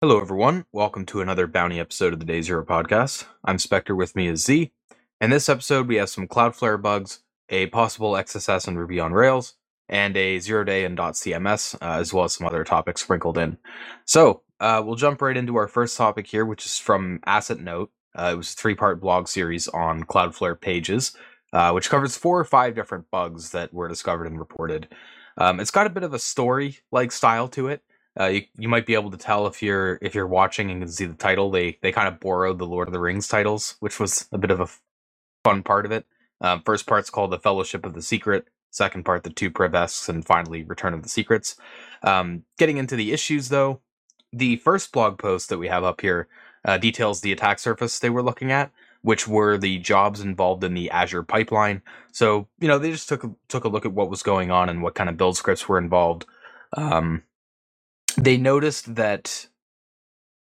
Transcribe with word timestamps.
Hello, 0.00 0.20
everyone. 0.20 0.64
Welcome 0.70 1.06
to 1.06 1.20
another 1.20 1.48
Bounty 1.48 1.80
episode 1.80 2.12
of 2.12 2.20
the 2.20 2.24
Day 2.24 2.40
Zero 2.40 2.64
podcast. 2.64 3.24
I'm 3.44 3.58
Spectre. 3.58 3.96
With 3.96 4.14
me 4.14 4.28
is 4.28 4.44
Z. 4.44 4.70
In 5.20 5.30
this 5.30 5.48
episode, 5.48 5.88
we 5.88 5.96
have 5.96 6.08
some 6.08 6.28
Cloudflare 6.28 6.80
bugs, 6.80 7.24
a 7.48 7.66
possible 7.66 8.12
XSS 8.12 8.68
and 8.68 8.78
Ruby 8.78 9.00
on 9.00 9.12
Rails, 9.12 9.54
and 9.88 10.16
a 10.16 10.38
zero 10.38 10.62
day 10.62 10.84
in 10.84 10.94
dotCMS, 10.94 11.74
uh, 11.82 11.98
as 11.98 12.14
well 12.14 12.26
as 12.26 12.34
some 12.34 12.46
other 12.46 12.62
topics 12.62 13.02
sprinkled 13.02 13.38
in. 13.38 13.58
So 14.04 14.42
uh, 14.60 14.80
we'll 14.86 14.94
jump 14.94 15.20
right 15.20 15.36
into 15.36 15.56
our 15.56 15.66
first 15.66 15.96
topic 15.96 16.28
here, 16.28 16.46
which 16.46 16.64
is 16.64 16.78
from 16.78 17.18
Assetnote. 17.26 17.88
Uh, 18.16 18.30
it 18.34 18.36
was 18.36 18.52
a 18.52 18.56
three-part 18.56 19.00
blog 19.00 19.26
series 19.26 19.66
on 19.66 20.04
Cloudflare 20.04 20.60
pages, 20.60 21.10
uh, 21.52 21.72
which 21.72 21.90
covers 21.90 22.16
four 22.16 22.38
or 22.38 22.44
five 22.44 22.76
different 22.76 23.10
bugs 23.10 23.50
that 23.50 23.74
were 23.74 23.88
discovered 23.88 24.28
and 24.28 24.38
reported. 24.38 24.86
Um, 25.36 25.58
it's 25.58 25.72
got 25.72 25.88
a 25.88 25.90
bit 25.90 26.04
of 26.04 26.14
a 26.14 26.20
story-like 26.20 27.10
style 27.10 27.48
to 27.48 27.66
it. 27.66 27.82
Uh, 28.18 28.26
you, 28.26 28.44
you 28.58 28.68
might 28.68 28.86
be 28.86 28.94
able 28.94 29.10
to 29.10 29.16
tell 29.16 29.46
if 29.46 29.62
you're 29.62 29.98
if 30.02 30.14
you're 30.14 30.26
watching 30.26 30.70
and 30.70 30.82
can 30.82 30.88
see 30.90 31.04
the 31.04 31.14
title. 31.14 31.50
They 31.50 31.78
they 31.82 31.92
kind 31.92 32.08
of 32.08 32.20
borrowed 32.20 32.58
the 32.58 32.66
Lord 32.66 32.88
of 32.88 32.92
the 32.92 33.00
Rings 33.00 33.28
titles, 33.28 33.76
which 33.80 34.00
was 34.00 34.28
a 34.32 34.38
bit 34.38 34.50
of 34.50 34.60
a 34.60 34.68
fun 35.44 35.62
part 35.62 35.86
of 35.86 35.92
it. 35.92 36.06
Um, 36.40 36.62
first 36.64 36.86
part's 36.86 37.10
called 37.10 37.30
the 37.30 37.38
Fellowship 37.38 37.84
of 37.86 37.94
the 37.94 38.02
Secret. 38.02 38.46
Second 38.70 39.04
part, 39.04 39.24
the 39.24 39.30
Two 39.30 39.50
Privescs, 39.50 40.08
and 40.08 40.24
finally, 40.24 40.62
Return 40.62 40.94
of 40.94 41.02
the 41.02 41.08
Secrets. 41.08 41.56
Um, 42.02 42.44
getting 42.58 42.76
into 42.76 42.96
the 42.96 43.12
issues, 43.12 43.48
though, 43.48 43.80
the 44.32 44.56
first 44.56 44.92
blog 44.92 45.18
post 45.18 45.48
that 45.48 45.58
we 45.58 45.68
have 45.68 45.84
up 45.84 46.00
here 46.00 46.28
uh, 46.64 46.76
details 46.76 47.20
the 47.20 47.32
attack 47.32 47.58
surface 47.58 47.98
they 47.98 48.10
were 48.10 48.22
looking 48.22 48.52
at, 48.52 48.70
which 49.02 49.26
were 49.26 49.56
the 49.56 49.78
jobs 49.78 50.20
involved 50.20 50.62
in 50.64 50.74
the 50.74 50.90
Azure 50.90 51.22
pipeline. 51.22 51.82
So 52.12 52.48
you 52.60 52.68
know 52.68 52.78
they 52.78 52.90
just 52.90 53.08
took 53.08 53.24
a, 53.24 53.30
took 53.48 53.64
a 53.64 53.68
look 53.68 53.86
at 53.86 53.92
what 53.92 54.10
was 54.10 54.22
going 54.22 54.50
on 54.50 54.68
and 54.68 54.82
what 54.82 54.94
kind 54.94 55.08
of 55.08 55.16
build 55.16 55.36
scripts 55.36 55.68
were 55.68 55.78
involved. 55.78 56.26
Um, 56.76 57.22
they 58.16 58.36
noticed 58.36 58.94
that 58.94 59.46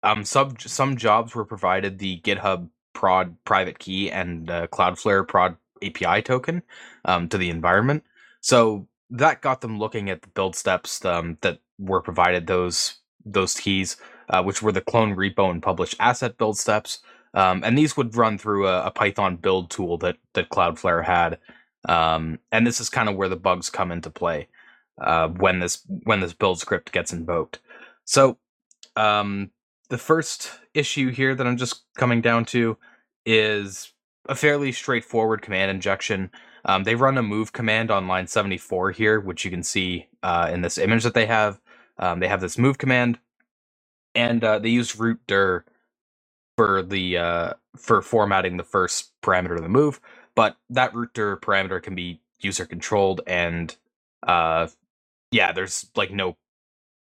um 0.03 0.25
some 0.25 0.57
some 0.59 0.97
jobs 0.97 1.35
were 1.35 1.45
provided 1.45 1.99
the 1.99 2.21
GitHub 2.21 2.69
prod 2.97 3.37
private 3.45 3.79
key 3.79 4.11
and 4.11 4.51
uh, 4.51 4.67
Cloudflare 4.69 5.29
prod 5.29 5.57
API 5.85 6.23
token 6.23 6.63
um, 7.05 7.29
to 7.29 7.39
the 7.39 7.51
environment. 7.51 8.03
So 8.41 8.89
that 9.11 9.43
got 9.43 9.61
them 9.61 9.79
looking 9.79 10.09
at 10.11 10.23
the 10.23 10.29
build 10.29 10.57
steps 10.57 11.05
um, 11.05 11.37
that 11.43 11.59
were 11.79 12.01
provided 12.01 12.47
those 12.47 12.97
those 13.25 13.55
keys, 13.55 13.97
uh, 14.31 14.43
which 14.43 14.63
were 14.63 14.73
the 14.73 14.81
clone 14.81 15.15
repo 15.15 15.51
and 15.51 15.63
publish 15.63 15.95
asset 16.01 16.39
build 16.39 16.57
steps. 16.59 17.01
Um, 17.35 17.63
and 17.65 17.77
these 17.77 17.97
would 17.97 18.17
run 18.17 18.39
through 18.39 18.67
a, 18.67 18.87
a, 18.87 18.91
Python 18.91 19.37
build 19.37 19.69
tool 19.71 19.99
that 19.99 20.17
that 20.33 20.49
Cloudflare 20.49 21.05
had. 21.05 21.39
Um, 21.87 22.39
and 22.51 22.67
this 22.67 22.81
is 22.81 22.89
kind 22.89 23.09
of 23.09 23.17
where 23.17 23.29
the 23.29 23.37
bugs 23.37 23.69
come 23.69 23.93
into 23.93 24.11
play 24.11 24.49
uh, 24.99 25.29
when 25.29 25.61
this 25.61 25.83
when 26.05 26.21
this 26.21 26.33
build 26.33 26.59
script 26.59 26.93
gets 26.93 27.13
invoked. 27.13 27.61
So 28.05 28.39
um, 28.95 29.51
the 29.89 29.99
first 29.99 30.53
issue 30.75 31.11
here 31.11 31.35
that 31.35 31.47
I'm 31.47 31.57
just 31.57 31.83
coming 31.97 32.21
down 32.21 32.45
to 32.47 32.77
is 33.25 33.93
a 34.29 34.35
fairly 34.35 34.73
straightforward 34.73 35.43
command 35.43 35.71
injection. 35.71 36.31
Um, 36.65 36.85
they 36.85 36.95
run 36.95 37.19
a 37.19 37.23
move 37.23 37.53
command 37.53 37.91
on 37.91 38.09
line 38.09 38.27
74 38.27 38.91
here, 38.93 39.21
which 39.21 39.45
you 39.45 39.51
can 39.51 39.63
see 39.63 40.09
uh, 40.23 40.51
in 40.53 40.63
this 40.63 40.79
image 40.79 41.05
that 41.05 41.15
they 41.15 41.27
have. 41.27 41.61
Um, 41.99 42.21
they 42.21 42.29
have 42.29 42.41
this 42.41 42.59
move 42.59 42.79
command, 42.79 43.19
and 44.15 44.43
uh, 44.43 44.59
they 44.59 44.69
use 44.69 44.99
root 44.99 45.21
dir 45.27 45.65
for 46.57 46.83
the 46.83 47.19
uh, 47.19 47.53
for 47.77 48.03
formatting 48.03 48.57
the 48.57 48.65
first 48.65 49.13
parameter 49.23 49.57
of 49.57 49.63
the 49.63 49.69
move. 49.69 50.01
But 50.35 50.57
that 50.71 50.95
root 50.95 51.15
dir 51.15 51.37
parameter 51.37 51.83
can 51.83 51.95
be 51.95 52.21
user 52.41 52.67
controlled, 52.67 53.23
and 53.27 53.75
uh, 54.27 54.69
yeah, 55.31 55.53
there's 55.53 55.87
like 55.97 56.11
no 56.11 56.37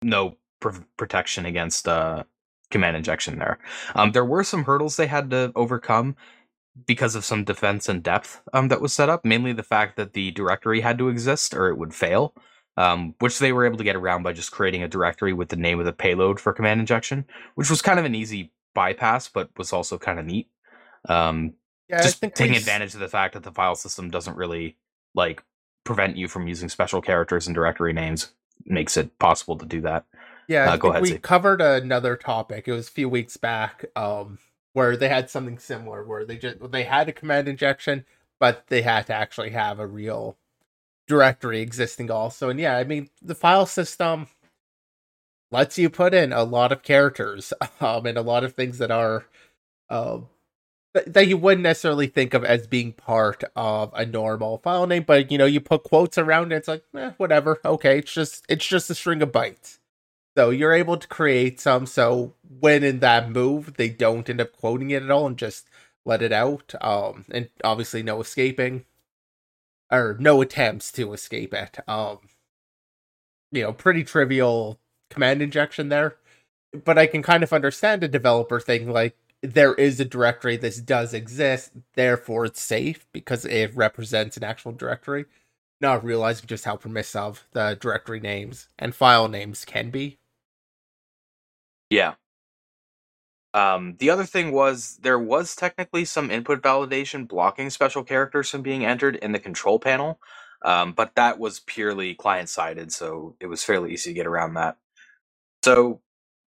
no 0.03 0.37
pr- 0.61 0.83
protection 0.97 1.47
against 1.47 1.89
uh, 1.89 2.25
command 2.71 2.97
injection 2.97 3.39
there. 3.39 3.59
Um, 3.95 4.13
there 4.13 4.25
were 4.25 4.45
some 4.45 4.65
hurdles 4.65 4.97
they 4.97 5.07
had 5.07 5.31
to 5.31 5.53
overcome 5.55 6.17
because 6.87 7.15
of 7.15 7.25
some 7.25 7.45
defense 7.45 7.89
in 7.89 8.01
depth 8.01 8.43
um, 8.53 8.69
that 8.69 8.81
was 8.81 8.93
set 8.93 9.09
up, 9.09 9.25
mainly 9.25 9.53
the 9.53 9.63
fact 9.63 9.97
that 9.97 10.13
the 10.13 10.31
directory 10.33 10.81
had 10.81 10.99
to 10.99 11.09
exist 11.09 11.55
or 11.55 11.69
it 11.69 11.79
would 11.79 11.95
fail, 11.95 12.35
um, 12.77 13.15
which 13.21 13.39
they 13.39 13.53
were 13.53 13.65
able 13.65 13.77
to 13.77 13.85
get 13.85 13.97
around 13.97 14.23
by 14.25 14.33
just 14.33 14.51
creating 14.51 14.83
a 14.83 14.89
directory 14.89 15.33
with 15.33 15.49
the 15.49 15.57
name 15.57 15.79
of 15.79 15.87
the 15.87 15.93
payload 15.93 16.41
for 16.41 16.53
command 16.53 16.81
injection, 16.81 17.25
which 17.55 17.71
was 17.71 17.81
kind 17.81 17.99
of 17.99 18.05
an 18.05 18.15
easy 18.15 18.53
bypass, 18.75 19.29
but 19.29 19.51
was 19.57 19.73
also 19.73 19.99
kind 19.99 20.19
of 20.19 20.27
neat. 20.27 20.49
Um, 21.09 21.55
yeah, 21.89 22.03
just 22.03 22.21
taking 22.21 22.57
advantage 22.57 22.95
of 22.95 23.01
the 23.01 23.09
fact 23.09 23.35
that 23.35 23.43
the 23.43 23.53
file 23.53 23.77
system 23.77 24.11
doesn't 24.11 24.37
really 24.37 24.77
like 25.15 25.45
prevent 25.85 26.17
you 26.17 26.29
from 26.29 26.49
using 26.49 26.69
special 26.69 27.01
characters 27.01 27.47
and 27.47 27.55
directory 27.55 27.93
names 27.93 28.33
makes 28.67 28.97
it 28.97 29.19
possible 29.19 29.57
to 29.57 29.67
do 29.67 29.81
that. 29.83 30.05
Yeah, 30.49 30.73
uh, 30.73 30.77
go 30.77 30.91
ahead. 30.91 31.03
We 31.03 31.11
see. 31.11 31.19
covered 31.19 31.61
another 31.61 32.17
topic. 32.17 32.69
It 32.69 32.73
was 32.73 32.89
a 32.89 32.93
few 32.93 33.09
weeks 33.09 33.37
back, 33.37 33.87
um, 33.97 34.39
where 34.73 34.97
they 34.97 35.09
had 35.09 35.31
something 35.31 35.59
similar, 35.59 36.05
where 36.05 36.25
they 36.25 36.37
just 36.37 36.71
they 36.71 36.85
had 36.85 37.09
a 37.09 37.13
command 37.13 37.49
injection, 37.49 38.05
but 38.39 38.65
they 38.69 38.83
had 38.83 39.07
to 39.07 39.15
actually 39.15 39.51
have 39.51 39.79
a 39.79 39.87
real 39.87 40.37
directory 41.07 41.61
existing 41.61 42.11
also. 42.11 42.51
And 42.51 42.61
yeah, 42.61 42.77
I 42.77 42.85
mean 42.85 43.09
the 43.23 43.35
file 43.35 43.67
system 43.67 44.29
lets 45.51 45.79
you 45.79 45.89
put 45.89 46.13
in 46.13 46.33
a 46.33 46.45
lot 46.45 46.73
of 46.73 46.83
characters, 46.83 47.53
um, 47.81 48.07
and 48.07 48.19
a 48.19 48.23
lot 48.23 48.45
of 48.45 48.55
things 48.55 48.79
that 48.79 48.91
are, 48.91 49.25
uh, 49.89 50.19
that 50.95 51.27
you 51.27 51.37
wouldn't 51.37 51.63
necessarily 51.63 52.07
think 52.07 52.35
of 52.35 52.45
as 52.45 52.67
being 52.67 52.93
part 52.93 53.43
of 53.57 53.93
a 53.95 54.07
normal 54.07 54.59
file 54.59 54.87
name. 54.87 55.03
But 55.03 55.31
you 55.31 55.39
know, 55.39 55.45
you 55.45 55.61
put 55.61 55.83
quotes 55.83 56.19
around 56.19 56.53
it, 56.53 56.57
it's 56.57 56.69
like, 56.69 56.85
eh, 56.97 57.13
whatever. 57.17 57.61
Okay, 57.65 57.99
it's 57.99 58.13
just 58.13 58.45
it's 58.49 58.67
just 58.67 58.91
a 58.91 58.95
string 58.95 59.23
of 59.23 59.33
bytes. 59.33 59.79
So 60.37 60.51
you're 60.51 60.73
able 60.73 60.97
to 60.97 61.07
create 61.09 61.61
some. 61.61 61.87
So 61.87 62.35
when 62.61 62.83
in 62.85 63.01
that 63.01 63.31
move, 63.31 63.75
they 63.77 63.89
don't 63.89 64.29
end 64.29 64.41
up 64.41 64.53
quoting 64.53 64.91
it 64.91 65.03
at 65.03 65.11
all 65.11 65.27
and 65.27 65.37
just 65.37 65.69
let 66.05 66.23
it 66.23 66.33
out. 66.33 66.75
Um, 66.81 67.25
and 67.31 67.49
obviously 67.63 68.03
no 68.03 68.21
escaping 68.21 68.85
or 69.93 70.17
no 70.19 70.43
attempts 70.43 70.91
to 70.93 71.13
escape 71.13 71.55
it. 71.55 71.79
Um, 71.89 72.19
you 73.53 73.63
know, 73.63 73.73
pretty 73.73 74.05
trivial 74.05 74.81
command 75.11 75.43
injection 75.43 75.89
there. 75.89 76.17
But 76.73 76.99
I 76.99 77.07
can 77.07 77.23
kind 77.23 77.45
of 77.45 77.53
understand 77.53 78.03
a 78.03 78.09
developer 78.09 78.59
thing 78.59 78.91
like 78.91 79.17
there 79.45 79.75
is 79.75 80.01
a 80.01 80.07
directory 80.07 80.59
this 80.59 80.81
does 80.81 81.15
exist, 81.15 81.73
therefore 81.95 82.47
it's 82.47 82.63
safe 82.63 83.07
because 83.13 83.47
it 83.47 83.77
represents 83.77 84.37
an 84.39 84.45
actual 84.45 84.73
directory. 84.73 85.27
Not 85.81 86.05
realizing 86.05 86.47
just 86.49 86.67
how 86.67 86.77
permissive 86.77 87.47
the 87.53 87.79
directory 87.81 88.21
names 88.21 88.69
and 88.79 88.95
file 88.95 89.29
names 89.29 89.65
can 89.65 89.91
be. 89.91 90.19
Yeah. 91.91 92.15
Um, 93.55 93.97
the 93.99 94.11
other 94.11 94.25
thing 94.25 94.53
was 94.53 94.99
there 95.03 95.19
was 95.19 95.57
technically 95.57 96.05
some 96.05 96.31
input 96.31 96.63
validation 96.63 97.27
blocking 97.27 97.71
special 97.71 98.05
characters 98.05 98.51
from 98.51 98.63
being 98.63 98.85
entered 98.85 99.17
in 99.17 99.33
the 99.33 99.39
control 99.41 99.79
panel, 99.79 100.21
um, 100.65 100.93
but 100.93 101.15
that 101.17 101.39
was 101.39 101.61
purely 101.61 102.15
client 102.15 102.49
sided, 102.49 102.93
so 102.93 103.37
it 103.41 103.47
was 103.47 103.65
fairly 103.65 103.93
easy 103.93 104.11
to 104.11 104.15
get 104.15 104.27
around 104.27 104.55
that. 104.55 104.77
So, 105.65 106.03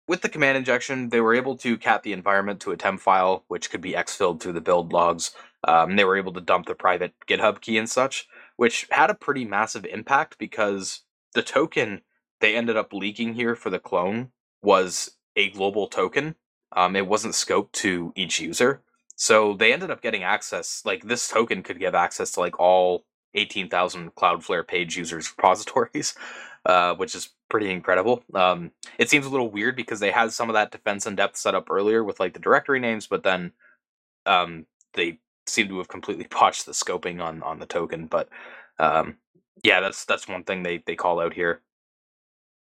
with 0.07 0.21
the 0.21 0.29
command 0.29 0.57
injection, 0.57 1.09
they 1.09 1.21
were 1.21 1.33
able 1.33 1.55
to 1.57 1.77
cat 1.77 2.03
the 2.03 2.13
environment 2.13 2.59
to 2.61 2.71
a 2.71 2.77
temp 2.77 2.99
file, 2.99 3.43
which 3.47 3.69
could 3.69 3.81
be 3.81 3.93
exfilled 3.93 4.41
through 4.41 4.53
the 4.53 4.61
build 4.61 4.91
logs. 4.91 5.31
Um, 5.65 5.95
they 5.95 6.03
were 6.03 6.17
able 6.17 6.33
to 6.33 6.41
dump 6.41 6.65
the 6.65 6.75
private 6.75 7.13
GitHub 7.27 7.61
key 7.61 7.77
and 7.77 7.89
such, 7.89 8.27
which 8.57 8.87
had 8.91 9.09
a 9.09 9.15
pretty 9.15 9.45
massive 9.45 9.85
impact 9.85 10.37
because 10.37 11.01
the 11.33 11.41
token 11.41 12.01
they 12.41 12.55
ended 12.55 12.75
up 12.75 12.91
leaking 12.91 13.35
here 13.35 13.55
for 13.55 13.69
the 13.69 13.79
clone 13.79 14.31
was 14.61 15.11
a 15.35 15.49
global 15.51 15.87
token. 15.87 16.35
Um, 16.75 16.95
it 16.95 17.07
wasn't 17.07 17.35
scoped 17.35 17.71
to 17.73 18.11
each 18.15 18.39
user. 18.41 18.81
So 19.15 19.53
they 19.53 19.71
ended 19.71 19.91
up 19.91 20.01
getting 20.01 20.23
access, 20.23 20.81
like 20.85 21.03
this 21.03 21.27
token 21.29 21.63
could 21.63 21.79
give 21.79 21.95
access 21.95 22.31
to 22.31 22.41
like 22.41 22.59
all 22.59 23.05
18,000 23.35 24.15
Cloudflare 24.15 24.67
page 24.67 24.97
users 24.97 25.31
repositories, 25.37 26.15
uh, 26.65 26.95
which 26.95 27.15
is 27.15 27.29
pretty 27.49 27.69
incredible. 27.69 28.23
Um, 28.33 28.71
it 28.97 29.09
seems 29.09 29.25
a 29.25 29.29
little 29.29 29.49
weird 29.51 29.75
because 29.75 29.99
they 29.99 30.11
had 30.11 30.31
some 30.31 30.49
of 30.49 30.53
that 30.53 30.71
defense 30.71 31.05
in 31.05 31.15
depth 31.15 31.37
set 31.37 31.55
up 31.55 31.69
earlier 31.69 32.03
with 32.03 32.19
like 32.19 32.33
the 32.33 32.39
directory 32.39 32.79
names, 32.79 33.07
but 33.07 33.23
then 33.23 33.51
um, 34.25 34.65
they 34.93 35.19
seem 35.45 35.67
to 35.69 35.77
have 35.77 35.87
completely 35.87 36.27
botched 36.31 36.65
the 36.65 36.71
scoping 36.71 37.21
on 37.21 37.43
on 37.43 37.59
the 37.59 37.65
token. 37.65 38.07
But 38.07 38.29
um, 38.79 39.17
yeah, 39.63 39.81
that's 39.81 40.05
that's 40.05 40.27
one 40.27 40.43
thing 40.43 40.63
they 40.63 40.83
they 40.85 40.95
call 40.95 41.19
out 41.19 41.33
here. 41.33 41.61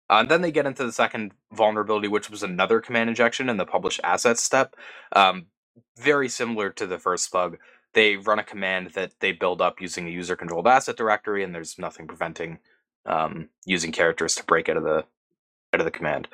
Uh, 0.09 0.19
and 0.19 0.29
then 0.29 0.41
they 0.41 0.51
get 0.51 0.65
into 0.65 0.85
the 0.85 0.91
second 0.91 1.31
vulnerability, 1.53 2.09
which 2.09 2.29
was 2.29 2.43
another 2.43 2.81
command 2.81 3.09
injection 3.09 3.47
in 3.47 3.55
the 3.55 3.65
publish 3.65 3.97
assets 4.03 4.41
step. 4.41 4.75
Um, 5.13 5.45
very 5.97 6.27
similar 6.27 6.69
to 6.71 6.85
the 6.85 6.99
first 6.99 7.31
bug. 7.31 7.57
They 7.93 8.17
run 8.17 8.39
a 8.39 8.43
command 8.43 8.91
that 8.91 9.13
they 9.21 9.31
build 9.31 9.61
up 9.61 9.79
using 9.79 10.07
a 10.07 10.11
user 10.11 10.35
controlled 10.35 10.67
asset 10.67 10.97
directory, 10.97 11.43
and 11.43 11.55
there's 11.55 11.79
nothing 11.79 12.07
preventing 12.07 12.59
um, 13.05 13.49
using 13.65 13.91
characters 13.91 14.35
to 14.35 14.43
break 14.43 14.69
out 14.69 14.77
of 14.77 14.83
the 14.83 15.05
out 15.73 15.79
of 15.79 15.85
the 15.85 15.91
command. 15.91 16.27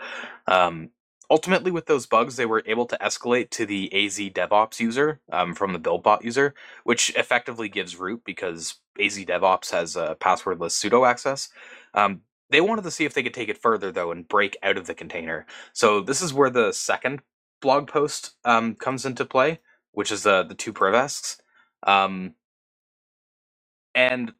Um, 0.47 0.89
ultimately, 1.29 1.71
with 1.71 1.85
those 1.85 2.05
bugs, 2.05 2.35
they 2.35 2.45
were 2.45 2.63
able 2.65 2.85
to 2.87 2.97
escalate 2.97 3.49
to 3.51 3.65
the 3.65 3.93
AZ 3.93 4.17
DevOps 4.17 4.79
user 4.79 5.19
um, 5.31 5.53
from 5.53 5.73
the 5.73 5.79
BuildBot 5.79 6.23
user, 6.23 6.53
which 6.83 7.15
effectively 7.15 7.69
gives 7.69 7.97
root 7.97 8.23
because 8.25 8.75
AZ 8.99 9.17
DevOps 9.17 9.71
has 9.71 9.95
a 9.95 10.17
passwordless 10.19 10.71
sudo 10.71 11.07
access. 11.07 11.49
Um, 11.93 12.21
they 12.49 12.61
wanted 12.61 12.83
to 12.83 12.91
see 12.91 13.05
if 13.05 13.13
they 13.13 13.23
could 13.23 13.33
take 13.33 13.49
it 13.49 13.57
further 13.61 13.91
though 13.91 14.11
and 14.11 14.27
break 14.27 14.57
out 14.63 14.77
of 14.77 14.87
the 14.87 14.93
container. 14.93 15.45
So 15.73 16.01
this 16.01 16.21
is 16.21 16.33
where 16.33 16.49
the 16.49 16.71
second 16.71 17.21
blog 17.61 17.87
post 17.87 18.35
um, 18.45 18.75
comes 18.75 19.05
into 19.05 19.25
play, 19.25 19.59
which 19.91 20.11
is 20.11 20.25
uh, 20.25 20.43
the 20.43 20.55
two 20.55 20.73
privescs. 20.73 21.37
Um, 21.83 22.35
and 23.93 24.33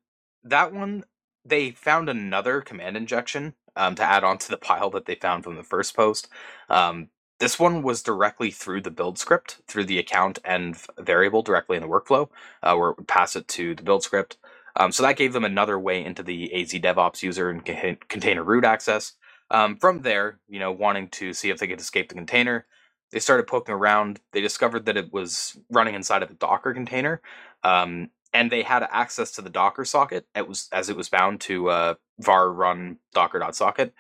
that 0.44 0.73
one, 0.73 1.03
they 1.47 1.71
found 1.71 2.09
another 2.09 2.61
command 2.61 2.97
injection 2.97 3.53
um, 3.75 3.95
to 3.95 4.03
add 4.03 4.23
on 4.23 4.38
to 4.39 4.49
the 4.49 4.57
pile 4.57 4.89
that 4.91 5.05
they 5.05 5.15
found 5.15 5.44
from 5.44 5.55
the 5.55 5.63
first 5.63 5.95
post. 5.95 6.27
Um, 6.69 7.09
this 7.39 7.59
one 7.59 7.83
was 7.83 8.01
directly 8.01 8.49
through 8.49 8.81
the 8.81 8.91
build 8.91 9.19
script, 9.19 9.61
through 9.67 9.85
the 9.85 9.99
account 9.99 10.39
and 10.44 10.75
variable 10.97 11.44
directly 11.44 11.77
in 11.77 11.83
the 11.83 11.89
workflow, 11.89 12.29
uh, 12.63 12.75
where 12.75 12.89
it 12.89 12.97
would 12.97 13.07
pass 13.07 13.35
it 13.35 13.47
to 13.49 13.75
the 13.75 13.83
build 13.83 14.03
script. 14.03 14.38
Um, 14.75 14.91
so 14.91 15.03
that 15.03 15.17
gave 15.17 15.33
them 15.33 15.45
another 15.45 15.79
way 15.79 16.03
into 16.03 16.23
the 16.23 16.53
AZ 16.53 16.71
DevOps 16.71 17.21
user 17.23 17.49
and 17.49 17.63
container 17.65 18.44
root 18.44 18.63
access. 18.63 19.13
Um, 19.49 19.77
from 19.77 20.01
there, 20.01 20.39
you 20.47 20.59
know, 20.59 20.71
wanting 20.71 21.09
to 21.09 21.33
see 21.33 21.49
if 21.49 21.59
they 21.59 21.67
could 21.67 21.79
escape 21.79 22.09
the 22.09 22.15
container, 22.15 22.65
they 23.11 23.19
started 23.19 23.47
poking 23.47 23.73
around. 23.73 24.19
They 24.33 24.41
discovered 24.41 24.85
that 24.85 24.97
it 24.97 25.13
was 25.13 25.57
running 25.71 25.95
inside 25.95 26.23
of 26.23 26.29
a 26.29 26.33
Docker 26.33 26.73
container, 26.73 27.21
um, 27.63 28.09
and 28.33 28.51
they 28.51 28.63
had 28.63 28.88
access 28.91 29.31
to 29.33 29.41
the 29.41 29.50
Docker 29.50 29.85
socket. 29.85 30.25
It 30.35 30.47
was 30.47 30.69
as 30.71 30.89
it 30.89 30.97
was 30.97 31.09
bound 31.09 31.41
to 31.41 31.69
uh, 31.69 31.94
var 32.19 32.51
run 32.51 32.97
docker.socket. 33.13 33.94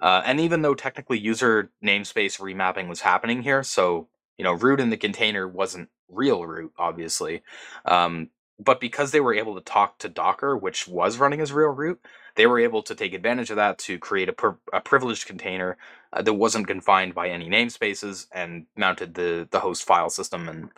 Uh, 0.00 0.22
and 0.24 0.40
even 0.40 0.62
though 0.62 0.74
technically 0.74 1.18
user 1.18 1.70
namespace 1.84 2.40
remapping 2.40 2.88
was 2.88 3.00
happening 3.02 3.42
here, 3.42 3.62
so 3.62 4.08
you 4.38 4.44
know 4.44 4.52
root 4.52 4.80
in 4.80 4.90
the 4.90 4.96
container 4.96 5.46
wasn't 5.48 5.88
real 6.08 6.46
root, 6.46 6.72
obviously. 6.78 7.42
Um, 7.84 8.30
but 8.58 8.80
because 8.80 9.10
they 9.10 9.20
were 9.20 9.34
able 9.34 9.54
to 9.54 9.60
talk 9.62 9.98
to 9.98 10.08
Docker, 10.08 10.56
which 10.56 10.86
was 10.86 11.18
running 11.18 11.40
as 11.40 11.52
real 11.52 11.70
root, 11.70 12.00
they 12.36 12.46
were 12.46 12.58
able 12.60 12.82
to 12.84 12.94
take 12.94 13.14
advantage 13.14 13.50
of 13.50 13.56
that 13.56 13.78
to 13.78 13.98
create 13.98 14.28
a, 14.28 14.32
per- 14.34 14.58
a 14.72 14.80
privileged 14.80 15.26
container 15.26 15.78
uh, 16.12 16.22
that 16.22 16.34
wasn't 16.34 16.66
confined 16.66 17.14
by 17.14 17.30
any 17.30 17.48
namespaces 17.48 18.26
and 18.32 18.66
mounted 18.76 19.14
the 19.14 19.48
the 19.50 19.60
host 19.60 19.84
file 19.84 20.10
system. 20.10 20.48
And 20.48 20.70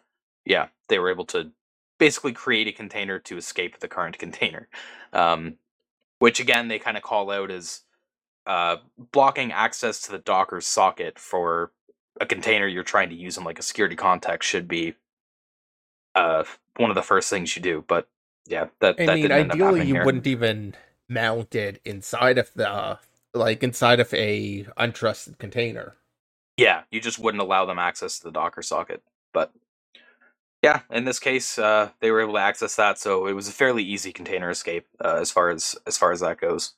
yeah, 0.44 0.68
they 0.88 0.98
were 0.98 1.10
able 1.10 1.26
to 1.26 1.50
basically 2.02 2.32
create 2.32 2.66
a 2.66 2.72
container 2.72 3.20
to 3.20 3.36
escape 3.36 3.78
the 3.78 3.86
current 3.86 4.18
container, 4.18 4.66
um, 5.12 5.54
which 6.18 6.40
again 6.40 6.66
they 6.66 6.80
kind 6.80 6.96
of 6.96 7.02
call 7.04 7.30
out 7.30 7.48
as 7.48 7.82
uh, 8.44 8.78
blocking 9.12 9.52
access 9.52 10.00
to 10.00 10.10
the 10.10 10.18
Docker 10.18 10.60
socket 10.60 11.16
for 11.16 11.70
a 12.20 12.26
container 12.26 12.66
you're 12.66 12.82
trying 12.82 13.08
to 13.10 13.14
use 13.14 13.38
in 13.38 13.44
like 13.44 13.60
a 13.60 13.62
security 13.62 13.94
context 13.94 14.48
should 14.48 14.66
be 14.66 14.94
uh, 16.16 16.42
one 16.76 16.90
of 16.90 16.96
the 16.96 17.02
first 17.02 17.30
things 17.30 17.54
you 17.54 17.62
do. 17.62 17.84
But 17.86 18.08
yeah, 18.48 18.66
that. 18.80 18.96
I 18.98 19.06
that 19.06 19.14
mean, 19.14 19.30
ideally, 19.30 19.86
you 19.86 19.94
here. 19.94 20.04
wouldn't 20.04 20.26
even 20.26 20.74
mount 21.08 21.54
it 21.54 21.80
inside 21.84 22.36
of 22.36 22.50
the 22.56 22.98
like 23.32 23.62
inside 23.62 24.00
of 24.00 24.12
a 24.12 24.64
untrusted 24.76 25.38
container. 25.38 25.94
Yeah, 26.56 26.82
you 26.90 27.00
just 27.00 27.20
wouldn't 27.20 27.40
allow 27.40 27.64
them 27.64 27.78
access 27.78 28.18
to 28.18 28.24
the 28.24 28.32
Docker 28.32 28.62
socket. 28.62 29.04
But 29.32 29.52
yeah, 30.62 30.82
in 30.90 31.04
this 31.04 31.18
case, 31.18 31.58
uh, 31.58 31.90
they 32.00 32.10
were 32.12 32.20
able 32.20 32.34
to 32.34 32.40
access 32.40 32.76
that, 32.76 32.98
so 32.98 33.26
it 33.26 33.32
was 33.32 33.48
a 33.48 33.52
fairly 33.52 33.82
easy 33.82 34.12
container 34.12 34.50
escape 34.50 34.86
uh, 35.04 35.18
as 35.20 35.30
far 35.30 35.50
as 35.50 35.74
as 35.86 35.98
far 35.98 36.12
as 36.12 36.20
that 36.20 36.40
goes. 36.40 36.74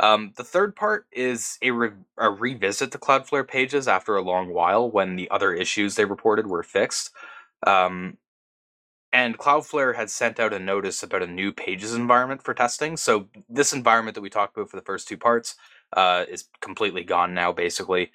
Um, 0.00 0.32
the 0.36 0.44
third 0.44 0.76
part 0.76 1.06
is 1.12 1.58
a, 1.62 1.70
re- 1.70 1.90
a 2.18 2.30
revisit 2.30 2.90
the 2.90 2.98
Cloudflare 2.98 3.46
pages 3.46 3.88
after 3.88 4.16
a 4.16 4.22
long 4.22 4.52
while 4.52 4.90
when 4.90 5.16
the 5.16 5.30
other 5.30 5.52
issues 5.54 5.94
they 5.94 6.04
reported 6.04 6.48
were 6.48 6.64
fixed. 6.64 7.10
Um, 7.66 8.18
and 9.12 9.38
Cloudflare 9.38 9.96
had 9.96 10.10
sent 10.10 10.40
out 10.40 10.52
a 10.54 10.58
notice 10.58 11.02
about 11.02 11.22
a 11.22 11.28
new 11.28 11.52
pages 11.52 11.94
environment 11.94 12.42
for 12.42 12.54
testing. 12.54 12.96
So 12.96 13.28
this 13.48 13.72
environment 13.72 14.16
that 14.16 14.22
we 14.22 14.30
talked 14.30 14.56
about 14.56 14.70
for 14.70 14.76
the 14.76 14.84
first 14.84 15.08
two 15.08 15.18
parts 15.18 15.56
uh, 15.94 16.26
is 16.28 16.46
completely 16.60 17.04
gone 17.04 17.34
now, 17.34 17.52
basically. 17.52 18.12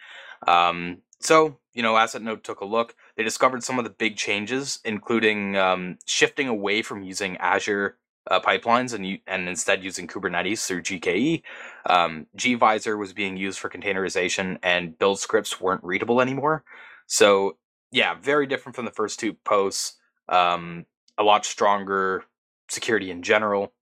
Um, 0.47 0.99
so 1.23 1.57
you 1.73 1.81
know, 1.81 1.93
Assetnote 1.93 2.43
took 2.43 2.61
a 2.61 2.65
look. 2.65 2.95
They 3.17 3.23
discovered 3.23 3.63
some 3.63 3.79
of 3.79 3.83
the 3.83 3.89
big 3.89 4.15
changes, 4.15 4.79
including 4.85 5.57
um, 5.57 5.97
shifting 6.05 6.47
away 6.47 6.81
from 6.81 7.03
using 7.03 7.37
Azure 7.37 7.97
uh, 8.29 8.39
pipelines 8.39 8.93
and 8.93 9.19
and 9.27 9.49
instead 9.49 9.83
using 9.83 10.07
Kubernetes 10.07 10.65
through 10.65 10.83
GKE. 10.83 11.41
Um, 11.87 12.27
gvisor 12.37 12.97
was 12.97 13.13
being 13.13 13.37
used 13.37 13.59
for 13.59 13.69
containerization, 13.69 14.57
and 14.63 14.97
build 14.97 15.19
scripts 15.19 15.59
weren't 15.59 15.83
readable 15.83 16.21
anymore. 16.21 16.63
So 17.07 17.57
yeah, 17.91 18.15
very 18.21 18.47
different 18.47 18.75
from 18.75 18.85
the 18.85 18.91
first 18.91 19.19
two 19.19 19.33
posts 19.33 19.97
um, 20.29 20.85
a 21.17 21.23
lot 21.23 21.45
stronger 21.45 22.23
security 22.69 23.11
in 23.11 23.21
general. 23.23 23.73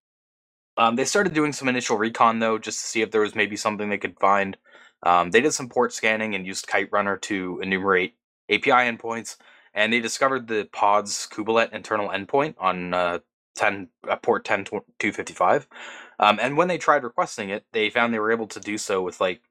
Um, 0.77 0.95
they 0.95 1.05
started 1.05 1.33
doing 1.33 1.53
some 1.53 1.67
initial 1.67 1.97
recon 1.97 2.39
though, 2.39 2.57
just 2.57 2.79
to 2.79 2.85
see 2.85 3.01
if 3.01 3.11
there 3.11 3.21
was 3.21 3.35
maybe 3.35 3.55
something 3.55 3.89
they 3.89 3.97
could 3.97 4.19
find. 4.19 4.57
Um, 5.03 5.31
they 5.31 5.41
did 5.41 5.53
some 5.53 5.69
port 5.69 5.93
scanning 5.93 6.35
and 6.35 6.45
used 6.45 6.67
Kiterunner 6.67 7.19
to 7.21 7.59
enumerate 7.61 8.15
API 8.49 8.71
endpoints, 8.71 9.37
and 9.73 9.91
they 9.91 9.99
discovered 9.99 10.47
the 10.47 10.69
pod's 10.71 11.27
kubelet 11.31 11.73
internal 11.73 12.09
endpoint 12.09 12.55
on 12.59 12.93
uh, 12.93 13.19
10 13.55 13.87
uh, 14.07 14.15
port 14.17 14.45
10255. 14.45 15.67
Um, 16.19 16.39
and 16.41 16.57
when 16.57 16.67
they 16.67 16.77
tried 16.77 17.03
requesting 17.03 17.49
it, 17.49 17.65
they 17.73 17.89
found 17.89 18.13
they 18.13 18.19
were 18.19 18.31
able 18.31 18.47
to 18.47 18.59
do 18.59 18.77
so 18.77 19.01
with 19.01 19.19
like 19.19 19.41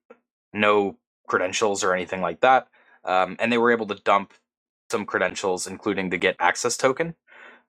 no 0.53 0.97
credentials 1.27 1.83
or 1.83 1.95
anything 1.95 2.21
like 2.21 2.41
that. 2.41 2.69
Um, 3.05 3.37
and 3.41 3.53
they 3.53 3.59
were 3.59 3.73
able 3.73 3.87
to 3.87 3.95
dump 3.95 4.35
some 4.91 5.07
credentials, 5.07 5.67
including 5.67 6.11
the 6.11 6.19
get 6.19 6.37
access 6.39 6.77
token. 6.77 7.15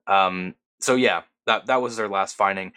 Um, 0.07 0.55
so 0.79 0.95
yeah, 0.95 1.21
that 1.45 1.67
that 1.67 1.81
was 1.81 1.95
their 1.95 2.09
last 2.09 2.35
finding. 2.35 2.73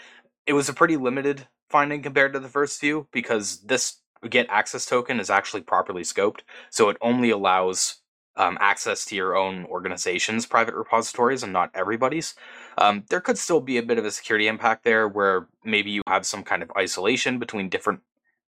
It 0.46 0.52
was 0.52 0.68
a 0.68 0.74
pretty 0.74 0.96
limited 0.96 1.48
finding 1.70 2.02
compared 2.02 2.32
to 2.34 2.40
the 2.40 2.48
first 2.48 2.78
few 2.78 3.08
because 3.12 3.62
this 3.62 3.98
get 4.28 4.46
access 4.50 4.86
token 4.86 5.20
is 5.20 5.30
actually 5.30 5.62
properly 5.62 6.02
scoped, 6.02 6.40
so 6.70 6.88
it 6.88 6.96
only 7.00 7.30
allows 7.30 7.96
um, 8.36 8.58
access 8.60 9.04
to 9.06 9.16
your 9.16 9.36
own 9.36 9.64
organization's 9.66 10.46
private 10.46 10.74
repositories 10.74 11.42
and 11.42 11.52
not 11.52 11.70
everybody's. 11.74 12.34
Um, 12.78 13.04
there 13.08 13.20
could 13.20 13.38
still 13.38 13.60
be 13.60 13.78
a 13.78 13.82
bit 13.82 13.98
of 13.98 14.04
a 14.04 14.10
security 14.10 14.48
impact 14.48 14.84
there 14.84 15.06
where 15.06 15.46
maybe 15.64 15.90
you 15.90 16.02
have 16.08 16.26
some 16.26 16.42
kind 16.42 16.62
of 16.62 16.72
isolation 16.76 17.38
between 17.38 17.68
different 17.68 18.00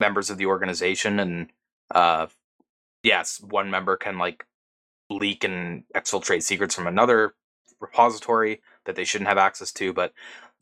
members 0.00 0.30
of 0.30 0.38
the 0.38 0.46
organization 0.46 1.20
and 1.20 1.50
uh, 1.90 2.26
yes, 3.02 3.40
one 3.40 3.70
member 3.70 3.96
can 3.96 4.18
like 4.18 4.46
leak 5.10 5.44
and 5.44 5.84
exfiltrate 5.94 6.42
secrets 6.42 6.74
from 6.74 6.86
another 6.86 7.34
repository 7.80 8.62
that 8.86 8.96
they 8.96 9.04
shouldn't 9.04 9.28
have 9.28 9.38
access 9.38 9.70
to. 9.72 9.92
But 9.92 10.12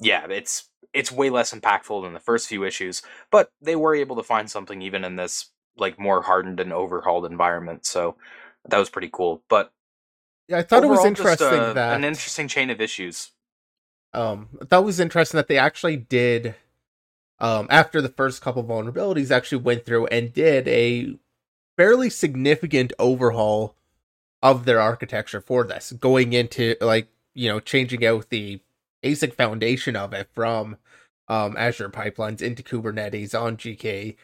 yeah, 0.02 0.26
it's 0.28 0.68
it's 0.92 1.10
way 1.10 1.30
less 1.30 1.54
impactful 1.54 2.02
than 2.02 2.12
the 2.12 2.20
first 2.20 2.48
few 2.48 2.64
issues. 2.64 3.02
But 3.30 3.50
they 3.60 3.76
were 3.76 3.94
able 3.94 4.16
to 4.16 4.22
find 4.22 4.50
something 4.50 4.82
even 4.82 5.04
in 5.04 5.16
this 5.16 5.50
like 5.76 5.98
more 5.98 6.22
hardened 6.22 6.60
and 6.60 6.72
overhauled 6.72 7.24
environment. 7.24 7.86
So 7.86 8.16
that 8.68 8.78
was 8.78 8.90
pretty 8.90 9.10
cool. 9.10 9.42
But 9.48 9.72
yeah, 10.48 10.58
I 10.58 10.62
thought 10.62 10.84
it 10.84 10.88
was 10.88 11.04
interesting 11.04 11.48
just, 11.48 11.70
uh, 11.70 11.72
that 11.72 11.96
an 11.96 12.04
interesting 12.04 12.48
chain 12.48 12.70
of 12.70 12.80
issues. 12.80 13.30
Um, 14.12 14.48
I 14.60 14.64
thought 14.66 14.82
it 14.82 14.86
was 14.86 15.00
interesting 15.00 15.38
that 15.38 15.48
they 15.48 15.58
actually 15.58 15.96
did. 15.96 16.54
Um, 17.38 17.66
after 17.70 18.00
the 18.00 18.08
first 18.08 18.40
couple 18.40 18.62
vulnerabilities, 18.62 19.32
actually 19.32 19.62
went 19.62 19.84
through 19.84 20.06
and 20.06 20.32
did 20.32 20.68
a 20.68 21.18
fairly 21.76 22.08
significant 22.08 22.92
overhaul 23.00 23.74
of 24.40 24.64
their 24.64 24.80
architecture 24.80 25.40
for 25.40 25.64
this, 25.64 25.90
going 25.92 26.34
into 26.34 26.76
like 26.80 27.08
you 27.34 27.48
know 27.48 27.58
changing 27.58 28.04
out 28.04 28.28
the 28.28 28.60
ASIC 29.02 29.34
foundation 29.34 29.96
of 29.96 30.12
it 30.12 30.28
from 30.32 30.76
um, 31.28 31.56
Azure 31.56 31.90
pipelines 31.90 32.42
into 32.42 32.62
Kubernetes 32.62 33.38
on 33.38 33.56
GK. 33.56 34.16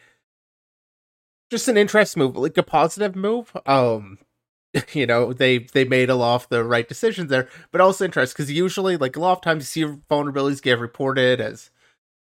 Just 1.49 1.67
an 1.67 1.77
interest 1.77 2.15
move, 2.15 2.35
like 2.35 2.57
a 2.57 2.63
positive 2.63 3.15
move. 3.15 3.55
Um, 3.65 4.19
you 4.93 5.07
know, 5.07 5.33
they 5.33 5.59
they 5.59 5.83
made 5.83 6.09
a 6.09 6.15
lot 6.15 6.43
of 6.43 6.49
the 6.49 6.63
right 6.63 6.87
decisions 6.87 7.29
there, 7.29 7.49
but 7.71 7.81
also 7.81 8.05
interest 8.05 8.33
because 8.35 8.51
usually, 8.51 8.97
like 8.97 9.15
a 9.15 9.19
lot 9.19 9.33
of 9.33 9.41
times, 9.41 9.75
you 9.75 9.87
see 9.87 9.97
vulnerabilities 10.09 10.61
get 10.61 10.79
reported 10.79 11.41
as 11.41 11.71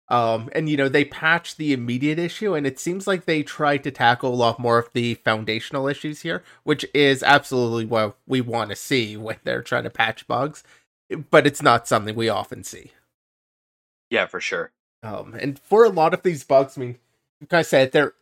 um, 0.09 0.49
and 0.53 0.69
you 0.69 0.77
know, 0.77 0.89
they 0.89 1.05
patched 1.05 1.57
the 1.57 1.73
immediate 1.73 2.19
issue, 2.19 2.53
and 2.53 2.67
it 2.67 2.79
seems 2.79 3.07
like 3.07 3.25
they 3.25 3.41
tried 3.41 3.83
to 3.83 3.91
tackle 3.91 4.33
a 4.33 4.35
lot 4.35 4.59
more 4.59 4.77
of 4.77 4.89
the 4.93 5.15
foundational 5.15 5.87
issues 5.87 6.21
here, 6.21 6.43
which 6.63 6.85
is 6.93 7.23
absolutely 7.23 7.85
what 7.85 8.17
we 8.27 8.41
want 8.41 8.69
to 8.69 8.75
see 8.75 9.15
when 9.17 9.37
they're 9.43 9.63
trying 9.63 9.85
to 9.85 9.89
patch 9.89 10.27
bugs. 10.27 10.63
But 11.15 11.47
it's 11.47 11.61
not 11.61 11.87
something 11.87 12.15
we 12.15 12.29
often 12.29 12.63
see. 12.63 12.91
Yeah, 14.09 14.27
for 14.27 14.41
sure. 14.41 14.71
Um, 15.01 15.35
and 15.39 15.59
for 15.59 15.83
a 15.83 15.89
lot 15.89 16.13
of 16.13 16.23
these 16.23 16.43
bugs, 16.43 16.77
I 16.77 16.81
mean, 16.81 16.99
like 17.41 17.53
I 17.53 17.61
said, 17.61 17.91
they're 17.91 18.13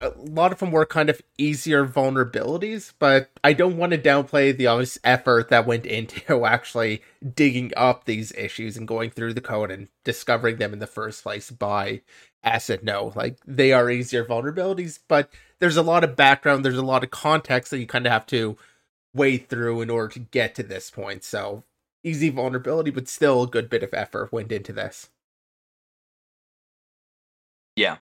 a 0.00 0.10
lot 0.16 0.52
of 0.52 0.60
them 0.60 0.70
were 0.70 0.86
kind 0.86 1.10
of 1.10 1.20
easier 1.38 1.84
vulnerabilities, 1.84 2.92
but 2.98 3.30
I 3.42 3.52
don't 3.52 3.76
want 3.76 3.92
to 3.92 3.98
downplay 3.98 4.56
the 4.56 4.68
obvious 4.68 4.98
effort 5.02 5.48
that 5.48 5.66
went 5.66 5.86
into 5.86 6.44
actually 6.46 7.02
digging 7.34 7.72
up 7.76 8.04
these 8.04 8.32
issues 8.32 8.76
and 8.76 8.86
going 8.86 9.10
through 9.10 9.34
the 9.34 9.40
code 9.40 9.70
and 9.70 9.88
discovering 10.04 10.56
them 10.56 10.72
in 10.72 10.78
the 10.78 10.86
first 10.86 11.22
place 11.24 11.50
by 11.50 12.02
Assetnote. 12.44 13.16
Like 13.16 13.38
they 13.44 13.72
are 13.72 13.90
easier 13.90 14.24
vulnerabilities, 14.24 15.00
but 15.08 15.32
there's 15.58 15.76
a 15.76 15.82
lot 15.82 16.04
of 16.04 16.14
background, 16.14 16.64
there's 16.64 16.78
a 16.78 16.82
lot 16.82 17.02
of 17.02 17.10
context 17.10 17.72
that 17.72 17.80
you 17.80 17.86
kind 17.86 18.06
of 18.06 18.12
have 18.12 18.26
to 18.26 18.56
wade 19.14 19.48
through 19.48 19.80
in 19.80 19.90
order 19.90 20.08
to 20.12 20.20
get 20.20 20.54
to 20.54 20.62
this 20.62 20.90
point. 20.90 21.24
So 21.24 21.64
easy 22.04 22.30
vulnerability, 22.30 22.90
but 22.90 23.08
still 23.08 23.42
a 23.42 23.46
good 23.48 23.68
bit 23.70 23.82
of 23.82 23.94
effort 23.94 24.32
went 24.32 24.52
into 24.52 24.72
this. 24.72 25.10
Yeah, 27.76 27.98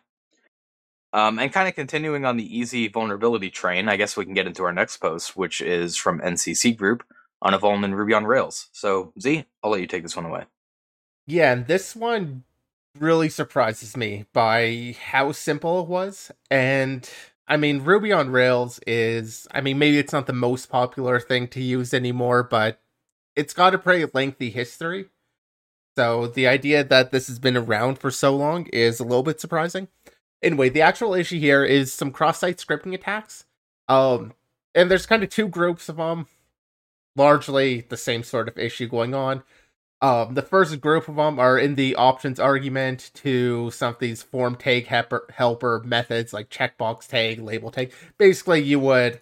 Um, 1.14 1.40
and 1.40 1.52
kind 1.52 1.68
of 1.68 1.76
continuing 1.76 2.26
on 2.26 2.38
the 2.38 2.58
easy 2.58 2.88
vulnerability 2.88 3.50
train, 3.50 3.90
I 3.90 3.98
guess 3.98 4.16
we 4.18 4.26
can 4.26 4.34
get 4.34 4.48
into 4.48 4.64
our 4.64 4.74
next 4.74 4.98
post, 4.98 5.36
which 5.36 5.62
is 5.62 5.98
from 5.98 6.22
NCC 6.22 6.72
Group 6.74 7.04
on 7.42 7.54
Evolving 7.54 7.84
in 7.86 7.96
Ruby 7.96 8.14
on 8.14 8.26
Rails. 8.26 8.70
So, 8.74 9.14
Z, 9.20 9.46
I'll 9.64 9.72
let 9.72 9.82
you 9.82 9.88
take 9.88 10.04
this 10.04 10.16
one 10.16 10.26
away. 10.26 10.46
Yeah, 11.26 11.52
and 11.54 11.68
this 11.68 11.96
one 11.96 12.44
really 12.98 13.30
surprises 13.30 13.96
me 13.98 14.26
by 14.34 14.96
how 15.10 15.32
simple 15.32 15.82
it 15.82 15.88
was. 15.88 16.32
And 16.50 17.10
I 17.48 17.58
mean, 17.58 17.82
Ruby 17.84 18.12
on 18.12 18.30
Rails 18.30 18.80
is, 18.88 19.48
I 19.52 19.62
mean, 19.62 19.78
maybe 19.78 19.98
it's 20.00 20.14
not 20.14 20.26
the 20.28 20.34
most 20.34 20.68
popular 20.70 21.20
thing 21.20 21.48
to 21.50 21.62
use 21.62 21.94
anymore, 21.94 22.44
but 22.44 22.82
it's 23.38 23.54
got 23.54 23.76
a 23.76 23.78
pretty 23.78 24.10
lengthy 24.14 24.50
history. 24.50 25.06
So 25.96 26.28
the 26.28 26.48
idea 26.48 26.84
that 26.84 27.12
this 27.12 27.28
has 27.28 27.40
been 27.40 27.56
around 27.56 28.00
for 28.00 28.12
so 28.12 28.36
long 28.36 28.66
is 28.74 29.00
a 29.00 29.04
little 29.04 29.24
bit 29.24 29.40
surprising. 29.40 29.88
Anyway, 30.42 30.70
the 30.70 30.82
actual 30.82 31.14
issue 31.14 31.40
here 31.40 31.64
is 31.64 31.94
some 31.94 32.12
cross-site 32.12 32.58
scripting 32.58 32.94
attacks. 32.94 33.46
Um, 33.88 34.34
and 34.76 34.92
there's 34.92 35.06
kind 35.06 35.24
of 35.24 35.30
two 35.30 35.48
groups 35.48 35.88
of 35.88 35.98
them, 35.98 36.28
largely 37.16 37.82
the 37.82 37.98
same 37.98 38.24
sort 38.24 38.48
of 38.48 38.58
issue 38.58 38.88
going 38.88 39.16
on. 39.16 39.44
Um, 40.02 40.36
the 40.36 40.44
first 40.44 40.80
group 40.82 41.08
of 41.08 41.16
them 41.16 41.40
are 41.40 41.58
in 41.58 41.76
the 41.76 41.96
options 41.96 42.40
argument 42.40 43.10
to 43.16 43.72
some 43.72 43.94
of 43.94 44.00
these 44.00 44.22
form 44.22 44.56
tag 44.56 44.86
helper, 44.86 45.26
helper 45.36 45.82
methods 45.84 46.34
like 46.34 46.50
checkbox 46.50 47.08
tag, 47.08 47.40
label 47.40 47.72
tag. 47.72 47.92
Basically, 48.20 48.62
you 48.62 48.80
would 48.80 49.20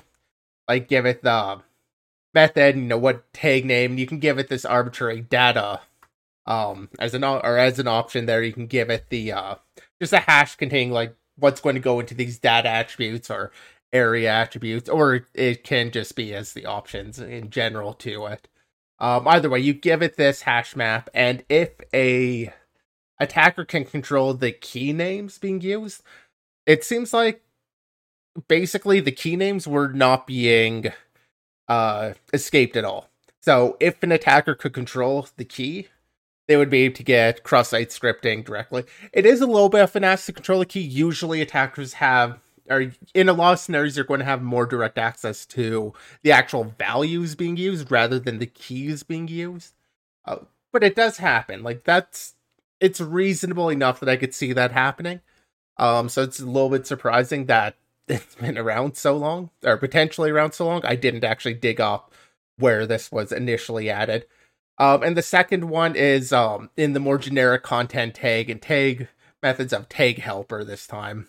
like 0.67 0.89
give 0.89 1.05
it 1.05 1.21
the 1.21 1.61
method, 2.35 2.75
you 2.75 2.83
know, 2.83 2.97
what 2.97 3.33
tag 3.33 3.65
name. 3.65 3.97
You 3.97 4.05
can 4.05 4.19
give 4.19 4.37
it 4.37 4.49
this 4.49 4.65
arbitrary 4.65 5.21
data 5.21 5.81
um 6.45 6.89
as 6.99 7.15
an 7.15 7.23
or 7.23 7.57
as 7.57 7.79
an 7.79 7.87
option 7.87 8.27
there. 8.27 8.43
You 8.43 8.53
can 8.53 8.67
give 8.67 8.91
it 8.91 9.09
the 9.09 9.31
uh 9.31 9.55
just 9.99 10.13
a 10.13 10.19
hash 10.19 10.55
containing 10.55 10.91
like 10.91 11.15
what's 11.37 11.61
going 11.61 11.75
to 11.75 11.81
go 11.81 11.99
into 11.99 12.13
these 12.13 12.37
data 12.37 12.69
attributes 12.69 13.31
or 13.31 13.51
aria 13.93 14.31
attributes, 14.31 14.89
or 14.89 15.25
it 15.33 15.63
can 15.63 15.91
just 15.91 16.15
be 16.15 16.33
as 16.33 16.53
the 16.53 16.65
options 16.65 17.19
in 17.19 17.49
general 17.49 17.93
to 17.93 18.25
it. 18.25 18.47
Um, 18.99 19.27
either 19.27 19.49
way, 19.49 19.59
you 19.59 19.73
give 19.73 20.01
it 20.01 20.15
this 20.17 20.43
hash 20.43 20.75
map, 20.75 21.09
and 21.13 21.43
if 21.49 21.71
a 21.93 22.53
attacker 23.19 23.65
can 23.65 23.85
control 23.85 24.33
the 24.33 24.51
key 24.51 24.93
names 24.93 25.37
being 25.37 25.61
used, 25.61 26.01
it 26.65 26.83
seems 26.83 27.13
like 27.13 27.43
basically 28.47 28.99
the 28.99 29.11
key 29.11 29.35
names 29.35 29.67
were 29.67 29.89
not 29.89 30.27
being 30.27 30.91
uh, 31.67 32.13
escaped 32.33 32.75
at 32.75 32.85
all. 32.85 33.09
So 33.41 33.77
if 33.79 34.01
an 34.01 34.11
attacker 34.11 34.55
could 34.55 34.73
control 34.73 35.27
the 35.37 35.45
key, 35.45 35.87
they 36.47 36.57
would 36.57 36.69
be 36.69 36.83
able 36.83 36.95
to 36.95 37.03
get 37.03 37.43
cross-site 37.43 37.89
scripting 37.89 38.45
directly. 38.45 38.85
It 39.13 39.25
is 39.25 39.41
a 39.41 39.47
little 39.47 39.69
bit 39.69 39.81
of 39.81 39.91
finesse 39.91 40.25
to 40.27 40.33
control 40.33 40.59
the 40.59 40.65
key. 40.65 40.81
Usually 40.81 41.41
attackers 41.41 41.93
have 41.93 42.39
or 42.69 42.91
in 43.13 43.29
a 43.29 43.33
lot 43.33 43.53
of 43.53 43.59
scenarios 43.59 43.95
you're 43.95 44.05
going 44.05 44.19
to 44.19 44.25
have 44.25 44.41
more 44.41 44.65
direct 44.65 44.97
access 44.97 45.45
to 45.45 45.93
the 46.23 46.31
actual 46.31 46.63
values 46.77 47.35
being 47.35 47.57
used 47.57 47.91
rather 47.91 48.19
than 48.19 48.39
the 48.39 48.45
keys 48.45 49.03
being 49.03 49.27
used 49.27 49.73
uh, 50.25 50.37
but 50.71 50.83
it 50.83 50.95
does 50.95 51.17
happen 51.17 51.63
like 51.63 51.83
that's 51.83 52.35
it's 52.79 52.99
reasonable 52.99 53.69
enough 53.69 53.99
that 53.99 54.09
i 54.09 54.15
could 54.15 54.33
see 54.33 54.53
that 54.53 54.71
happening 54.71 55.21
um 55.77 56.09
so 56.09 56.23
it's 56.23 56.39
a 56.39 56.45
little 56.45 56.69
bit 56.69 56.87
surprising 56.87 57.45
that 57.45 57.75
it's 58.07 58.35
been 58.35 58.57
around 58.57 58.95
so 58.95 59.15
long 59.17 59.49
or 59.63 59.77
potentially 59.77 60.29
around 60.29 60.51
so 60.51 60.65
long 60.65 60.85
i 60.85 60.95
didn't 60.95 61.23
actually 61.23 61.53
dig 61.53 61.81
up 61.81 62.13
where 62.57 62.85
this 62.85 63.11
was 63.11 63.31
initially 63.31 63.89
added. 63.89 64.25
Um 64.77 65.03
and 65.03 65.15
the 65.15 65.21
second 65.21 65.69
one 65.69 65.95
is 65.95 66.33
um 66.33 66.69
in 66.77 66.93
the 66.93 66.99
more 66.99 67.17
generic 67.17 67.63
content 67.63 68.15
tag 68.15 68.49
and 68.49 68.61
tag 68.61 69.07
methods 69.41 69.73
of 69.73 69.89
tag 69.89 70.19
helper 70.19 70.63
this 70.63 70.87
time. 70.87 71.27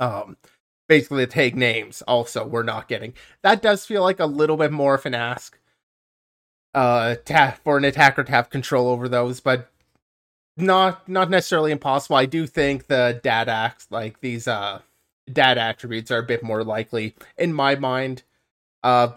Um 0.00 0.36
basically 0.88 1.24
the 1.24 1.30
tag 1.32 1.56
names 1.56 2.02
also 2.02 2.46
we're 2.46 2.62
not 2.62 2.88
getting. 2.88 3.14
That 3.42 3.62
does 3.62 3.86
feel 3.86 4.02
like 4.02 4.20
a 4.20 4.26
little 4.26 4.56
bit 4.56 4.72
more 4.72 4.94
of 4.94 5.06
an 5.06 5.14
ask 5.14 5.58
uh 6.74 7.16
to, 7.24 7.54
for 7.64 7.78
an 7.78 7.84
attacker 7.84 8.24
to 8.24 8.32
have 8.32 8.50
control 8.50 8.88
over 8.88 9.08
those 9.08 9.40
but 9.40 9.70
not 10.56 11.08
not 11.08 11.30
necessarily 11.30 11.72
impossible. 11.72 12.16
I 12.16 12.26
do 12.26 12.46
think 12.46 12.86
the 12.86 13.20
data 13.22 13.50
acts 13.52 13.88
like 13.90 14.20
these 14.20 14.48
uh 14.48 14.80
data 15.32 15.60
attributes 15.60 16.10
are 16.10 16.18
a 16.18 16.26
bit 16.26 16.42
more 16.42 16.62
likely 16.62 17.14
in 17.36 17.52
my 17.52 17.74
mind 17.74 18.22
uh 18.82 19.08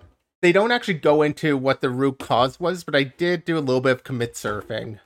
they 0.41 0.51
don't 0.51 0.71
actually 0.71 0.93
go 0.93 1.21
into 1.21 1.57
what 1.57 1.81
the 1.81 1.89
root 1.89 2.19
cause 2.19 2.59
was 2.59 2.83
but 2.83 2.95
i 2.95 3.03
did 3.03 3.45
do 3.45 3.57
a 3.57 3.59
little 3.59 3.81
bit 3.81 3.91
of 3.91 4.03
commit 4.03 4.33
surfing 4.33 4.99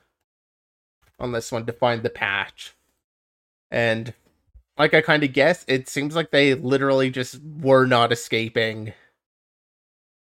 on 1.19 1.31
this 1.31 1.51
one 1.51 1.65
to 1.65 1.73
find 1.73 2.03
the 2.03 2.09
patch 2.09 2.73
and 3.69 4.13
like 4.77 4.93
I 4.93 5.01
kind 5.01 5.23
of 5.23 5.33
guess, 5.33 5.65
it 5.67 5.87
seems 5.87 6.15
like 6.15 6.31
they 6.31 6.53
literally 6.55 7.09
just 7.09 7.39
were 7.43 7.85
not 7.85 8.11
escaping 8.11 8.93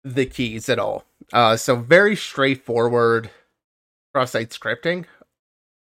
the 0.04 0.26
keys 0.26 0.68
at 0.68 0.78
all. 0.78 1.04
Uh, 1.32 1.56
so 1.56 1.76
very 1.76 2.16
straightforward 2.16 3.30
cross-site 4.14 4.50
scripting. 4.50 5.06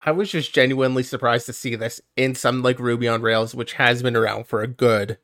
I 0.03 0.13
was 0.13 0.31
just 0.31 0.55
genuinely 0.55 1.03
surprised 1.03 1.47
to 1.47 1.53
see 1.53 1.75
this 1.75 2.01
in 2.17 2.35
some 2.35 2.63
like 2.63 2.79
Ruby 2.79 3.09
on 3.09 3.23
Rails, 3.23 3.55
which 3.55 3.75
has 3.75 4.03
been 4.03 4.17
around 4.17 4.47
for 4.47 4.63
a 4.63 4.69
good 4.69 5.19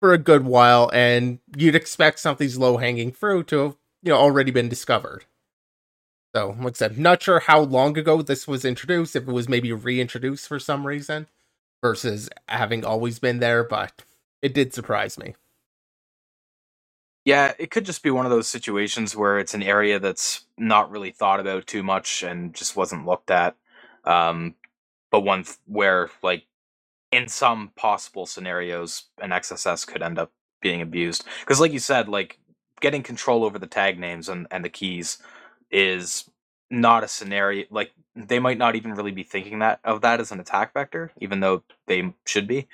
for 0.00 0.12
a 0.12 0.18
good 0.18 0.44
while, 0.44 0.90
and 0.92 1.38
you'd 1.56 1.74
expect 1.74 2.18
something's 2.20 2.58
low-hanging 2.58 3.12
fruit 3.12 3.48
to 3.48 3.58
have 3.58 3.76
you 4.02 4.12
know 4.12 4.18
already 4.18 4.50
been 4.50 4.68
discovered. 4.68 5.24
So, 6.34 6.56
like 6.60 6.74
I 6.74 6.76
said, 6.76 6.98
not 6.98 7.22
sure 7.22 7.40
how 7.40 7.60
long 7.60 7.96
ago 7.98 8.22
this 8.22 8.46
was 8.46 8.64
introduced, 8.64 9.16
if 9.16 9.26
it 9.28 9.32
was 9.32 9.48
maybe 9.48 9.72
reintroduced 9.72 10.46
for 10.48 10.58
some 10.58 10.86
reason 10.86 11.28
versus 11.82 12.28
having 12.48 12.84
always 12.84 13.18
been 13.18 13.40
there, 13.40 13.64
but 13.64 14.04
it 14.42 14.54
did 14.54 14.74
surprise 14.74 15.18
me. 15.18 15.34
Yeah, 17.24 17.54
it 17.58 17.70
could 17.72 17.84
just 17.84 18.02
be 18.02 18.10
one 18.10 18.24
of 18.24 18.30
those 18.30 18.46
situations 18.48 19.16
where 19.16 19.38
it's 19.38 19.54
an 19.54 19.62
area 19.62 19.98
that's 19.98 20.46
not 20.56 20.90
really 20.90 21.10
thought 21.10 21.40
about 21.40 21.66
too 21.66 21.82
much 21.82 22.22
and 22.22 22.54
just 22.54 22.76
wasn't 22.76 23.06
looked 23.06 23.30
at. 23.30 23.56
Um, 24.06 24.54
but 25.10 25.20
one 25.20 25.44
th- 25.44 25.58
where, 25.66 26.10
like, 26.22 26.44
in 27.12 27.28
some 27.28 27.72
possible 27.76 28.26
scenarios, 28.26 29.04
an 29.20 29.30
XSS 29.30 29.86
could 29.86 30.02
end 30.02 30.18
up 30.18 30.32
being 30.60 30.82
abused. 30.82 31.24
Because, 31.40 31.60
like 31.60 31.72
you 31.72 31.78
said, 31.78 32.08
like 32.08 32.38
getting 32.80 33.02
control 33.02 33.44
over 33.44 33.58
the 33.58 33.66
tag 33.66 33.98
names 33.98 34.28
and, 34.28 34.46
and 34.50 34.64
the 34.64 34.68
keys 34.68 35.18
is 35.70 36.28
not 36.70 37.04
a 37.04 37.08
scenario 37.08 37.64
like 37.70 37.92
they 38.16 38.38
might 38.38 38.58
not 38.58 38.74
even 38.74 38.94
really 38.94 39.12
be 39.12 39.22
thinking 39.22 39.60
that 39.60 39.78
of 39.84 40.00
that 40.00 40.20
as 40.20 40.32
an 40.32 40.40
attack 40.40 40.72
vector, 40.72 41.12
even 41.20 41.40
though 41.40 41.62
they 41.86 42.12
should 42.24 42.48
be. 42.48 42.66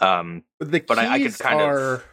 Um, 0.00 0.42
but 0.58 0.70
the 0.70 0.80
but 0.80 0.98
I, 0.98 1.14
I 1.14 1.22
could 1.22 1.38
kind 1.38 1.60
are, 1.60 1.94
of 1.94 2.04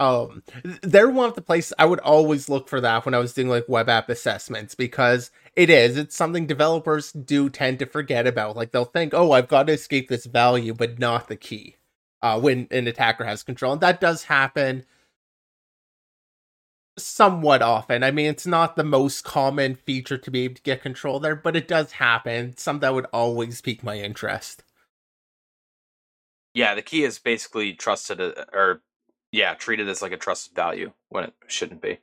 um, 0.00 0.42
they're 0.82 1.10
one 1.10 1.28
of 1.28 1.34
the 1.34 1.42
places 1.42 1.74
I 1.78 1.84
would 1.84 2.00
always 2.00 2.48
look 2.48 2.68
for 2.68 2.80
that 2.80 3.04
when 3.04 3.14
I 3.14 3.18
was 3.18 3.34
doing 3.34 3.48
like 3.48 3.68
web 3.68 3.90
app 3.90 4.08
assessments 4.08 4.74
because 4.74 5.30
it 5.54 5.68
is 5.68 5.98
it's 5.98 6.16
something 6.16 6.46
developers 6.46 7.12
do 7.12 7.50
tend 7.50 7.78
to 7.80 7.86
forget 7.86 8.26
about. 8.26 8.56
Like 8.56 8.72
they'll 8.72 8.86
think, 8.86 9.12
oh, 9.12 9.32
I've 9.32 9.48
got 9.48 9.66
to 9.66 9.74
escape 9.74 10.08
this 10.08 10.24
value, 10.24 10.72
but 10.72 10.98
not 10.98 11.28
the 11.28 11.36
key. 11.36 11.76
Uh, 12.22 12.38
when 12.40 12.66
an 12.70 12.86
attacker 12.86 13.24
has 13.24 13.42
control, 13.42 13.72
and 13.72 13.80
that 13.80 14.00
does 14.00 14.24
happen 14.24 14.84
somewhat 16.98 17.62
often. 17.62 18.02
I 18.02 18.10
mean, 18.10 18.26
it's 18.26 18.46
not 18.46 18.76
the 18.76 18.84
most 18.84 19.24
common 19.24 19.74
feature 19.74 20.18
to 20.18 20.30
be 20.30 20.44
able 20.44 20.56
to 20.56 20.62
get 20.62 20.82
control 20.82 21.20
there, 21.20 21.36
but 21.36 21.56
it 21.56 21.68
does 21.68 21.92
happen. 21.92 22.56
Some 22.56 22.80
that 22.80 22.94
would 22.94 23.06
always 23.12 23.60
pique 23.62 23.82
my 23.82 23.98
interest. 23.98 24.64
Yeah, 26.52 26.74
the 26.74 26.82
key 26.82 27.04
is 27.04 27.18
basically 27.18 27.72
trusted, 27.74 28.20
uh, 28.20 28.44
or 28.52 28.82
yeah, 29.32 29.54
treated 29.54 29.88
as 29.88 30.02
like 30.02 30.12
a 30.12 30.16
trusted 30.16 30.54
value 30.54 30.92
when 31.08 31.24
it 31.24 31.34
shouldn't 31.46 31.80
be. 31.80 31.98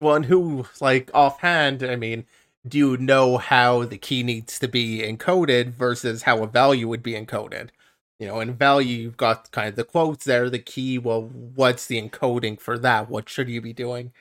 Well, 0.00 0.16
and 0.16 0.26
who, 0.26 0.66
like, 0.80 1.10
offhand, 1.14 1.82
I 1.82 1.96
mean, 1.96 2.26
do 2.66 2.78
you 2.78 2.96
know 2.96 3.38
how 3.38 3.84
the 3.84 3.96
key 3.96 4.22
needs 4.22 4.58
to 4.58 4.68
be 4.68 5.00
encoded 5.00 5.70
versus 5.70 6.22
how 6.22 6.42
a 6.42 6.46
value 6.46 6.88
would 6.88 7.02
be 7.02 7.12
encoded? 7.12 7.70
you 8.18 8.26
know, 8.26 8.40
in 8.40 8.54
value, 8.54 8.96
you've 8.96 9.16
got 9.16 9.50
kind 9.50 9.68
of 9.68 9.76
the 9.76 9.84
quotes 9.84 10.24
there, 10.24 10.48
the 10.48 10.58
key. 10.58 10.98
Well, 10.98 11.22
what's 11.22 11.86
the 11.86 12.00
encoding 12.00 12.60
for 12.60 12.78
that? 12.78 13.10
What 13.10 13.28
should 13.28 13.48
you 13.48 13.60
be 13.60 13.72
doing? 13.72 14.12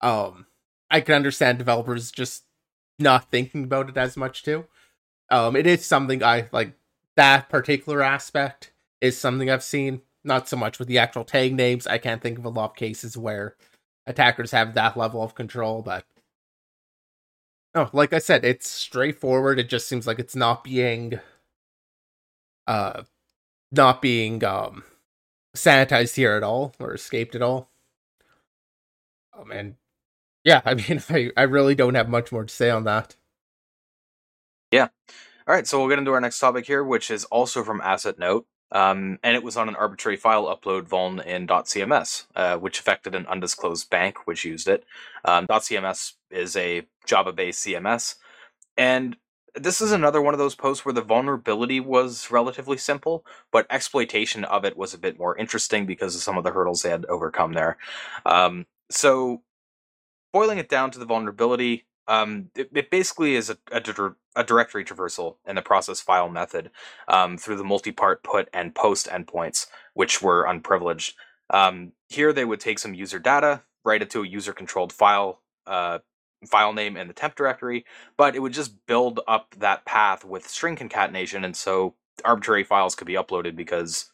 Um, 0.00 0.46
I 0.90 1.00
can 1.00 1.14
understand 1.14 1.58
developers 1.58 2.10
just 2.10 2.44
not 2.98 3.30
thinking 3.30 3.64
about 3.64 3.88
it 3.88 3.96
as 3.96 4.16
much 4.16 4.42
too. 4.42 4.66
Um, 5.30 5.56
it 5.56 5.66
is 5.66 5.84
something 5.84 6.22
I 6.22 6.48
like. 6.52 6.74
That 7.14 7.50
particular 7.50 8.02
aspect 8.02 8.72
is 9.02 9.18
something 9.18 9.50
I've 9.50 9.62
seen. 9.62 10.00
Not 10.24 10.48
so 10.48 10.56
much 10.56 10.78
with 10.78 10.88
the 10.88 10.98
actual 10.98 11.24
tag 11.24 11.54
names. 11.54 11.86
I 11.86 11.98
can't 11.98 12.22
think 12.22 12.38
of 12.38 12.44
a 12.44 12.48
lot 12.50 12.70
of 12.70 12.76
cases 12.76 13.16
where 13.16 13.56
attackers 14.06 14.52
have 14.52 14.74
that 14.74 14.96
level 14.96 15.22
of 15.22 15.34
control, 15.34 15.82
but 15.82 16.04
oh, 17.74 17.90
like 17.92 18.12
I 18.12 18.18
said, 18.18 18.44
it's 18.44 18.68
straightforward. 18.68 19.58
It 19.58 19.68
just 19.68 19.88
seems 19.88 20.06
like 20.06 20.18
it's 20.18 20.36
not 20.36 20.64
being 20.64 21.20
uh 22.66 23.02
not 23.72 24.00
being 24.02 24.44
um 24.44 24.84
sanitized 25.56 26.14
here 26.16 26.34
at 26.34 26.42
all 26.42 26.74
or 26.78 26.94
escaped 26.94 27.34
at 27.34 27.42
all. 27.42 27.70
Oh 29.34 29.44
man. 29.44 29.76
Yeah, 30.44 30.62
I 30.66 30.74
mean 30.74 31.02
I, 31.10 31.30
I 31.36 31.42
really 31.44 31.74
don't 31.74 31.94
have 31.94 32.08
much 32.08 32.32
more 32.32 32.44
to 32.44 32.54
say 32.54 32.70
on 32.70 32.84
that. 32.84 33.16
Yeah. 34.70 34.88
All 35.46 35.54
right, 35.54 35.66
so 35.66 35.78
we'll 35.78 35.88
get 35.88 35.98
into 35.98 36.12
our 36.12 36.20
next 36.20 36.38
topic 36.38 36.66
here, 36.66 36.84
which 36.84 37.10
is 37.10 37.24
also 37.26 37.64
from 37.64 37.80
Assetnote. 37.80 38.44
Um, 38.72 39.18
and 39.22 39.36
it 39.36 39.42
was 39.42 39.56
on 39.56 39.68
an 39.68 39.76
arbitrary 39.76 40.16
file 40.16 40.46
upload 40.46 40.88
vuln 40.88 41.24
in 41.24 41.46
dotCMS, 41.46 42.26
uh, 42.34 42.56
which 42.56 42.80
affected 42.80 43.14
an 43.14 43.26
undisclosed 43.26 43.90
bank 43.90 44.26
which 44.26 44.44
used 44.44 44.66
it. 44.66 44.84
Um, 45.24 45.46
dotCMS 45.46 46.14
is 46.30 46.56
a 46.56 46.82
Java-based 47.06 47.64
CMS, 47.64 48.16
and 48.76 49.16
this 49.54 49.80
is 49.80 49.92
another 49.92 50.22
one 50.22 50.34
of 50.34 50.38
those 50.38 50.54
posts 50.54 50.84
where 50.84 50.94
the 50.94 51.02
vulnerability 51.02 51.80
was 51.80 52.30
relatively 52.30 52.78
simple, 52.78 53.24
but 53.50 53.66
exploitation 53.68 54.44
of 54.44 54.64
it 54.64 54.76
was 54.76 54.94
a 54.94 54.98
bit 54.98 55.18
more 55.18 55.36
interesting 55.36 55.84
because 55.84 56.14
of 56.14 56.22
some 56.22 56.38
of 56.38 56.44
the 56.44 56.52
hurdles 56.52 56.82
they 56.82 56.90
had 56.90 57.04
overcome 57.06 57.52
there. 57.52 57.76
Um, 58.24 58.66
so, 58.90 59.42
boiling 60.32 60.58
it 60.58 60.68
down 60.68 60.90
to 60.92 60.98
the 60.98 61.04
vulnerability, 61.04 61.84
um, 62.08 62.50
it, 62.56 62.70
it, 62.72 62.90
basically 62.90 63.34
is 63.34 63.50
a, 63.50 63.58
a, 63.70 63.80
a, 64.36 64.44
directory 64.44 64.84
traversal 64.84 65.36
in 65.46 65.56
the 65.56 65.62
process 65.62 66.00
file 66.00 66.28
method 66.28 66.70
um, 67.08 67.36
through 67.36 67.56
the 67.56 67.64
multi-part 67.64 68.22
put 68.22 68.48
and 68.52 68.74
post 68.74 69.08
endpoints, 69.08 69.66
which 69.94 70.22
were 70.22 70.44
unprivileged. 70.44 71.14
Um, 71.50 71.92
here, 72.08 72.32
they 72.32 72.44
would 72.44 72.60
take 72.60 72.78
some 72.78 72.94
user 72.94 73.18
data, 73.18 73.62
write 73.84 74.02
it 74.02 74.10
to 74.10 74.22
a 74.22 74.26
user-controlled 74.26 74.92
file 74.92 75.40
uh, 75.66 75.98
file 76.46 76.72
name 76.72 76.96
in 76.96 77.06
the 77.06 77.14
temp 77.14 77.36
directory, 77.36 77.84
but 78.16 78.34
it 78.34 78.40
would 78.40 78.52
just 78.52 78.86
build 78.86 79.20
up 79.28 79.54
that 79.58 79.84
path 79.84 80.24
with 80.24 80.48
string 80.48 80.76
concatenation, 80.76 81.44
and 81.44 81.56
so 81.56 81.94
arbitrary 82.24 82.64
files 82.64 82.94
could 82.94 83.06
be 83.06 83.14
uploaded 83.14 83.56
because 83.56 84.10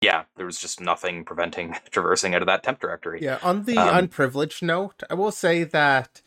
yeah, 0.00 0.24
there 0.36 0.46
was 0.46 0.60
just 0.60 0.80
nothing 0.80 1.24
preventing 1.24 1.74
traversing 1.90 2.34
out 2.34 2.42
of 2.42 2.46
that 2.46 2.62
temp 2.62 2.80
directory. 2.80 3.20
Yeah, 3.22 3.38
on 3.42 3.64
the 3.64 3.78
um, 3.78 3.96
unprivileged 3.96 4.62
note, 4.62 5.02
I 5.10 5.14
will 5.14 5.32
say 5.32 5.64
that 5.64 6.22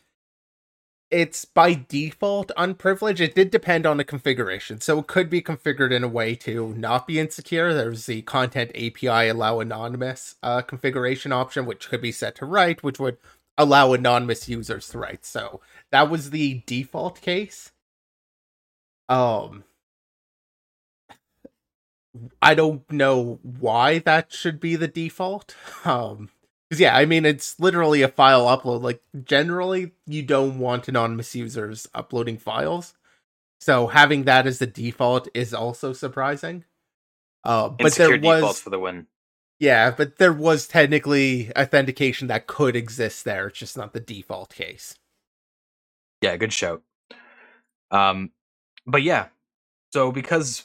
it's 1.12 1.46
by 1.46 1.74
default 1.90 2.52
unprivileged. 2.58 3.22
It 3.22 3.36
did 3.36 3.52
depend 3.52 3.86
on 3.86 3.98
the 3.98 4.06
configuration. 4.06 4.82
So 4.82 5.00
it 5.00 5.08
could 5.08 5.30
be 5.30 5.42
configured 5.42 5.92
in 5.92 6.04
a 6.04 6.08
way 6.08 6.36
to 6.38 6.74
not 6.76 7.08
be 7.08 7.20
insecure. 7.20 7.74
There's 7.74 8.06
the 8.08 8.22
content 8.24 8.72
API 8.76 9.30
allow 9.30 9.60
anonymous 9.60 10.36
uh, 10.44 10.62
configuration 10.62 11.32
option, 11.34 11.66
which 11.66 11.90
could 11.90 12.02
be 12.02 12.12
set 12.14 12.36
to 12.38 12.46
write, 12.46 12.84
which 12.84 13.00
would 13.00 13.18
allow 13.58 13.94
anonymous 13.94 14.50
users 14.50 14.90
to 14.90 15.00
write. 15.00 15.26
So 15.26 15.62
that 15.92 16.10
was 16.10 16.32
the 16.32 16.64
default 16.66 17.22
case. 17.22 17.72
Um 19.10 19.66
I 22.42 22.56
don't 22.56 22.90
know 22.92 23.40
why 23.44 24.00
that 24.00 24.34
should 24.34 24.60
be 24.60 24.76
the 24.76 24.88
default. 24.88 25.56
Um 25.86 26.30
because 26.72 26.80
yeah, 26.80 26.96
I 26.96 27.04
mean 27.04 27.26
it's 27.26 27.60
literally 27.60 28.02
a 28.02 28.08
file 28.08 28.46
upload. 28.46 28.82
Like 28.82 29.02
generally, 29.26 29.92
you 30.08 30.24
don't 30.24 30.58
want 30.58 30.88
anonymous 30.88 31.36
users 31.36 31.86
uploading 31.94 32.38
files, 32.38 32.94
so 33.60 33.88
having 33.88 34.24
that 34.24 34.48
as 34.48 34.60
the 34.60 34.68
default 34.68 35.28
is 35.34 35.54
also 35.54 35.92
surprising. 35.92 36.64
Uh, 37.44 37.68
but 37.68 37.88
Insecure 37.88 38.18
there 38.18 38.42
was 38.42 38.62
for 38.62 38.70
the 38.70 38.80
win. 38.80 39.08
Yeah, 39.60 39.92
but 39.92 40.18
there 40.18 40.32
was 40.32 40.66
technically 40.66 41.52
authentication 41.58 42.30
that 42.30 42.48
could 42.48 42.78
exist 42.78 43.26
there. 43.26 43.48
It's 43.48 43.60
just 43.60 43.76
not 43.76 43.92
the 43.92 44.00
default 44.00 44.54
case. 44.54 44.96
Yeah, 46.22 46.38
good 46.38 46.54
shout. 46.54 46.84
Um, 47.92 48.32
but 48.88 49.04
yeah, 49.04 49.28
so 49.92 50.14
because 50.14 50.64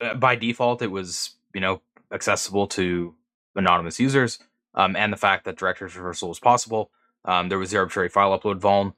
uh, 0.00 0.14
by 0.14 0.34
default 0.34 0.82
it 0.82 0.90
was 0.90 1.36
you 1.54 1.60
know 1.60 1.80
accessible 2.10 2.66
to 2.66 3.14
anonymous 3.54 4.00
users 4.00 4.40
um, 4.74 4.96
and 4.96 5.12
the 5.12 5.16
fact 5.16 5.44
that 5.44 5.56
directory 5.56 5.90
traversal 5.90 6.28
was 6.28 6.40
possible. 6.40 6.90
Um, 7.24 7.48
there 7.48 7.58
was 7.58 7.70
the 7.70 7.78
arbitrary 7.78 8.08
file 8.08 8.38
upload 8.38 8.60
vuln. 8.60 8.94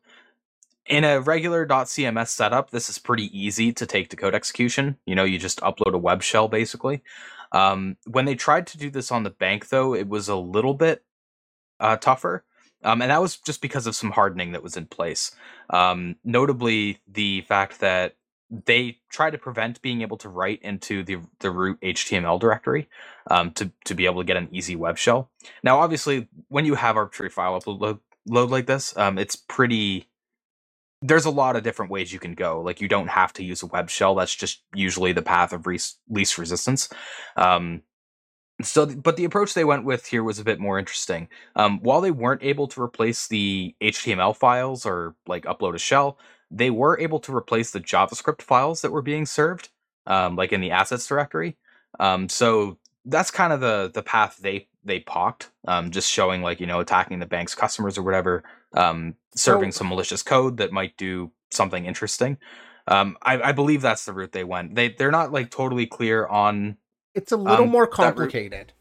In 0.87 1.05
a 1.05 1.21
regular 1.21 1.67
dotCMS 1.67 2.29
setup, 2.29 2.71
this 2.71 2.89
is 2.89 2.99
pretty 2.99 3.37
easy 3.37 3.73
to 3.73 3.87
take 3.87 4.09
to 4.11 4.17
code 4.17 4.35
execution. 4.35 4.97
You 5.05 5.15
know, 5.15 5.25
you 5.25 5.39
just 5.39 5.61
upload 5.61 5.95
a 5.95 5.99
web 5.99 6.23
shell 6.23 6.49
basically. 6.49 7.03
Um, 7.53 7.97
when 8.07 8.25
they 8.25 8.35
tried 8.35 8.67
to 8.69 8.79
do 8.79 8.91
this 8.91 9.11
on 9.11 9.23
the 9.23 9.31
bank, 9.31 9.69
though, 9.69 9.95
it 9.95 10.09
was 10.09 10.29
a 10.29 10.37
little 10.37 10.75
bit 10.75 11.05
uh, 11.81 11.97
tougher. 11.97 12.45
Um, 12.85 13.03
and 13.03 13.11
that 13.11 13.23
was 13.23 13.37
just 13.37 13.63
because 13.63 13.87
of 13.87 13.97
some 13.97 14.11
hardening 14.11 14.53
that 14.53 14.63
was 14.63 14.77
in 14.77 14.87
place. 14.87 15.35
Um, 15.71 16.17
notably, 16.25 17.01
the 17.09 17.41
fact 17.43 17.81
that 17.81 18.16
they 18.51 18.99
try 19.11 19.31
to 19.31 19.39
prevent 19.39 19.83
being 19.83 20.03
able 20.03 20.17
to 20.19 20.29
write 20.29 20.63
into 20.63 21.03
the 21.03 21.19
the 21.41 21.51
root 21.51 21.81
HTML 21.81 22.39
directory 22.39 22.89
um, 23.31 23.51
to 23.53 23.73
to 23.85 23.95
be 23.95 24.07
able 24.07 24.21
to 24.21 24.27
get 24.27 24.37
an 24.37 24.49
easy 24.53 24.77
web 24.77 24.99
shell. 24.99 25.31
Now, 25.63 25.81
obviously, 25.81 26.29
when 26.49 26.65
you 26.65 26.75
have 26.75 26.97
arbitrary 26.97 27.31
file 27.31 27.61
upload 27.61 28.01
load 28.27 28.51
like 28.51 28.67
this, 28.67 28.97
um, 28.97 29.19
it's 29.19 29.37
pretty. 29.37 30.09
There's 31.03 31.27
a 31.27 31.31
lot 31.31 31.57
of 31.57 31.63
different 31.63 31.91
ways 31.91 32.13
you 32.13 32.19
can 32.19 32.35
go. 32.35 32.61
Like 32.63 32.81
you 32.81 32.89
don't 32.89 33.09
have 33.09 33.33
to 33.35 33.45
use 33.45 33.63
a 33.63 33.67
web 33.67 33.91
shell. 33.91 34.15
That's 34.15 34.35
just 34.35 34.63
usually 34.75 35.13
the 35.13 35.23
path 35.23 35.53
of 35.53 35.67
least 35.67 36.39
resistance. 36.39 36.89
Um, 37.37 37.83
so, 38.63 38.87
but 38.87 39.17
the 39.17 39.25
approach 39.25 39.53
they 39.53 39.65
went 39.65 39.85
with 39.85 40.07
here 40.07 40.25
was 40.25 40.39
a 40.39 40.45
bit 40.45 40.59
more 40.59 40.79
interesting. 40.79 41.29
Um, 41.57 41.79
while 41.81 42.01
they 42.01 42.11
weren't 42.11 42.43
able 42.43 42.67
to 42.69 42.83
replace 42.83 43.29
the 43.29 43.75
HTML 43.83 44.35
files 44.35 44.87
or 44.87 45.15
like 45.27 45.45
upload 45.45 45.75
a 45.75 45.79
shell, 45.79 46.19
they 46.51 46.71
were 46.71 46.99
able 46.99 47.21
to 47.21 47.35
replace 47.35 47.71
the 47.71 47.81
JavaScript 47.81 48.43
files 48.43 48.83
that 48.83 48.93
were 48.93 49.03
being 49.03 49.27
served, 49.27 49.71
um, 50.07 50.37
like 50.37 50.53
in 50.53 50.61
the 50.61 50.71
assets 50.71 51.07
directory. 51.07 51.57
Um, 51.99 52.29
so 52.29 52.79
that's 53.05 53.31
kind 53.31 53.53
of 53.53 53.61
the 53.61 53.91
the 53.93 54.03
path 54.03 54.39
they 54.41 54.69
they 54.85 55.01
pocked, 55.01 55.51
um, 55.67 55.91
just 55.91 56.11
showing 56.11 56.43
like 56.43 56.61
you 56.61 56.67
know 56.67 56.81
attacking 56.81 57.19
the 57.19 57.27
bank's 57.27 57.55
customers 57.55 57.99
or 57.99 58.03
whatever, 58.03 58.45
um, 58.75 59.15
serving 59.35 59.73
so, 59.73 59.79
some 59.79 59.89
malicious 59.89 60.23
code 60.23 60.59
that 60.59 60.73
might 60.73 60.97
do 60.97 61.31
something 61.51 61.87
interesting. 61.87 62.39
Um, 62.89 63.17
I, 63.23 63.41
I 63.41 63.53
believe 63.53 63.83
that's 63.83 64.05
the 64.05 64.13
route 64.13 64.33
they 64.33 64.45
went. 64.45 64.75
They 64.75 64.91
they're 64.91 65.11
not 65.11 65.33
like 65.33 65.51
totally 65.51 65.87
clear 65.87 66.27
on. 66.27 66.77
It's 67.15 67.33
a 67.33 67.37
little 67.37 67.65
um, 67.65 67.71
more 67.71 67.87
complicated. 67.87 68.73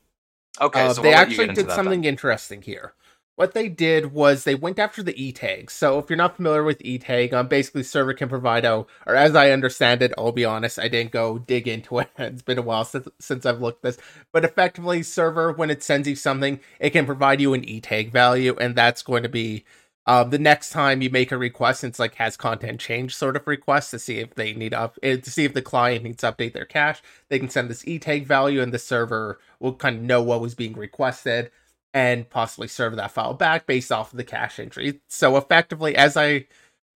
Okay, 0.61 0.85
uh, 0.85 0.93
so 0.93 1.01
they 1.01 1.13
actually 1.13 1.47
did 1.47 1.71
something 1.71 2.01
then. 2.01 2.09
interesting 2.09 2.61
here 2.61 2.93
what 3.35 3.53
they 3.53 3.67
did 3.67 4.13
was 4.13 4.43
they 4.43 4.55
went 4.55 4.79
after 4.79 5.03
the 5.03 5.21
e-tag. 5.21 5.69
So 5.69 5.99
if 5.99 6.09
you're 6.09 6.17
not 6.17 6.37
familiar 6.37 6.63
with 6.63 6.81
e-tag, 6.81 7.33
um, 7.33 7.47
basically 7.47 7.83
server 7.83 8.13
can 8.13 8.29
provide 8.29 8.63
a, 8.63 8.85
or 9.05 9.15
as 9.15 9.35
I 9.35 9.51
understand 9.51 10.01
it, 10.01 10.13
I'll 10.17 10.31
be 10.31 10.45
honest, 10.45 10.79
I 10.79 10.87
didn't 10.87 11.11
go 11.11 11.37
dig 11.37 11.67
into 11.67 11.99
it. 11.99 12.09
It's 12.17 12.41
been 12.41 12.57
a 12.57 12.63
while 12.63 12.85
since, 12.85 13.07
since 13.19 13.45
I've 13.45 13.61
looked 13.61 13.83
this, 13.83 13.97
but 14.31 14.45
effectively 14.45 15.03
server, 15.03 15.51
when 15.51 15.69
it 15.69 15.83
sends 15.83 16.07
you 16.07 16.15
something, 16.15 16.59
it 16.79 16.91
can 16.91 17.05
provide 17.05 17.41
you 17.41 17.53
an 17.53 17.65
e-tag 17.65 18.11
value, 18.11 18.55
and 18.59 18.75
that's 18.75 19.03
going 19.03 19.23
to 19.23 19.29
be 19.29 19.65
uh, 20.07 20.23
the 20.23 20.37
next 20.37 20.69
time 20.69 21.01
you 21.01 21.09
make 21.09 21.31
a 21.31 21.37
request, 21.37 21.83
it's 21.83 21.97
like 21.97 22.15
has 22.15 22.37
content 22.37 22.79
change 22.79 23.15
sort 23.15 23.35
of 23.35 23.47
request 23.47 23.89
to 23.89 23.97
see 23.97 24.19
if 24.19 24.35
they 24.35 24.53
need 24.53 24.73
up 24.73 24.99
eh, 25.01 25.17
to 25.17 25.31
see 25.31 25.45
if 25.45 25.53
the 25.55 25.63
client 25.63 26.03
needs 26.03 26.17
to 26.17 26.31
update 26.31 26.53
their 26.53 26.65
cache. 26.65 27.01
They 27.29 27.39
can 27.39 27.49
send 27.49 27.69
this 27.69 27.87
e-tag 27.87 28.27
value, 28.27 28.61
and 28.61 28.71
the 28.71 28.79
server 28.79 29.39
will 29.59 29.73
kind 29.73 29.97
of 29.97 30.03
know 30.03 30.21
what 30.21 30.41
was 30.41 30.53
being 30.53 30.73
requested 30.73 31.49
and 31.95 32.29
possibly 32.29 32.67
serve 32.67 32.97
that 32.97 33.11
file 33.11 33.33
back 33.33 33.65
based 33.65 33.91
off 33.91 34.11
of 34.11 34.17
the 34.17 34.23
cache 34.25 34.59
entry. 34.59 34.99
So 35.07 35.37
effectively, 35.37 35.95
as 35.95 36.17
I 36.17 36.45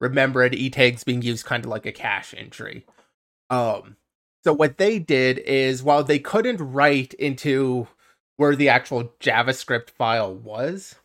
remember 0.02 0.44
it, 0.44 0.54
e-tags 0.54 1.06
being 1.06 1.22
used 1.22 1.46
kind 1.46 1.64
of 1.64 1.72
like 1.72 1.86
a 1.86 1.94
cache 1.94 2.36
entry. 2.38 2.86
Um, 3.50 3.96
so 4.44 4.54
what 4.54 4.78
they 4.78 5.00
did 5.00 5.40
is 5.40 5.82
while 5.82 6.04
they 6.04 6.20
couldn't 6.20 6.58
write 6.58 7.14
into 7.14 7.88
where 8.36 8.58
the 8.58 8.68
actual 8.68 9.14
JavaScript 9.22 9.90
file 9.90 10.36
was, 10.36 10.96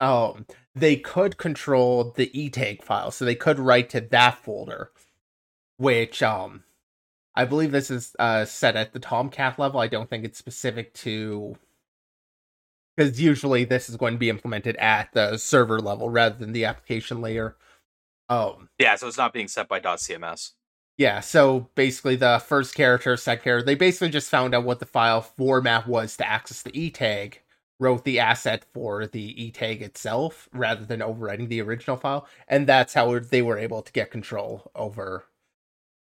um, 0.00 0.46
they 0.74 0.96
could 0.96 1.36
control 1.36 2.12
the 2.16 2.30
e-tag 2.38 2.82
file. 2.82 3.10
So 3.10 3.26
they 3.26 3.34
could 3.34 3.58
write 3.58 3.90
to 3.90 4.00
that 4.00 4.38
folder, 4.38 4.90
which 5.76 6.22
um 6.22 6.64
I 7.34 7.44
believe 7.44 7.72
this 7.72 7.90
is 7.90 8.16
uh 8.18 8.46
set 8.46 8.74
at 8.74 8.94
the 8.94 9.00
Tomcat 9.00 9.58
level. 9.58 9.80
I 9.80 9.86
don't 9.86 10.08
think 10.08 10.24
it's 10.24 10.38
specific 10.38 10.94
to 10.94 11.56
because 12.96 13.20
usually 13.20 13.64
this 13.64 13.88
is 13.88 13.96
going 13.96 14.14
to 14.14 14.18
be 14.18 14.30
implemented 14.30 14.76
at 14.76 15.12
the 15.12 15.36
server 15.36 15.80
level 15.80 16.10
rather 16.10 16.36
than 16.36 16.52
the 16.52 16.64
application 16.64 17.20
layer. 17.20 17.56
Um, 18.28 18.68
yeah, 18.78 18.96
so 18.96 19.08
it's 19.08 19.18
not 19.18 19.32
being 19.32 19.48
set 19.48 19.68
by 19.68 19.80
dotCMS. 19.80 20.52
Yeah, 20.96 21.20
so 21.20 21.68
basically 21.74 22.16
the 22.16 22.40
first 22.46 22.74
character, 22.74 23.16
second 23.16 23.42
character, 23.42 23.66
they 23.66 23.74
basically 23.74 24.10
just 24.10 24.30
found 24.30 24.54
out 24.54 24.64
what 24.64 24.78
the 24.78 24.86
file 24.86 25.22
format 25.22 25.88
was 25.88 26.16
to 26.16 26.28
access 26.28 26.62
the 26.62 26.78
e 26.78 26.90
tag, 26.90 27.40
wrote 27.80 28.04
the 28.04 28.20
asset 28.20 28.64
for 28.72 29.06
the 29.06 29.44
e 29.44 29.50
tag 29.50 29.82
itself 29.82 30.48
rather 30.52 30.84
than 30.84 31.00
overwriting 31.00 31.48
the 31.48 31.60
original 31.60 31.96
file, 31.96 32.28
and 32.46 32.66
that's 32.66 32.94
how 32.94 33.18
they 33.18 33.42
were 33.42 33.58
able 33.58 33.82
to 33.82 33.92
get 33.92 34.12
control 34.12 34.70
over 34.76 35.24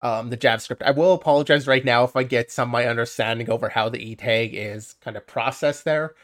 um, 0.02 0.30
the 0.30 0.38
JavaScript. 0.38 0.82
I 0.82 0.92
will 0.92 1.14
apologize 1.14 1.68
right 1.68 1.86
now 1.86 2.04
if 2.04 2.16
I 2.16 2.24
get 2.24 2.52
some 2.52 2.70
my 2.70 2.86
understanding 2.86 3.50
over 3.50 3.70
how 3.70 3.88
the 3.88 4.00
e 4.06 4.16
tag 4.16 4.54
is 4.54 4.96
kind 5.02 5.16
of 5.16 5.26
processed 5.26 5.86
there 5.86 6.16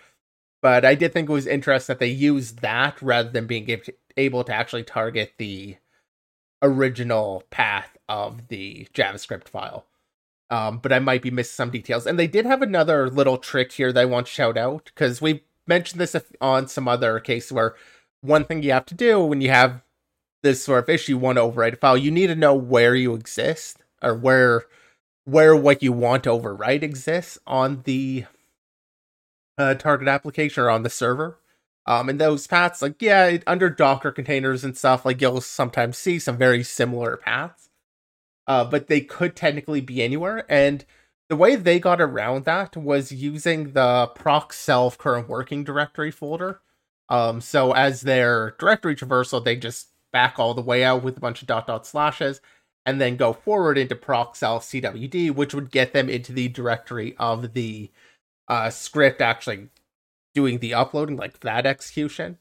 but 0.62 0.86
I 0.86 0.96
did 0.96 1.14
think 1.14 1.30
it 1.30 1.34
was 1.34 1.48
interesting 1.48 1.94
that 1.94 2.00
they 2.00 2.08
used 2.08 2.60
that 2.60 3.02
rather 3.02 3.30
than 3.30 3.48
being 3.48 3.82
able 4.16 4.44
to 4.44 4.54
actually 4.54 4.84
target 4.84 5.34
the 5.38 5.78
original 6.62 7.44
path 7.50 7.98
of 8.10 8.48
the 8.48 8.88
JavaScript 8.94 9.48
file. 9.48 9.86
Um, 10.50 10.80
but 10.80 10.94
I 10.94 11.00
might 11.00 11.22
be 11.22 11.32
missing 11.32 11.56
some 11.56 11.72
details. 11.72 12.08
And 12.08 12.18
they 12.18 12.28
did 12.28 12.46
have 12.46 12.62
another 12.62 13.10
little 13.10 13.38
trick 13.38 13.74
here 13.74 13.92
that 13.92 14.02
I 14.02 14.06
want 14.06 14.28
to 14.28 14.32
shout 14.32 14.58
out 14.58 14.86
because 14.86 15.22
we 15.22 15.44
mentioned 15.68 16.00
this 16.00 16.16
on 16.40 16.68
some 16.68 16.88
other 16.88 17.20
case 17.20 17.52
where 17.52 17.76
one 18.22 18.46
thing 18.46 18.64
you 18.64 18.72
have 18.72 18.86
to 18.86 18.96
do 18.96 19.20
when 19.20 19.42
you 19.42 19.50
have 19.50 19.82
this 20.44 20.64
sort 20.64 20.84
of 20.84 20.90
issue, 20.90 21.14
you 21.14 21.18
want 21.18 21.38
to 21.38 21.42
overwrite 21.42 21.74
a 21.74 21.78
file, 21.78 21.98
you 21.98 22.12
need 22.12 22.28
to 22.28 22.36
know 22.36 22.56
where 22.56 22.96
you 22.96 23.14
exist 23.14 23.80
or 24.02 24.16
where 24.16 24.66
where 25.26 25.56
what 25.56 25.84
you 25.84 25.92
want 25.92 26.24
to 26.24 26.30
overwrite 26.30 26.84
exists 26.84 27.38
on 27.46 27.82
the 27.84 28.26
uh, 29.58 29.74
target 29.76 30.08
application 30.08 30.64
or 30.64 30.70
on 30.70 30.84
the 30.84 30.90
server. 30.90 31.40
Um, 31.86 32.10
and 32.10 32.20
those 32.20 32.48
paths, 32.48 32.82
like 32.82 33.02
yeah, 33.02 33.38
under 33.48 33.70
Docker 33.70 34.12
containers 34.12 34.64
and 34.64 34.78
stuff, 34.78 35.06
like 35.06 35.22
you'll 35.22 35.42
sometimes 35.42 35.98
see 35.98 36.20
some 36.20 36.38
very 36.38 36.62
similar 36.64 37.16
paths, 37.18 37.70
uh, 38.46 38.66
but 38.66 38.88
they 38.88 39.02
could 39.02 39.36
technically 39.36 39.80
be 39.80 40.04
anywhere. 40.04 40.46
And 40.50 40.84
the 41.30 41.38
way 41.38 41.56
they 41.56 41.80
got 41.80 42.02
around 42.02 42.46
that 42.46 42.76
was 42.76 43.12
using 43.12 43.72
the 43.72 44.08
proc 44.16 44.52
self 44.54 44.98
current 44.98 45.30
working 45.30 45.64
directory 45.64 46.12
folder. 46.12 46.62
Um, 47.10 47.40
so 47.40 47.72
as 47.72 48.02
their 48.02 48.56
directory 48.60 48.96
traversal, 48.96 49.44
they 49.44 49.56
just 49.56 49.88
back 50.12 50.40
all 50.40 50.54
the 50.54 50.62
way 50.62 50.84
out 50.84 51.04
with 51.04 51.18
a 51.18 51.22
bunch 51.22 51.42
of 51.42 51.48
dot 51.48 51.68
dot 51.68 51.88
slashes, 51.88 52.42
and 52.86 53.00
then 53.00 53.16
go 53.16 53.32
forward 53.32 53.78
into 53.78 53.96
proc 53.96 54.36
self 54.36 54.66
cwd, 54.66 55.32
which 55.32 55.54
would 55.54 55.72
get 55.72 55.94
them 55.94 56.10
into 56.10 56.34
the 56.34 56.50
directory 56.50 57.16
of 57.18 57.54
the 57.54 57.92
uh, 58.48 58.70
script 58.70 59.22
actually 59.22 59.70
doing 60.34 60.60
the 60.60 60.74
uploading, 60.74 61.18
like 61.18 61.40
that 61.42 61.66
execution, 61.66 62.38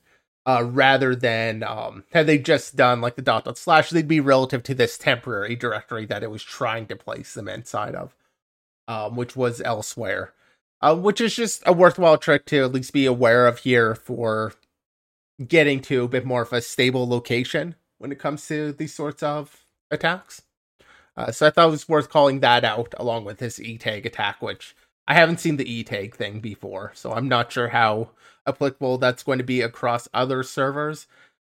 uh, 0.46 0.62
rather 0.64 1.14
than 1.16 1.62
um, 1.62 2.04
had 2.12 2.26
they 2.26 2.38
just 2.38 2.76
done 2.76 3.00
like 3.00 3.16
the 3.16 3.22
dot 3.22 3.44
dot 3.44 3.58
slash, 3.58 3.90
they'd 3.90 4.06
be 4.06 4.20
relative 4.20 4.62
to 4.62 4.74
this 4.74 4.98
temporary 4.98 5.56
directory 5.56 6.06
that 6.06 6.22
it 6.22 6.30
was 6.30 6.42
trying 6.42 6.86
to 6.86 6.96
place 6.96 7.34
them 7.34 7.48
inside 7.48 7.94
of, 7.94 8.14
um, 8.86 9.16
which 9.16 9.34
was 9.34 9.60
elsewhere. 9.60 10.32
Uh, 10.82 10.94
which 10.94 11.22
is 11.22 11.34
just 11.34 11.62
a 11.64 11.72
worthwhile 11.72 12.18
trick 12.18 12.44
to 12.44 12.62
at 12.62 12.70
least 12.70 12.92
be 12.92 13.06
aware 13.06 13.46
of 13.46 13.60
here 13.60 13.94
for 13.94 14.52
getting 15.48 15.80
to 15.80 16.04
a 16.04 16.08
bit 16.08 16.26
more 16.26 16.42
of 16.42 16.52
a 16.52 16.60
stable 16.60 17.08
location 17.08 17.74
when 17.98 18.12
it 18.12 18.18
comes 18.18 18.46
to 18.46 18.72
these 18.72 18.94
sorts 18.94 19.22
of 19.22 19.64
attacks. 19.90 20.42
Uh, 21.16 21.32
so 21.32 21.46
I 21.46 21.50
thought 21.50 21.68
it 21.68 21.70
was 21.70 21.88
worth 21.88 22.10
calling 22.10 22.40
that 22.40 22.62
out 22.62 22.94
along 22.98 23.24
with 23.24 23.38
this 23.38 23.58
E 23.58 23.78
tag 23.78 24.04
attack, 24.04 24.42
which 24.42 24.76
I 25.08 25.14
haven't 25.14 25.40
seen 25.40 25.56
the 25.56 25.70
E 25.70 25.84
tag 25.84 26.16
thing 26.16 26.40
before, 26.40 26.92
so 26.94 27.12
I'm 27.12 27.28
not 27.28 27.52
sure 27.52 27.68
how 27.68 28.10
applicable 28.46 28.98
that's 28.98 29.22
going 29.22 29.38
to 29.38 29.44
be 29.44 29.60
across 29.60 30.08
other 30.12 30.42
servers. 30.42 31.06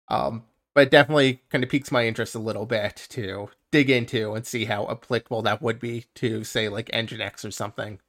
Um, 0.08 0.44
but 0.74 0.88
it 0.88 0.90
definitely 0.90 1.40
kind 1.50 1.62
of 1.62 1.70
piques 1.70 1.92
my 1.92 2.06
interest 2.06 2.34
a 2.34 2.40
little 2.40 2.66
bit 2.66 3.06
to 3.10 3.50
dig 3.70 3.90
into 3.90 4.34
and 4.34 4.44
see 4.46 4.64
how 4.64 4.88
applicable 4.90 5.42
that 5.42 5.62
would 5.62 5.78
be 5.78 6.06
to, 6.16 6.42
say, 6.42 6.68
like 6.68 6.90
Nginx 6.90 7.44
or 7.44 7.50
something. 7.52 8.00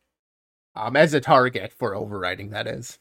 Um, 0.75 0.95
as 0.95 1.13
a 1.13 1.21
target 1.21 1.71
for 1.71 1.95
overriding, 1.95 2.49
that 2.49 2.67
is. 2.67 2.97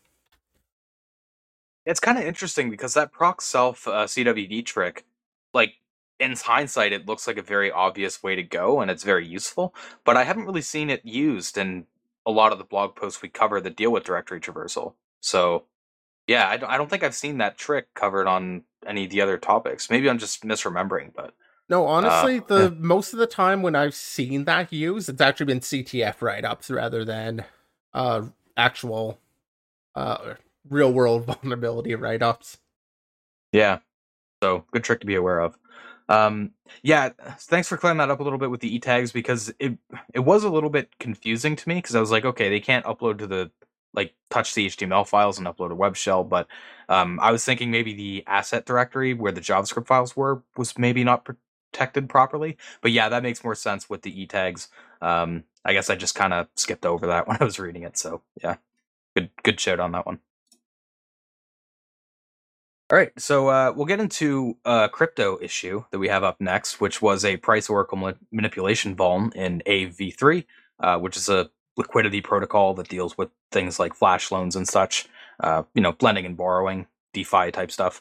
It's 1.86 2.00
kind 2.00 2.18
of 2.18 2.24
interesting 2.24 2.70
because 2.70 2.94
that 2.94 3.12
proc 3.12 3.40
self 3.40 3.88
uh, 3.88 4.04
CWD 4.04 4.64
trick, 4.64 5.04
like 5.52 5.74
in 6.20 6.36
hindsight, 6.36 6.92
it 6.92 7.06
looks 7.06 7.26
like 7.26 7.36
a 7.36 7.42
very 7.42 7.70
obvious 7.70 8.22
way 8.22 8.36
to 8.36 8.42
go 8.42 8.80
and 8.80 8.90
it's 8.90 9.02
very 9.02 9.26
useful, 9.26 9.74
but 10.04 10.16
I 10.16 10.24
haven't 10.24 10.46
really 10.46 10.62
seen 10.62 10.88
it 10.88 11.04
used 11.04 11.58
in 11.58 11.86
a 12.26 12.30
lot 12.30 12.52
of 12.52 12.58
the 12.58 12.64
blog 12.64 12.96
posts 12.96 13.22
we 13.22 13.28
cover 13.28 13.60
that 13.60 13.76
deal 13.76 13.90
with 13.90 14.04
directory 14.04 14.40
traversal. 14.40 14.94
So, 15.20 15.64
yeah, 16.26 16.48
I 16.48 16.56
don't, 16.56 16.70
I 16.70 16.76
don't 16.76 16.88
think 16.88 17.02
I've 17.02 17.14
seen 17.14 17.38
that 17.38 17.58
trick 17.58 17.92
covered 17.94 18.26
on 18.26 18.62
any 18.86 19.04
of 19.04 19.10
the 19.10 19.20
other 19.20 19.38
topics. 19.38 19.90
Maybe 19.90 20.08
I'm 20.08 20.18
just 20.18 20.42
misremembering, 20.44 21.12
but 21.14 21.34
no, 21.68 21.86
honestly, 21.86 22.38
uh, 22.38 22.42
the 22.46 22.62
yeah. 22.64 22.70
most 22.78 23.12
of 23.12 23.18
the 23.18 23.26
time 23.26 23.62
when 23.62 23.74
I've 23.74 23.94
seen 23.94 24.44
that 24.44 24.72
used, 24.72 25.08
it's 25.08 25.20
actually 25.20 25.46
been 25.46 25.60
CTF 25.60 26.20
write 26.20 26.44
ups 26.44 26.70
rather 26.70 27.04
than 27.04 27.44
uh 27.94 28.22
actual 28.56 29.18
uh 29.94 30.34
real 30.68 30.92
world 30.92 31.24
vulnerability 31.42 31.94
write 31.94 32.22
ups. 32.22 32.58
Yeah. 33.52 33.78
So 34.42 34.64
good 34.72 34.84
trick 34.84 35.00
to 35.00 35.06
be 35.06 35.14
aware 35.14 35.40
of. 35.40 35.56
Um, 36.08 36.52
yeah, 36.82 37.10
thanks 37.40 37.68
for 37.68 37.78
clearing 37.78 37.98
that 37.98 38.10
up 38.10 38.20
a 38.20 38.24
little 38.24 38.38
bit 38.38 38.50
with 38.50 38.60
the 38.60 38.74
e 38.74 38.80
tags 38.80 39.12
because 39.12 39.54
it 39.60 39.78
it 40.14 40.20
was 40.20 40.44
a 40.44 40.50
little 40.50 40.70
bit 40.70 40.98
confusing 41.00 41.56
to 41.56 41.68
me 41.68 41.76
because 41.76 41.96
I 41.96 42.00
was 42.00 42.12
like, 42.12 42.26
okay, 42.26 42.50
they 42.50 42.60
can't 42.60 42.86
upload 42.86 43.18
to 43.20 43.28
the 43.28 43.52
like 43.94 44.14
touch 44.30 44.54
the 44.54 44.66
HTML 44.68 45.08
files 45.08 45.38
and 45.38 45.48
upload 45.48 45.72
a 45.72 45.76
web 45.76 45.96
shell, 45.96 46.24
but 46.24 46.48
um, 46.90 47.20
I 47.22 47.32
was 47.32 47.44
thinking 47.44 47.70
maybe 47.72 47.94
the 47.94 48.24
asset 48.28 48.66
directory 48.66 49.14
where 49.14 49.32
the 49.32 49.42
JavaScript 49.42 49.88
files 49.88 50.16
were 50.16 50.42
was 50.56 50.78
maybe 50.78 51.04
not 51.04 51.26
protected 51.26 52.08
properly. 52.08 52.58
But 52.82 52.92
yeah, 52.92 53.08
that 53.10 53.22
makes 53.24 53.44
more 53.44 53.56
sense 53.56 53.90
with 53.90 54.02
the 54.02 54.22
e 54.22 54.26
tags. 54.26 54.68
Um, 55.02 55.44
I 55.64 55.72
guess 55.74 55.90
I 55.90 55.96
just 55.96 56.14
kind 56.16 56.34
of 56.34 56.48
skipped 56.56 56.86
over 56.86 57.06
that 57.08 57.28
when 57.28 57.38
I 57.40 57.44
was 57.44 57.58
reading 57.60 57.84
it. 57.84 57.98
So 57.98 58.22
yeah, 58.42 58.56
good 59.16 59.30
good 59.44 59.60
shout 59.60 59.80
on 59.80 59.92
that 59.92 60.06
one. 60.06 60.20
All 62.94 63.00
right, 63.00 63.10
so 63.18 63.48
uh, 63.48 63.72
we'll 63.74 63.86
get 63.86 63.98
into 63.98 64.56
a 64.64 64.88
crypto 64.88 65.36
issue 65.42 65.82
that 65.90 65.98
we 65.98 66.06
have 66.06 66.22
up 66.22 66.40
next, 66.40 66.80
which 66.80 67.02
was 67.02 67.24
a 67.24 67.36
price 67.38 67.68
oracle 67.68 67.98
ma- 67.98 68.12
manipulation 68.30 68.94
vuln 68.94 69.34
in 69.34 69.64
Aave 69.66 69.96
V3, 69.96 70.44
uh, 70.78 70.98
which 71.00 71.16
is 71.16 71.28
a 71.28 71.50
liquidity 71.76 72.20
protocol 72.20 72.72
that 72.74 72.86
deals 72.86 73.18
with 73.18 73.30
things 73.50 73.80
like 73.80 73.96
flash 73.96 74.30
loans 74.30 74.54
and 74.54 74.68
such, 74.68 75.08
uh, 75.40 75.64
you 75.74 75.82
know, 75.82 75.96
lending 76.00 76.24
and 76.24 76.36
borrowing, 76.36 76.86
DeFi 77.14 77.50
type 77.50 77.72
stuff. 77.72 78.00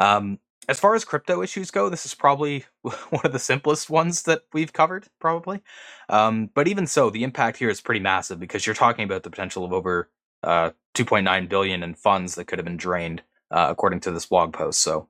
Um, 0.00 0.40
as 0.68 0.80
far 0.80 0.96
as 0.96 1.04
crypto 1.04 1.40
issues 1.40 1.70
go, 1.70 1.88
this 1.88 2.04
is 2.04 2.12
probably 2.12 2.64
one 2.82 3.24
of 3.24 3.30
the 3.30 3.38
simplest 3.38 3.90
ones 3.90 4.24
that 4.24 4.42
we've 4.52 4.72
covered, 4.72 5.06
probably. 5.20 5.62
Um, 6.08 6.50
but 6.52 6.66
even 6.66 6.88
so, 6.88 7.10
the 7.10 7.22
impact 7.22 7.58
here 7.58 7.70
is 7.70 7.80
pretty 7.80 8.00
massive 8.00 8.40
because 8.40 8.66
you're 8.66 8.74
talking 8.74 9.04
about 9.04 9.22
the 9.22 9.30
potential 9.30 9.64
of 9.64 9.72
over 9.72 10.10
uh, 10.42 10.70
2.9 10.96 11.48
billion 11.48 11.84
in 11.84 11.94
funds 11.94 12.34
that 12.34 12.46
could 12.46 12.58
have 12.58 12.66
been 12.66 12.76
drained 12.76 13.22
uh, 13.52 13.68
according 13.70 14.00
to 14.00 14.10
this 14.10 14.26
blog 14.26 14.52
post. 14.52 14.80
So, 14.80 15.08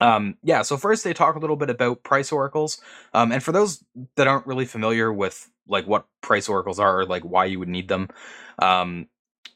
um, 0.00 0.36
yeah. 0.42 0.62
So 0.62 0.76
first, 0.76 1.04
they 1.04 1.14
talk 1.14 1.36
a 1.36 1.38
little 1.38 1.56
bit 1.56 1.70
about 1.70 2.02
price 2.02 2.30
oracles, 2.30 2.80
um, 3.14 3.32
and 3.32 3.42
for 3.42 3.52
those 3.52 3.82
that 4.16 4.26
aren't 4.26 4.46
really 4.46 4.66
familiar 4.66 5.12
with 5.12 5.50
like 5.68 5.86
what 5.86 6.06
price 6.20 6.48
oracles 6.48 6.78
are 6.78 7.00
or 7.00 7.06
like 7.06 7.22
why 7.22 7.46
you 7.46 7.58
would 7.58 7.68
need 7.68 7.88
them, 7.88 8.08
um, 8.60 9.08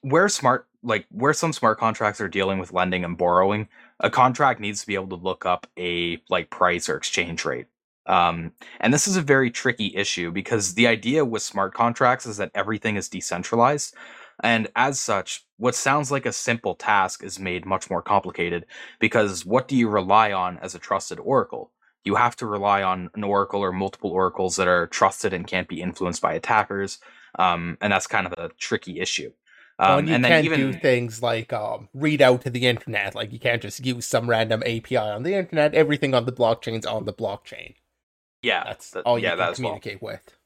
where 0.02 0.28
smart 0.28 0.66
like 0.82 1.06
where 1.10 1.34
some 1.34 1.52
smart 1.52 1.78
contracts 1.78 2.20
are 2.20 2.28
dealing 2.28 2.58
with 2.58 2.72
lending 2.72 3.04
and 3.04 3.18
borrowing, 3.18 3.68
a 4.00 4.10
contract 4.10 4.60
needs 4.60 4.80
to 4.80 4.86
be 4.86 4.94
able 4.94 5.08
to 5.08 5.16
look 5.16 5.44
up 5.44 5.66
a 5.78 6.22
like 6.30 6.50
price 6.50 6.88
or 6.88 6.96
exchange 6.96 7.44
rate. 7.44 7.66
Um, 8.06 8.52
and 8.80 8.92
this 8.92 9.06
is 9.06 9.16
a 9.16 9.22
very 9.22 9.50
tricky 9.50 9.94
issue 9.94 10.30
because 10.32 10.74
the 10.74 10.86
idea 10.86 11.24
with 11.24 11.42
smart 11.42 11.74
contracts 11.74 12.26
is 12.26 12.38
that 12.38 12.50
everything 12.54 12.96
is 12.96 13.08
decentralized. 13.08 13.94
And 14.42 14.68
as 14.74 14.98
such, 14.98 15.44
what 15.56 15.74
sounds 15.74 16.10
like 16.10 16.26
a 16.26 16.32
simple 16.32 16.74
task 16.74 17.22
is 17.22 17.38
made 17.38 17.66
much 17.66 17.90
more 17.90 18.02
complicated 18.02 18.66
because 18.98 19.44
what 19.44 19.68
do 19.68 19.76
you 19.76 19.88
rely 19.88 20.32
on 20.32 20.58
as 20.58 20.74
a 20.74 20.78
trusted 20.78 21.18
oracle? 21.20 21.72
You 22.04 22.14
have 22.14 22.36
to 22.36 22.46
rely 22.46 22.82
on 22.82 23.10
an 23.14 23.24
oracle 23.24 23.60
or 23.60 23.72
multiple 23.72 24.10
oracles 24.10 24.56
that 24.56 24.68
are 24.68 24.86
trusted 24.86 25.34
and 25.34 25.46
can't 25.46 25.68
be 25.68 25.82
influenced 25.82 26.22
by 26.22 26.32
attackers. 26.32 26.98
Um, 27.38 27.76
and 27.80 27.92
that's 27.92 28.06
kind 28.06 28.26
of 28.26 28.32
a 28.32 28.50
tricky 28.58 29.00
issue. 29.00 29.32
Um, 29.78 29.88
well, 29.88 29.98
and 29.98 30.08
you 30.08 30.14
and 30.14 30.24
can't 30.24 30.44
even, 30.44 30.60
do 30.60 30.72
things 30.78 31.22
like 31.22 31.52
um, 31.52 31.88
read 31.94 32.20
out 32.20 32.42
to 32.42 32.50
the 32.50 32.66
internet. 32.66 33.14
Like 33.14 33.32
you 33.32 33.38
can't 33.38 33.62
just 33.62 33.84
use 33.84 34.06
some 34.06 34.28
random 34.28 34.62
API 34.62 34.96
on 34.96 35.22
the 35.22 35.34
internet. 35.34 35.74
Everything 35.74 36.14
on 36.14 36.26
the 36.26 36.32
blockchain's 36.32 36.84
on 36.84 37.04
the 37.04 37.14
blockchain. 37.14 37.74
Yeah, 38.42 38.64
that's 38.64 38.94
all 38.96 39.18
you 39.18 39.24
yeah, 39.24 39.36
can 39.36 39.54
communicate 39.54 40.02
well. 40.02 40.14
with. 40.14 40.36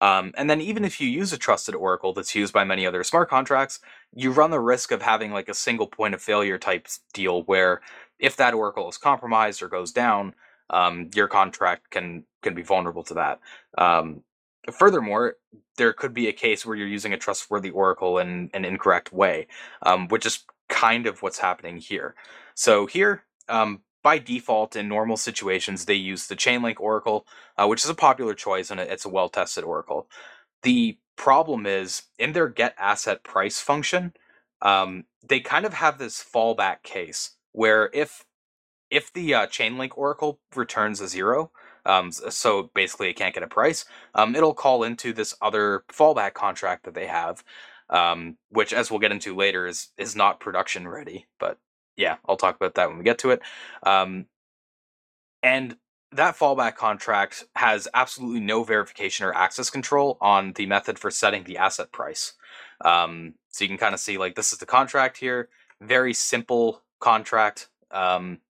Um, 0.00 0.32
and 0.36 0.48
then 0.48 0.60
even 0.60 0.84
if 0.84 1.00
you 1.00 1.08
use 1.08 1.32
a 1.32 1.38
trusted 1.38 1.74
oracle 1.74 2.12
that's 2.12 2.34
used 2.34 2.52
by 2.52 2.64
many 2.64 2.86
other 2.86 3.02
smart 3.02 3.28
contracts, 3.28 3.80
you 4.14 4.30
run 4.30 4.50
the 4.50 4.60
risk 4.60 4.92
of 4.92 5.02
having 5.02 5.32
like 5.32 5.48
a 5.48 5.54
single 5.54 5.86
point 5.86 6.14
of 6.14 6.22
failure 6.22 6.58
type 6.58 6.86
deal 7.12 7.42
where 7.42 7.80
if 8.18 8.36
that 8.36 8.54
oracle 8.54 8.88
is 8.88 8.96
compromised 8.96 9.62
or 9.62 9.68
goes 9.68 9.92
down, 9.92 10.34
um, 10.70 11.10
your 11.14 11.28
contract 11.28 11.90
can 11.90 12.24
can 12.42 12.54
be 12.54 12.62
vulnerable 12.62 13.02
to 13.04 13.14
that. 13.14 13.40
Um, 13.76 14.22
furthermore, 14.70 15.36
there 15.76 15.92
could 15.92 16.14
be 16.14 16.28
a 16.28 16.32
case 16.32 16.64
where 16.64 16.76
you're 16.76 16.86
using 16.86 17.12
a 17.12 17.18
trustworthy 17.18 17.70
oracle 17.70 18.18
in 18.18 18.50
an 18.54 18.64
incorrect 18.64 19.12
way, 19.12 19.46
um, 19.82 20.08
which 20.08 20.26
is 20.26 20.44
kind 20.68 21.06
of 21.06 21.22
what's 21.22 21.38
happening 21.38 21.78
here. 21.78 22.14
So 22.54 22.86
here, 22.86 23.24
um, 23.48 23.80
by 24.08 24.16
default 24.16 24.74
in 24.74 24.88
normal 24.88 25.18
situations 25.18 25.84
they 25.84 25.92
use 25.92 26.28
the 26.28 26.34
chainlink 26.34 26.80
oracle 26.80 27.26
uh, 27.58 27.66
which 27.66 27.84
is 27.84 27.90
a 27.90 27.94
popular 27.94 28.32
choice 28.32 28.70
and 28.70 28.80
it's 28.80 29.04
a 29.04 29.08
well 29.10 29.28
tested 29.28 29.64
oracle. 29.64 30.08
The 30.62 30.96
problem 31.16 31.66
is 31.66 32.04
in 32.18 32.32
their 32.32 32.48
get 32.48 32.74
asset 32.78 33.22
price 33.22 33.60
function 33.60 34.14
um, 34.62 35.04
they 35.28 35.40
kind 35.40 35.66
of 35.66 35.74
have 35.74 35.98
this 35.98 36.24
fallback 36.24 36.82
case 36.82 37.32
where 37.52 37.90
if 37.92 38.24
if 38.90 39.12
the 39.12 39.34
uh, 39.34 39.46
chainlink 39.46 39.90
oracle 39.94 40.40
returns 40.56 41.02
a 41.02 41.08
zero 41.08 41.50
um, 41.84 42.10
so 42.10 42.70
basically 42.74 43.10
it 43.10 43.16
can't 43.16 43.34
get 43.34 43.42
a 43.42 43.46
price 43.60 43.84
um, 44.14 44.34
it'll 44.34 44.54
call 44.54 44.84
into 44.84 45.12
this 45.12 45.34
other 45.42 45.84
fallback 45.92 46.32
contract 46.32 46.84
that 46.84 46.94
they 46.94 47.08
have 47.08 47.44
um, 47.90 48.38
which 48.48 48.72
as 48.72 48.90
we'll 48.90 49.00
get 49.00 49.12
into 49.12 49.36
later 49.36 49.66
is 49.66 49.88
is 49.98 50.16
not 50.16 50.40
production 50.40 50.88
ready 50.88 51.26
but 51.38 51.58
yeah, 51.98 52.18
I'll 52.28 52.38
talk 52.38 52.56
about 52.56 52.76
that 52.76 52.88
when 52.88 52.98
we 52.98 53.04
get 53.04 53.18
to 53.20 53.30
it. 53.32 53.42
Um, 53.84 54.26
and 55.42 55.76
that 56.12 56.36
fallback 56.38 56.76
contract 56.76 57.44
has 57.56 57.88
absolutely 57.94 58.40
no 58.40 58.64
verification 58.64 59.26
or 59.26 59.34
access 59.34 59.70
control 59.70 60.18
on 60.20 60.54
the 60.54 60.66
method 60.66 60.98
for 60.98 61.10
setting 61.10 61.44
the 61.44 61.58
asset 61.58 61.92
price. 61.92 62.34
Um, 62.84 63.34
so 63.50 63.64
you 63.64 63.68
can 63.68 63.78
kind 63.78 63.94
of 63.94 64.00
see 64.00 64.18
like 64.18 64.36
this 64.36 64.52
is 64.52 64.58
the 64.58 64.66
contract 64.66 65.18
here, 65.18 65.50
very 65.82 66.14
simple 66.14 66.82
contract. 67.00 67.68
Um, 67.90 68.40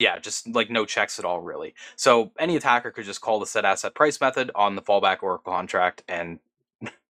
Yeah, 0.00 0.18
just 0.18 0.48
like 0.48 0.70
no 0.70 0.84
checks 0.86 1.18
at 1.18 1.24
all, 1.24 1.40
really. 1.40 1.74
So 1.96 2.32
any 2.38 2.56
attacker 2.56 2.90
could 2.90 3.06
just 3.06 3.20
call 3.20 3.40
the 3.40 3.46
set 3.46 3.64
asset 3.64 3.94
price 3.94 4.20
method 4.20 4.50
on 4.54 4.76
the 4.76 4.82
fallback 4.82 5.22
Oracle 5.22 5.52
contract 5.52 6.02
and 6.08 6.40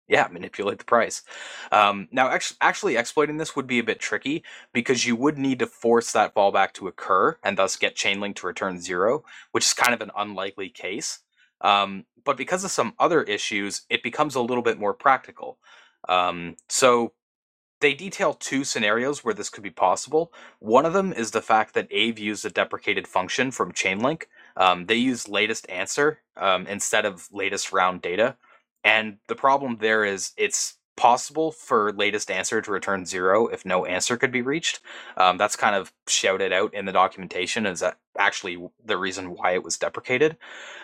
yeah, 0.10 0.28
manipulate 0.32 0.80
the 0.80 0.86
price. 0.86 1.22
Um, 1.72 2.08
now, 2.12 2.30
actually, 2.30 2.58
actually 2.62 2.98
exploiting 2.98 3.38
this 3.38 3.56
would 3.56 3.68
be 3.68 3.80
a 3.80 3.84
bit 3.84 4.00
tricky 4.00 4.44
because 4.74 5.06
you 5.06 5.16
would 5.16 5.38
need 5.38 5.60
to 5.60 5.68
force 5.68 6.12
that 6.12 6.34
fallback 6.34 6.74
to 6.74 6.88
occur 6.88 7.38
and 7.44 7.58
thus 7.58 7.78
get 7.78 7.96
Chainlink 7.96 8.36
to 8.38 8.48
return 8.48 8.82
zero, 8.82 9.24
which 9.52 9.66
is 9.66 9.74
kind 9.74 9.94
of 9.94 10.02
an 10.02 10.12
unlikely 10.18 10.70
case. 10.70 11.20
Um, 11.62 12.06
but 12.26 12.38
because 12.38 12.64
of 12.64 12.72
some 12.72 12.94
other 13.00 13.22
issues, 13.24 13.84
it 13.90 14.04
becomes 14.04 14.36
a 14.36 14.42
little 14.42 14.64
bit 14.64 14.80
more 14.80 14.94
practical. 14.94 15.60
Um, 16.08 16.56
so 16.68 17.14
they 17.82 17.94
detail 17.94 18.34
two 18.34 18.64
scenarios 18.64 19.24
where 19.24 19.34
this 19.34 19.50
could 19.50 19.64
be 19.64 19.70
possible. 19.70 20.34
One 20.60 20.86
of 20.86 20.94
them 20.94 21.14
is 21.14 21.32
the 21.32 21.42
fact 21.42 21.74
that 21.76 21.90
Aave 21.92 22.20
used 22.20 22.46
a 22.46 22.50
deprecated 22.50 23.08
function 23.08 23.52
from 23.52 23.72
Chainlink. 23.72 24.24
Um, 24.58 24.88
they 24.88 24.96
use 24.96 25.30
latest 25.30 25.70
answer 25.70 26.20
um, 26.36 26.68
instead 26.68 27.06
of 27.06 27.28
latest 27.32 27.72
round 27.72 28.02
data. 28.02 28.36
And 28.84 29.18
the 29.28 29.36
problem 29.36 29.78
there 29.80 30.06
is 30.06 30.32
it's 30.38 30.76
possible 30.96 31.52
for 31.52 31.94
latest 31.94 32.30
answer 32.30 32.62
to 32.62 32.72
return 32.72 33.06
zero 33.06 33.48
if 33.48 33.66
no 33.66 33.86
answer 33.86 34.18
could 34.18 34.34
be 34.34 34.42
reached. 34.42 34.82
Um, 35.16 35.38
that's 35.38 35.56
kind 35.56 35.76
of 35.76 35.94
shouted 36.08 36.52
out 36.52 36.74
in 36.74 36.86
the 36.86 36.92
documentation 36.92 37.66
as 37.66 37.80
that 37.80 37.98
actually 38.18 38.58
the 38.84 38.98
reason 38.98 39.34
why 39.34 39.54
it 39.54 39.64
was 39.64 39.78
deprecated. 39.78 40.36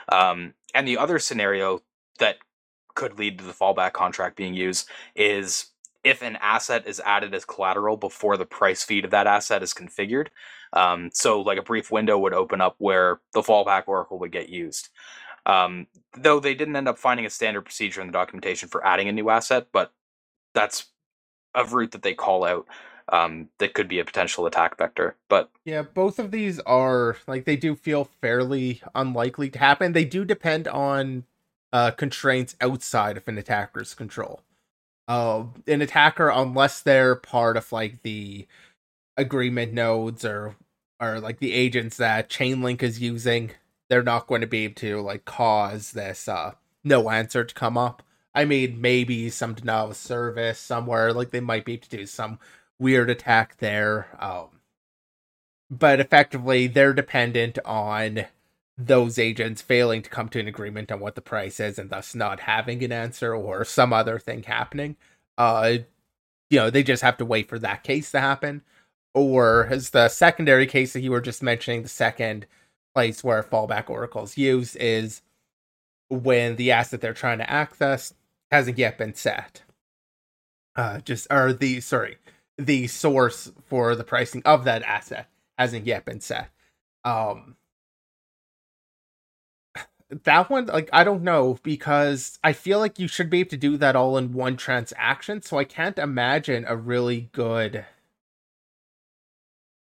Um, 0.09 0.53
and 0.73 0.87
the 0.87 0.97
other 0.97 1.19
scenario 1.19 1.81
that 2.19 2.37
could 2.95 3.19
lead 3.19 3.39
to 3.39 3.45
the 3.45 3.51
fallback 3.51 3.91
contract 3.91 4.37
being 4.37 4.53
used 4.53 4.87
is 5.15 5.67
if 6.05 6.21
an 6.21 6.37
asset 6.39 6.87
is 6.87 7.01
added 7.01 7.33
as 7.33 7.43
collateral 7.43 7.97
before 7.97 8.37
the 8.37 8.45
price 8.45 8.83
feed 8.83 9.03
of 9.03 9.11
that 9.11 9.27
asset 9.27 9.63
is 9.63 9.73
configured. 9.73 10.27
Um, 10.71 11.09
so, 11.13 11.41
like 11.41 11.57
a 11.57 11.63
brief 11.63 11.91
window 11.91 12.17
would 12.19 12.33
open 12.33 12.61
up 12.61 12.75
where 12.77 13.19
the 13.33 13.41
fallback 13.41 13.83
oracle 13.87 14.19
would 14.19 14.31
get 14.31 14.47
used. 14.49 14.89
Um, 15.45 15.87
though 16.17 16.39
they 16.39 16.55
didn't 16.55 16.75
end 16.75 16.87
up 16.87 16.97
finding 16.97 17.25
a 17.25 17.29
standard 17.29 17.61
procedure 17.61 18.01
in 18.01 18.07
the 18.07 18.13
documentation 18.13 18.69
for 18.69 18.85
adding 18.85 19.07
a 19.07 19.11
new 19.11 19.29
asset, 19.29 19.67
but 19.71 19.91
that's 20.53 20.87
a 21.53 21.65
route 21.65 21.91
that 21.91 22.01
they 22.01 22.13
call 22.13 22.43
out 22.43 22.67
um, 23.09 23.49
that 23.59 23.73
could 23.73 23.87
be 23.87 23.99
a 23.99 24.05
potential 24.05 24.45
attack 24.45 24.77
vector. 24.77 25.15
But 25.29 25.49
yeah, 25.63 25.83
both 25.83 26.19
of 26.19 26.31
these 26.31 26.59
are 26.61 27.17
like 27.27 27.45
they 27.45 27.55
do 27.55 27.75
feel 27.75 28.05
fairly 28.21 28.81
unlikely 28.93 29.49
to 29.51 29.59
happen. 29.59 29.93
They 29.93 30.05
do 30.05 30.25
depend 30.25 30.67
on 30.67 31.25
uh, 31.71 31.91
constraints 31.91 32.55
outside 32.61 33.17
of 33.17 33.27
an 33.27 33.37
attacker's 33.37 33.93
control. 33.93 34.41
Uh, 35.07 35.43
an 35.67 35.81
attacker, 35.81 36.29
unless 36.29 36.81
they're 36.81 37.15
part 37.15 37.57
of 37.57 37.71
like 37.71 38.01
the 38.01 38.47
agreement 39.17 39.73
nodes 39.73 40.25
or 40.25 40.55
or 40.99 41.19
like 41.19 41.39
the 41.39 41.53
agents 41.53 41.97
that 41.97 42.29
Chainlink 42.29 42.81
is 42.81 43.01
using, 43.01 43.51
they're 43.89 44.03
not 44.03 44.27
going 44.27 44.41
to 44.41 44.47
be 44.47 44.65
able 44.65 44.75
to 44.75 45.01
like 45.01 45.25
cause 45.25 45.91
this 45.91 46.27
uh 46.27 46.53
no 46.85 47.09
answer 47.09 47.43
to 47.43 47.53
come 47.53 47.77
up. 47.77 48.03
I 48.33 48.45
mean, 48.45 48.79
maybe 48.79 49.29
some 49.29 49.53
denial 49.53 49.91
of 49.91 49.97
service 49.97 50.59
somewhere, 50.59 51.11
like 51.13 51.31
they 51.31 51.39
might 51.39 51.65
be 51.65 51.73
able 51.73 51.83
to 51.87 51.97
do 51.97 52.05
some 52.05 52.37
weird 52.77 53.09
attack 53.09 53.57
there. 53.57 54.07
Um, 54.19 54.59
but 55.71 55.99
effectively, 55.99 56.67
they're 56.67 56.93
dependent 56.93 57.57
on 57.65 58.25
those 58.77 59.17
agents 59.17 59.61
failing 59.61 60.01
to 60.01 60.09
come 60.09 60.29
to 60.29 60.39
an 60.39 60.47
agreement 60.47 60.91
on 60.91 60.99
what 60.99 61.15
the 61.15 61.21
price 61.21 61.59
is 61.59 61.79
and 61.79 61.89
thus 61.89 62.13
not 62.13 62.41
having 62.41 62.83
an 62.83 62.91
answer 62.91 63.33
or 63.33 63.63
some 63.63 63.93
other 63.93 64.19
thing 64.19 64.43
happening. 64.43 64.97
Uh, 65.37 65.77
you 66.49 66.59
know, 66.59 66.69
they 66.69 66.83
just 66.83 67.01
have 67.01 67.17
to 67.17 67.25
wait 67.25 67.49
for 67.49 67.57
that 67.57 67.83
case 67.83 68.11
to 68.11 68.19
happen. 68.19 68.61
Or 69.13 69.67
as 69.67 69.91
the 69.91 70.09
secondary 70.09 70.67
case 70.67 70.91
that 70.93 71.01
you 71.01 71.11
were 71.11 71.21
just 71.21 71.41
mentioning, 71.41 71.83
the 71.83 71.89
second 71.89 72.45
place 72.95 73.23
where 73.23 73.43
fallback 73.43 73.89
oracles 73.89 74.37
use 74.37 74.75
is 74.77 75.21
when 76.09 76.55
the 76.55 76.71
asset 76.71 77.01
they're 77.01 77.13
trying 77.13 77.39
to 77.39 77.49
access 77.49 78.13
hasn't 78.51 78.77
yet 78.77 78.97
been 78.97 79.13
set. 79.13 79.61
Uh, 80.75 80.99
just 80.99 81.27
or 81.31 81.53
the 81.53 81.81
sorry, 81.81 82.17
the 82.57 82.87
source 82.87 83.51
for 83.67 83.95
the 83.95 84.03
pricing 84.03 84.41
of 84.45 84.63
that 84.63 84.83
asset 84.83 85.29
hasn't 85.57 85.85
yet 85.85 86.05
been 86.05 86.19
set. 86.21 86.49
Um, 87.03 87.55
that 90.23 90.49
one, 90.49 90.67
like, 90.67 90.89
I 90.93 91.03
don't 91.03 91.23
know 91.23 91.57
because 91.63 92.39
I 92.43 92.53
feel 92.53 92.79
like 92.79 92.99
you 92.99 93.07
should 93.07 93.29
be 93.29 93.39
able 93.39 93.49
to 93.51 93.57
do 93.57 93.77
that 93.77 93.95
all 93.95 94.17
in 94.17 94.33
one 94.33 94.57
transaction. 94.57 95.41
So 95.41 95.57
I 95.57 95.63
can't 95.63 95.97
imagine 95.97 96.65
a 96.67 96.75
really 96.75 97.29
good 97.31 97.85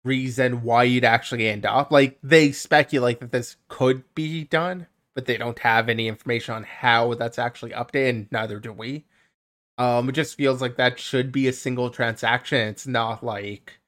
reason 0.05 0.63
why 0.63 0.83
you'd 0.83 1.03
actually 1.03 1.47
end 1.49 1.65
up. 1.65 1.91
Like 1.91 2.17
they 2.23 2.51
speculate 2.51 3.19
that 3.19 3.31
this 3.31 3.57
could 3.67 4.03
be 4.15 4.45
done, 4.45 4.87
but 5.13 5.25
they 5.25 5.37
don't 5.37 5.59
have 5.59 5.89
any 5.89 6.07
information 6.07 6.55
on 6.55 6.63
how 6.63 7.13
that's 7.15 7.39
actually 7.39 7.71
updated, 7.71 8.09
and 8.09 8.27
neither 8.31 8.59
do 8.59 8.71
we. 8.71 9.05
Um, 9.77 10.07
it 10.07 10.13
just 10.13 10.35
feels 10.37 10.61
like 10.61 10.77
that 10.77 10.99
should 10.99 11.31
be 11.31 11.47
a 11.47 11.53
single 11.53 11.89
transaction. 11.89 12.67
It's 12.69 12.87
not 12.87 13.23
like 13.23 13.79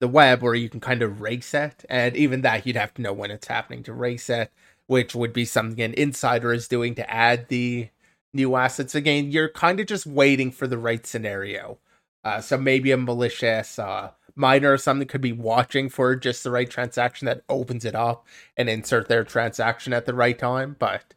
the 0.00 0.08
web 0.08 0.42
where 0.42 0.54
you 0.54 0.68
can 0.68 0.80
kind 0.80 1.02
of 1.02 1.20
race 1.20 1.54
it, 1.54 1.84
and 1.88 2.16
even 2.16 2.42
that 2.42 2.66
you'd 2.66 2.76
have 2.76 2.94
to 2.94 3.02
know 3.02 3.12
when 3.12 3.30
it's 3.30 3.46
happening 3.48 3.82
to 3.84 3.92
race 3.92 4.30
it, 4.30 4.50
which 4.86 5.14
would 5.14 5.32
be 5.32 5.44
something 5.44 5.80
an 5.80 5.94
insider 5.94 6.52
is 6.52 6.68
doing 6.68 6.94
to 6.96 7.10
add 7.10 7.48
the 7.48 7.90
new 8.32 8.56
assets. 8.56 8.94
Again, 8.94 9.30
you're 9.30 9.48
kind 9.48 9.80
of 9.80 9.86
just 9.86 10.06
waiting 10.06 10.50
for 10.50 10.66
the 10.66 10.78
right 10.78 11.06
scenario. 11.06 11.78
Uh, 12.24 12.40
so 12.40 12.58
maybe 12.58 12.90
a 12.90 12.96
malicious 12.96 13.78
uh, 13.78 14.10
miner 14.38 14.72
or 14.72 14.78
something 14.78 15.08
could 15.08 15.20
be 15.20 15.32
watching 15.32 15.88
for 15.88 16.14
just 16.16 16.44
the 16.44 16.50
right 16.50 16.70
transaction 16.70 17.26
that 17.26 17.42
opens 17.48 17.84
it 17.84 17.94
up 17.94 18.26
and 18.56 18.68
insert 18.68 19.08
their 19.08 19.24
transaction 19.24 19.92
at 19.92 20.06
the 20.06 20.14
right 20.14 20.38
time. 20.38 20.76
But 20.78 21.14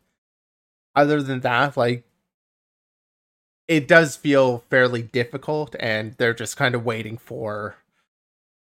other 0.95 1.21
than 1.21 1.41
that, 1.41 1.77
like 1.77 2.03
it 3.67 3.87
does 3.87 4.17
feel 4.17 4.65
fairly 4.69 5.01
difficult, 5.01 5.75
and 5.79 6.13
they're 6.17 6.33
just 6.33 6.57
kind 6.57 6.75
of 6.75 6.83
waiting 6.83 7.17
for 7.17 7.75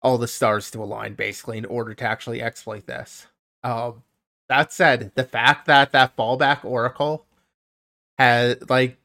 all 0.00 0.16
the 0.16 0.28
stars 0.28 0.70
to 0.70 0.82
align 0.82 1.14
basically 1.14 1.58
in 1.58 1.66
order 1.66 1.92
to 1.92 2.04
actually 2.04 2.40
exploit 2.40 2.86
this. 2.86 3.26
Um, 3.62 4.04
that 4.48 4.72
said, 4.72 5.12
the 5.14 5.24
fact 5.24 5.66
that 5.66 5.92
that 5.92 6.16
fallback 6.16 6.64
oracle 6.64 7.26
has 8.18 8.56
like 8.70 8.96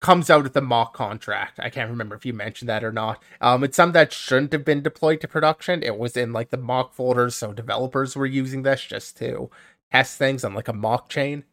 comes 0.00 0.30
out 0.30 0.46
of 0.46 0.52
the 0.52 0.60
mock 0.60 0.94
contract. 0.94 1.58
I 1.58 1.70
can't 1.70 1.90
remember 1.90 2.14
if 2.14 2.24
you 2.24 2.32
mentioned 2.32 2.68
that 2.68 2.84
or 2.84 2.92
not. 2.92 3.22
Um, 3.40 3.64
it's 3.64 3.76
something 3.76 3.94
that 3.94 4.12
shouldn't 4.12 4.52
have 4.52 4.64
been 4.64 4.82
deployed 4.82 5.20
to 5.22 5.28
production. 5.28 5.82
It 5.82 5.98
was 5.98 6.16
in 6.16 6.32
like 6.32 6.50
the 6.50 6.56
mock 6.56 6.94
folders, 6.94 7.34
so 7.34 7.52
developers 7.52 8.14
were 8.14 8.26
using 8.26 8.62
this 8.62 8.82
just 8.82 9.16
to 9.18 9.50
test 9.92 10.16
things 10.16 10.44
on 10.44 10.54
like 10.54 10.68
a 10.68 10.72
mock 10.72 11.08
chain. 11.08 11.44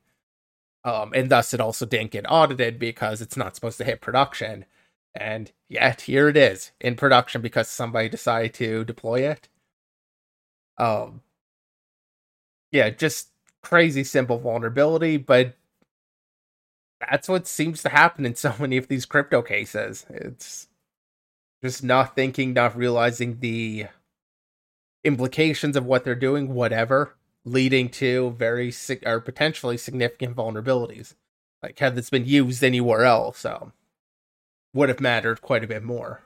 Um, 0.84 1.12
and 1.16 1.32
thus 1.32 1.54
it 1.54 1.62
also 1.62 1.86
didn't 1.88 2.12
get 2.12 2.30
audited 2.30 2.78
because 2.78 3.20
it's 3.20 3.38
not 3.38 3.56
supposed 3.56 3.80
to 3.80 3.84
hit 3.84 4.02
production. 4.02 4.66
And 5.16 5.52
yet 5.68 6.02
here 6.02 6.30
it 6.30 6.38
is 6.38 6.72
in 6.80 6.96
production 6.96 7.42
because 7.42 7.68
somebody 7.68 8.10
decided 8.10 8.54
to 8.56 8.84
deploy 8.84 9.22
it. 9.22 9.48
Um, 10.78 11.22
yeah, 12.72 12.90
just 12.92 13.30
crazy 13.64 14.04
simple 14.04 14.38
vulnerability, 14.38 15.18
but 15.18 15.56
that's 17.10 17.28
what 17.28 17.48
seems 17.48 17.82
to 17.84 17.90
happen 17.90 18.26
in 18.26 18.36
so 18.36 18.54
many 18.60 18.78
of 18.78 18.88
these 18.88 19.06
crypto 19.06 19.42
cases. 19.42 20.06
It's 20.10 20.68
just 21.64 21.84
not 21.84 22.16
thinking, 22.16 22.54
not 22.54 22.78
realizing 22.78 23.40
the 23.40 23.88
implications 25.04 25.76
of 25.76 25.86
what 25.86 26.04
they're 26.04 26.16
doing, 26.16 26.54
whatever, 26.54 27.16
leading 27.44 27.90
to 27.90 28.32
very 28.38 28.74
or 29.06 29.20
potentially 29.20 29.78
significant 29.78 30.36
vulnerabilities. 30.36 31.16
Like 31.64 31.80
had 31.80 31.96
this 31.96 32.10
been 32.10 32.26
used 32.26 32.64
anywhere 32.64 33.04
else, 33.04 33.40
so 33.40 33.72
would 34.74 34.90
have 34.90 35.00
mattered 35.00 35.42
quite 35.42 35.64
a 35.64 35.68
bit 35.68 35.84
more. 35.84 36.22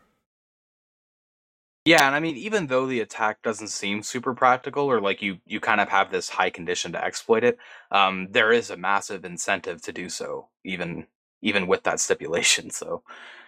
Yeah, 1.89 2.05
and 2.05 2.15
I 2.15 2.19
mean, 2.19 2.37
even 2.37 2.67
though 2.67 2.85
the 2.85 2.99
attack 2.99 3.41
doesn't 3.41 3.69
seem 3.69 4.03
super 4.03 4.35
practical, 4.35 4.85
or 4.85 5.01
like 5.01 5.23
you 5.23 5.39
you 5.47 5.59
kind 5.59 5.81
of 5.81 5.89
have 5.89 6.11
this 6.11 6.29
high 6.29 6.51
condition 6.51 6.91
to 6.91 7.03
exploit 7.03 7.43
it, 7.43 7.57
um, 7.89 8.27
there 8.29 8.51
is 8.51 8.69
a 8.69 8.77
massive 8.77 9.25
incentive 9.25 9.81
to 9.81 9.91
do 9.91 10.07
so, 10.07 10.49
even 10.63 11.07
even 11.41 11.65
with 11.65 11.81
that 11.85 11.99
stipulation. 11.99 12.69
So, 12.79 13.01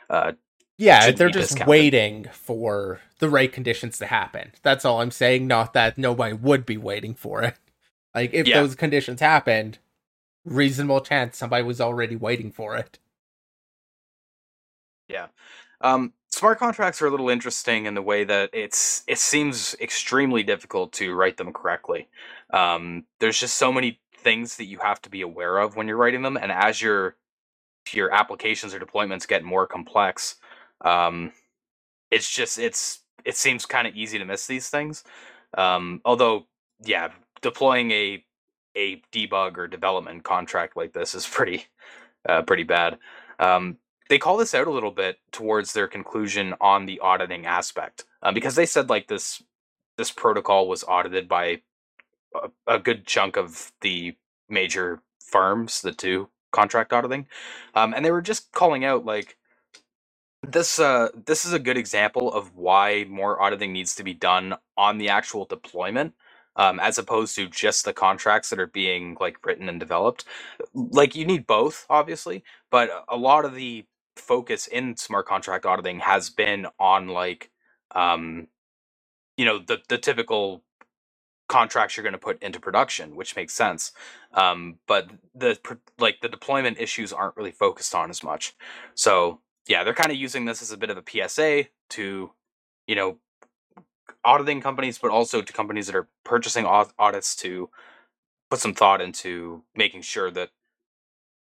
uh, 0.10 0.32
yeah, 0.80 1.12
they're 1.12 1.30
just 1.30 1.50
discounted. 1.50 1.68
waiting 1.68 2.26
for 2.34 3.00
the 3.20 3.30
right 3.30 3.54
conditions 3.54 4.00
to 4.00 4.08
happen. 4.08 4.54
That's 4.64 4.86
all 4.86 5.02
I'm 5.02 5.12
saying. 5.12 5.46
Not 5.46 5.74
that 5.74 6.00
nobody 6.00 6.34
would 6.34 6.66
be 6.66 6.78
waiting 6.78 7.14
for 7.14 7.44
it. 7.44 7.58
Like 8.16 8.34
if 8.34 8.48
yeah. 8.48 8.60
those 8.60 8.74
conditions 8.74 9.20
happened, 9.22 9.78
reasonable 10.46 11.02
chance 11.02 11.38
somebody 11.38 11.64
was 11.64 11.80
already 11.80 12.16
waiting 12.16 12.52
for 12.52 12.76
it. 12.76 12.98
Yeah. 15.08 15.28
Um, 15.82 16.14
smart 16.30 16.60
contracts 16.60 17.02
are 17.02 17.08
a 17.08 17.12
little 17.12 17.30
interesting 17.30 17.86
in 17.86 17.94
the 17.94 18.02
way 18.02 18.24
that 18.24 18.50
it's 18.54 19.04
it 19.08 19.18
seems 19.18 19.76
extremely 19.82 20.44
difficult 20.44 20.94
to 20.94 21.14
write 21.14 21.38
them 21.38 21.54
correctly. 21.54 22.08
Um, 22.52 23.06
there's 23.20 23.40
just 23.40 23.58
so 23.58 23.72
many 23.72 24.00
things 24.16 24.58
that 24.58 24.66
you 24.66 24.80
have 24.80 25.02
to 25.04 25.10
be 25.10 25.22
aware 25.22 25.58
of 25.58 25.76
when 25.76 25.88
you're 25.88 25.98
writing 25.98 26.22
them, 26.22 26.38
and 26.38 26.52
as 26.52 26.82
your 26.82 27.16
your 27.94 28.14
applications 28.14 28.74
or 28.74 28.80
deployments 28.80 29.28
get 29.28 29.44
more 29.44 29.68
complex, 29.68 30.36
um, 30.82 31.32
it's 32.12 32.30
just 32.30 32.60
it's 32.60 33.02
it 33.26 33.36
seems 33.38 33.66
kind 33.66 33.88
of 33.88 33.96
easy 33.96 34.18
to 34.20 34.26
miss 34.26 34.48
these 34.48 34.70
things. 34.70 35.04
Um, 35.58 36.02
although 36.06 36.48
yeah, 36.84 37.10
deploying 37.42 37.92
a 37.92 38.24
a 38.76 39.02
debug 39.12 39.58
or 39.58 39.68
development 39.68 40.24
contract 40.24 40.78
like 40.78 40.94
this 40.94 41.16
is 41.16 41.28
pretty 41.28 41.66
uh, 42.28 42.42
pretty 42.44 42.64
bad. 42.64 42.98
Um, 43.40 43.78
they 44.12 44.20
call 44.20 44.38
this 44.38 44.56
out 44.56 44.68
a 44.68 44.72
little 44.74 44.92
bit 44.92 45.20
towards 45.34 45.74
their 45.74 45.90
conclusion 45.90 46.56
on 46.62 46.86
the 46.88 47.00
auditing 47.02 47.48
aspect 47.48 48.06
um, 48.24 48.36
because 48.36 48.56
they 48.56 48.68
said 48.68 48.90
like 48.92 49.10
this 49.10 49.44
this 49.98 50.12
protocol 50.12 50.68
was 50.68 50.84
audited 50.86 51.30
by 51.30 51.62
a, 52.36 52.50
a 52.68 52.80
good 52.80 53.08
chunk 53.08 53.38
of 53.38 53.72
the 53.82 54.16
major 54.50 55.02
firms 55.24 55.82
that 55.84 55.98
do 55.98 56.30
contract 56.52 56.94
auditing, 56.94 57.28
um, 57.76 57.94
and 57.94 58.06
they 58.06 58.12
were 58.12 58.22
just 58.22 58.52
calling 58.54 58.86
out 58.86 59.06
like 59.06 59.38
this 60.48 60.80
uh 60.80 61.10
this 61.28 61.46
is 61.46 61.54
a 61.54 61.60
good 61.60 61.78
example 61.78 62.34
of 62.34 62.56
why 62.56 63.06
more 63.10 63.42
auditing 63.42 63.74
needs 63.74 63.96
to 63.96 64.04
be 64.04 64.14
done 64.14 64.56
on 64.78 64.98
the 64.98 65.10
actual 65.10 65.46
deployment 65.46 66.14
um, 66.56 66.80
as 66.80 66.98
opposed 66.98 67.36
to 67.36 67.48
just 67.50 67.86
the 67.86 67.94
contracts 67.94 68.50
that 68.50 68.60
are 68.60 68.68
being 68.68 69.18
like 69.22 69.46
written 69.46 69.70
and 69.70 69.80
developed. 69.80 70.26
Like 70.74 71.16
you 71.16 71.26
need 71.26 71.48
both 71.48 71.86
obviously 71.90 72.44
but 72.72 72.90
a 73.10 73.18
lot 73.18 73.46
of 73.46 73.56
the 73.56 73.86
focus 74.16 74.68
in 74.68 74.96
smart 74.98 75.26
contract 75.26 75.66
auditing 75.66 76.00
has 76.00 76.30
been 76.30 76.68
on 76.80 77.08
like 77.08 77.50
um 77.96 78.48
you 79.38 79.46
know 79.46 79.60
the 79.60 79.80
the 79.90 79.98
typical 79.98 80.64
contracts 81.48 81.98
you're 81.98 82.04
going 82.04 82.14
to 82.14 82.20
put 82.20 82.42
into 82.42 82.60
production 82.60 83.16
which 83.16 83.36
makes 83.36 83.54
sense 83.54 83.92
um 84.34 84.78
but 84.88 85.10
the 85.36 85.58
like 86.00 86.22
the 86.22 86.30
deployment 86.30 86.80
issues 86.80 87.12
aren't 87.12 87.36
really 87.36 87.52
focused 87.52 87.94
on 87.94 88.10
as 88.10 88.24
much. 88.24 88.56
So 88.96 89.40
yeah 89.68 89.84
they're 89.84 89.94
kind 89.94 90.12
of 90.12 90.18
using 90.18 90.46
this 90.46 90.62
as 90.62 90.72
a 90.72 90.78
bit 90.78 90.90
of 90.90 90.98
a 90.98 91.28
psa 91.30 91.64
to 91.90 92.32
you 92.88 92.96
know 92.96 93.18
auditing 94.24 94.62
companies 94.62 94.98
but 94.98 95.12
also 95.12 95.42
to 95.42 95.54
companies 95.54 95.88
that 95.88 95.96
are 95.96 96.08
purchasing 96.24 96.66
audits 96.66 97.36
to 97.36 97.70
put 98.50 98.60
some 98.60 98.74
thought 98.74 99.02
into 99.02 99.64
making 99.76 100.02
sure 100.02 100.30
that 100.30 100.50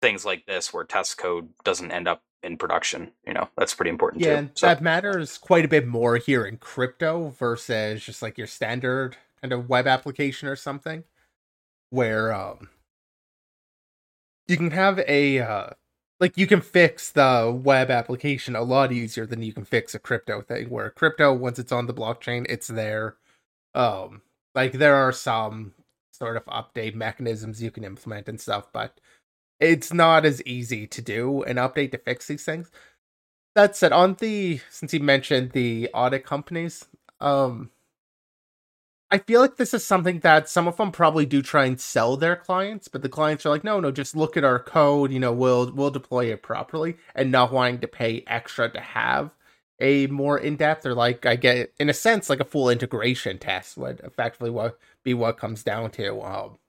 things 0.01 0.25
like 0.25 0.45
this 0.45 0.73
where 0.73 0.83
test 0.83 1.17
code 1.17 1.49
doesn't 1.63 1.91
end 1.91 2.07
up 2.07 2.23
in 2.43 2.57
production. 2.57 3.11
You 3.25 3.33
know, 3.33 3.49
that's 3.57 3.73
pretty 3.73 3.89
important 3.89 4.23
yeah, 4.23 4.41
too. 4.41 4.49
So. 4.55 4.67
that 4.67 4.81
matters 4.81 5.37
quite 5.37 5.65
a 5.65 5.69
bit 5.69 5.87
more 5.87 6.17
here 6.17 6.45
in 6.45 6.57
crypto 6.57 7.29
versus 7.37 8.03
just 8.03 8.21
like 8.21 8.37
your 8.37 8.47
standard 8.47 9.17
kind 9.41 9.53
of 9.53 9.69
web 9.69 9.87
application 9.87 10.47
or 10.47 10.55
something, 10.55 11.03
where 11.89 12.33
um 12.33 12.69
you 14.47 14.57
can 14.57 14.71
have 14.71 14.99
a 15.07 15.39
uh 15.39 15.69
like 16.19 16.37
you 16.37 16.45
can 16.45 16.61
fix 16.61 17.11
the 17.11 17.59
web 17.63 17.89
application 17.89 18.55
a 18.55 18.61
lot 18.61 18.91
easier 18.91 19.25
than 19.25 19.41
you 19.41 19.53
can 19.53 19.65
fix 19.65 19.95
a 19.95 19.99
crypto 19.99 20.41
thing 20.41 20.69
where 20.69 20.89
crypto 20.89 21.33
once 21.33 21.57
it's 21.57 21.71
on 21.71 21.87
the 21.87 21.93
blockchain 21.93 22.45
it's 22.47 22.67
there 22.67 23.15
um 23.73 24.21
like 24.53 24.73
there 24.73 24.95
are 24.95 25.11
some 25.11 25.73
sort 26.13 26.37
of 26.37 26.45
update 26.45 26.93
mechanisms 26.93 27.61
you 27.63 27.71
can 27.71 27.83
implement 27.83 28.29
and 28.29 28.39
stuff 28.39 28.67
but 28.71 28.99
it's 29.61 29.93
not 29.93 30.25
as 30.25 30.43
easy 30.45 30.87
to 30.87 31.01
do 31.03 31.43
an 31.43 31.57
update 31.57 31.91
to 31.93 31.99
fix 31.99 32.27
these 32.27 32.45
things. 32.45 32.71
That 33.55 33.75
said, 33.77 33.93
on 33.93 34.15
the 34.19 34.61
since 34.69 34.93
you 34.93 35.01
mentioned 35.01 35.51
the 35.51 35.89
audit 35.93 36.25
companies, 36.25 36.85
um 37.21 37.71
I 39.13 39.17
feel 39.17 39.41
like 39.41 39.57
this 39.57 39.73
is 39.73 39.85
something 39.85 40.19
that 40.21 40.47
some 40.49 40.69
of 40.69 40.77
them 40.77 40.91
probably 40.91 41.25
do 41.25 41.41
try 41.41 41.65
and 41.65 41.79
sell 41.79 42.15
their 42.15 42.37
clients, 42.37 42.87
but 42.87 43.01
the 43.01 43.09
clients 43.09 43.45
are 43.45 43.49
like, 43.49 43.63
no, 43.63 43.81
no, 43.81 43.91
just 43.91 44.15
look 44.15 44.37
at 44.37 44.45
our 44.45 44.57
code, 44.57 45.11
you 45.11 45.19
know, 45.19 45.33
we'll 45.33 45.71
we'll 45.73 45.91
deploy 45.91 46.31
it 46.31 46.43
properly 46.43 46.97
and 47.15 47.31
not 47.31 47.51
wanting 47.51 47.79
to 47.81 47.87
pay 47.87 48.23
extra 48.27 48.69
to 48.71 48.79
have 48.79 49.31
a 49.79 50.07
more 50.07 50.37
in-depth 50.37 50.85
or 50.85 50.93
like 50.95 51.25
I 51.25 51.35
get 51.35 51.73
in 51.79 51.89
a 51.89 51.93
sense 51.93 52.29
like 52.29 52.39
a 52.39 52.45
full 52.45 52.69
integration 52.69 53.39
test 53.39 53.77
would 53.77 53.99
effectively 54.01 54.51
what 54.51 54.77
be 55.03 55.13
what 55.15 55.37
comes 55.37 55.63
down 55.63 55.91
to 55.91 56.21
um 56.21 56.59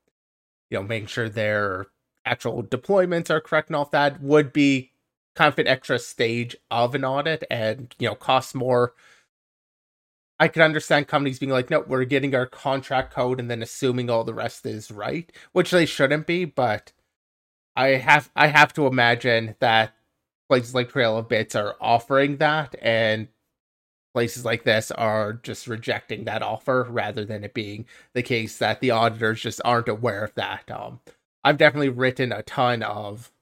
you 0.71 0.79
know 0.79 0.85
making 0.85 1.09
sure 1.09 1.29
they're 1.29 1.87
actual 2.25 2.63
deployments 2.63 3.31
are 3.31 3.41
correct 3.41 3.69
and 3.69 3.77
all 3.77 3.89
that 3.93 4.23
would 4.23 4.53
be 4.53 4.93
kind 5.35 5.53
of 5.53 5.59
an 5.59 5.67
extra 5.67 5.99
stage 5.99 6.57
of 6.71 6.95
an 6.95 7.05
audit 7.05 7.45
and 7.51 7.95
you 7.99 8.09
know 8.09 8.15
costs 8.15 8.55
more. 8.55 8.95
I 10.39 10.49
could 10.49 10.63
understand 10.63 11.09
companies 11.09 11.39
being 11.39 11.53
like 11.53 11.71
no 11.71 11.81
we're 11.81 12.05
getting 12.05 12.35
our 12.35 12.47
contract 12.47 13.13
code 13.15 13.39
and 13.39 13.51
then 13.51 13.63
assuming 13.63 14.11
all 14.11 14.25
the 14.25 14.35
rest 14.35 14.67
is 14.67 14.91
right 14.91 15.31
which 15.53 15.71
they 15.71 15.87
shouldn't 15.87 16.27
be 16.27 16.45
but 16.45 16.91
i 17.77 17.89
have 17.91 18.29
i 18.35 18.49
have 18.49 18.73
to 18.75 18.89
imagine 18.89 19.55
that 19.61 19.95
places 20.49 20.75
like 20.75 20.89
trail 20.89 21.17
of 21.17 21.29
bits 21.29 21.55
are 21.55 21.77
offering 21.81 22.39
that 22.39 22.75
and 22.83 23.29
places 24.15 24.45
like 24.45 24.65
this 24.65 24.91
are 24.91 25.33
just 25.33 25.69
rejecting 25.69 26.25
that 26.25 26.43
offer 26.43 26.87
rather 26.91 27.25
than 27.25 27.45
it 27.45 27.55
being 27.55 27.87
the 28.15 28.23
case 28.23 28.59
that 28.59 28.81
the 28.81 28.91
auditors 28.91 29.43
just 29.43 29.61
aren't 29.65 29.89
aware 29.89 30.25
of 30.25 30.35
that 30.35 30.69
um 30.73 30.99
I've 31.45 31.59
definitely 31.59 31.91
written 31.91 32.33
a 32.33 32.43
ton 32.43 32.83
of 32.83 33.33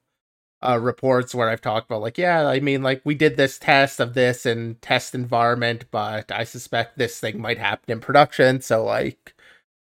uh, 0.61 0.79
reports 0.79 1.35
where 1.35 1.49
I've 1.49 1.61
talked 1.61 1.87
about 1.89 2.01
like, 2.01 2.17
yeah, 2.17 2.47
I 2.47 2.59
mean, 2.59 2.83
like 2.83 3.01
we 3.03 3.15
did 3.15 3.37
this 3.37 3.59
test 3.59 3.99
of 3.99 4.13
this 4.13 4.45
in 4.45 4.75
test 4.81 5.15
environment, 5.15 5.85
but 5.91 6.31
I 6.31 6.43
suspect 6.43 6.97
this 6.97 7.19
thing 7.19 7.41
might 7.41 7.57
happen 7.59 7.91
in 7.91 7.99
production. 7.99 8.61
So 8.61 8.83
like, 8.85 9.35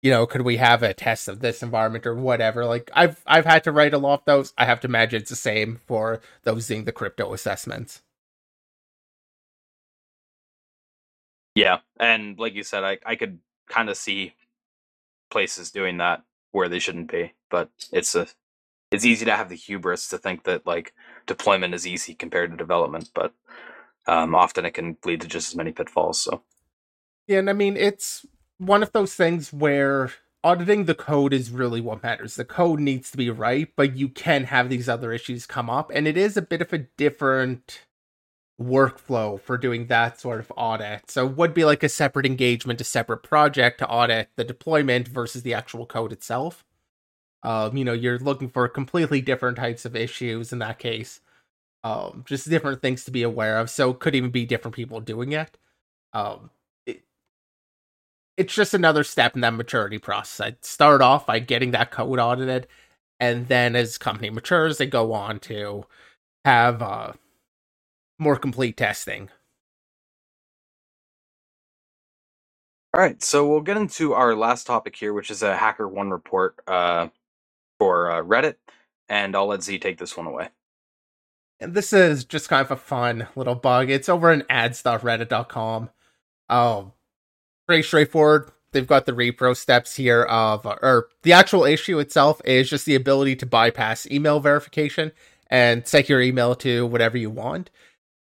you 0.02 0.12
know, 0.12 0.26
could 0.28 0.42
we 0.44 0.58
have 0.58 0.84
a 0.84 0.94
test 0.94 1.28
of 1.30 1.42
this 1.42 1.64
environment 1.64 2.06
or 2.08 2.16
whatever? 2.16 2.66
Like 2.66 2.92
I've 2.94 3.22
I've 3.28 3.46
had 3.46 3.64
to 3.66 3.72
write 3.72 3.94
a 3.94 3.98
lot 4.00 4.22
of 4.22 4.26
those. 4.26 4.54
I 4.58 4.66
have 4.66 4.82
to 4.82 4.88
imagine 4.88 5.22
it's 5.22 5.32
the 5.32 5.36
same 5.38 5.80
for 5.88 6.22
those 6.44 6.68
doing 6.68 6.86
the 6.86 6.92
crypto 6.94 7.34
assessments. 7.34 8.02
Yeah, 11.56 11.80
and 12.00 12.40
like 12.40 12.56
you 12.56 12.64
said, 12.64 12.84
I 12.84 13.00
I 13.06 13.16
could 13.16 13.40
kind 13.70 13.90
of 13.90 13.98
see 13.98 14.36
places 15.32 15.72
doing 15.72 15.98
that 15.98 16.24
where 16.52 16.70
they 16.70 16.80
shouldn't 16.80 17.12
be. 17.12 17.34
But 17.54 17.70
it's 17.92 18.16
a 18.16 18.26
it's 18.90 19.06
easy 19.06 19.26
to 19.26 19.36
have 19.36 19.50
the 19.50 19.56
hubris 19.56 20.08
to 20.08 20.18
think 20.18 20.44
that 20.46 20.66
like 20.66 20.92
deployment 21.28 21.76
is 21.76 21.86
easy 21.86 22.16
compared 22.16 22.50
to 22.50 22.58
development, 22.58 23.12
but 23.14 23.32
um, 24.08 24.34
often 24.34 24.66
it 24.66 24.74
can 24.74 24.98
lead 25.06 25.22
to 25.22 25.28
just 25.28 25.52
as 25.52 25.56
many 25.56 25.72
pitfalls. 25.72 26.20
So 26.20 26.42
yeah, 27.28 27.38
and 27.38 27.52
I 27.52 27.54
mean 27.54 27.78
it's 27.78 28.26
one 28.58 28.82
of 28.82 28.92
those 28.92 29.14
things 29.14 29.54
where 29.54 30.14
auditing 30.44 30.86
the 30.86 30.96
code 30.96 31.32
is 31.32 31.52
really 31.52 31.80
what 31.80 32.02
matters. 32.02 32.34
The 32.34 32.44
code 32.44 32.80
needs 32.80 33.12
to 33.12 33.18
be 33.18 33.30
right, 33.30 33.70
but 33.76 33.96
you 33.96 34.10
can 34.10 34.46
have 34.46 34.68
these 34.68 34.90
other 34.90 35.14
issues 35.14 35.46
come 35.46 35.70
up, 35.70 35.92
and 35.94 36.08
it 36.08 36.18
is 36.18 36.36
a 36.36 36.42
bit 36.42 36.64
of 36.64 36.74
a 36.74 36.80
different 36.98 37.86
workflow 38.60 39.40
for 39.40 39.60
doing 39.60 39.88
that 39.88 40.20
sort 40.20 40.40
of 40.40 40.52
audit. 40.58 41.12
So 41.12 41.28
would 41.28 41.54
be 41.54 41.66
like 41.66 41.84
a 41.84 41.90
separate 41.90 42.26
engagement, 42.26 42.82
a 42.82 42.84
separate 42.84 43.22
project 43.22 43.78
to 43.80 43.88
audit 43.88 44.30
the 44.38 44.44
deployment 44.44 45.08
versus 45.08 45.44
the 45.44 45.54
actual 45.54 45.86
code 45.86 46.12
itself. 46.12 46.66
Um, 47.44 47.76
you 47.78 47.84
know, 47.84 47.94
you're 47.94 48.20
looking 48.20 48.50
for 48.50 48.68
completely 48.68 49.22
different 49.22 49.58
types 49.58 49.86
of 49.86 49.96
issues 49.96 50.54
in 50.54 50.60
that 50.60 50.80
case. 50.80 51.20
Um, 51.84 52.24
just 52.26 52.50
different 52.50 52.82
things 52.82 53.04
to 53.06 53.12
be 53.12 53.24
aware 53.24 53.58
of. 53.58 53.70
So 53.70 53.92
it 53.92 54.00
could 54.00 54.16
even 54.16 54.32
be 54.32 54.46
different 54.46 54.76
people 54.76 55.02
doing 55.02 55.34
it. 55.34 55.58
Um, 56.14 56.50
it, 56.86 57.04
it's 58.38 58.54
just 58.54 58.74
another 58.74 59.04
step 59.04 59.36
in 59.36 59.42
that 59.42 59.54
maturity 59.54 59.98
process. 59.98 60.40
I'd 60.40 60.66
start 60.66 61.02
off 61.02 61.26
by 61.26 61.40
getting 61.40 61.72
that 61.72 61.92
code 61.92 62.20
audited, 62.20 62.68
and 63.20 63.48
then 63.48 63.76
as 63.76 63.98
company 63.98 64.30
matures, 64.30 64.78
they 64.78 64.86
go 64.86 65.12
on 65.14 65.40
to 65.42 65.86
have 66.46 66.82
uh, 66.82 67.14
more 68.20 68.38
complete 68.38 68.78
testing. 68.78 69.30
All 72.94 73.02
right, 73.02 73.22
so 73.24 73.48
we'll 73.48 73.62
get 73.62 73.78
into 73.78 74.14
our 74.14 74.36
last 74.36 74.68
topic 74.68 74.96
here, 74.96 75.14
which 75.14 75.32
is 75.32 75.42
a 75.42 75.56
HackerOne 75.56 76.12
report 76.12 76.56
uh, 76.68 77.08
for 77.84 78.10
uh, 78.10 78.24
Reddit, 78.24 78.56
and 79.10 79.36
I'll 79.36 79.48
let 79.48 79.62
Z 79.62 79.78
take 79.80 79.98
this 79.98 80.16
one 80.16 80.26
away. 80.26 80.48
And 81.60 81.74
this 81.74 81.92
is 81.92 82.24
just 82.24 82.48
kind 82.48 82.64
of 82.64 82.72
a 82.72 82.78
fun 82.78 83.28
little 83.36 83.56
bug. 83.56 83.90
It's 83.90 84.08
over 84.08 84.32
in 84.32 84.46
ads.reddit.com. 84.50 85.90
Oh, 86.50 86.94
pretty 87.68 87.84
straightforward. 87.84 88.52
They've 88.72 88.88
got 88.88 89.06
the 89.06 89.12
repro 89.12 89.54
steps 89.56 89.98
here 89.98 90.24
of, 90.24 90.66
or 90.66 91.10
the 91.24 91.34
actual 91.34 91.66
issue 91.66 92.00
itself 92.00 92.42
is 92.46 92.70
just 92.70 92.86
the 92.86 92.96
ability 92.96 93.36
to 93.38 93.46
bypass 93.46 94.08
email 94.10 94.40
verification 94.40 95.12
and 95.48 95.86
set 95.86 96.08
your 96.08 96.22
email 96.22 96.56
to 96.56 96.86
whatever 96.86 97.18
you 97.18 97.30
want. 97.30 97.70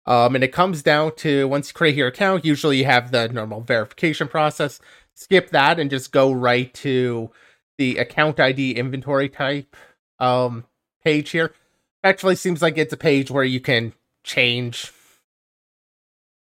Um, 0.05 0.35
and 0.35 0.43
it 0.43 0.53
comes 0.53 0.83
down 0.83 1.15
to 1.15 1.47
once 1.47 1.69
you 1.69 1.73
create 1.73 1.95
your 1.95 2.09
account, 2.09 2.45
usually 2.45 2.77
you 2.77 2.85
have 2.85 3.09
the 3.09 3.27
normal 3.27 3.61
verification 3.61 4.27
process. 4.27 4.79
Skip 5.15 5.49
that 5.49 5.79
and 5.79 5.89
just 5.89 6.11
go 6.11 6.31
right 6.31 6.71
to 6.75 7.31
the 7.77 7.97
account 7.97 8.39
ID 8.39 8.71
inventory 8.71 9.29
type 9.29 9.75
um, 10.19 10.65
page 11.03 11.31
here. 11.31 11.53
Actually, 12.03 12.35
seems 12.35 12.61
like 12.61 12.77
it's 12.77 12.93
a 12.93 12.97
page 12.97 13.31
where 13.31 13.43
you 13.43 13.59
can 13.59 13.93
change 14.23 14.91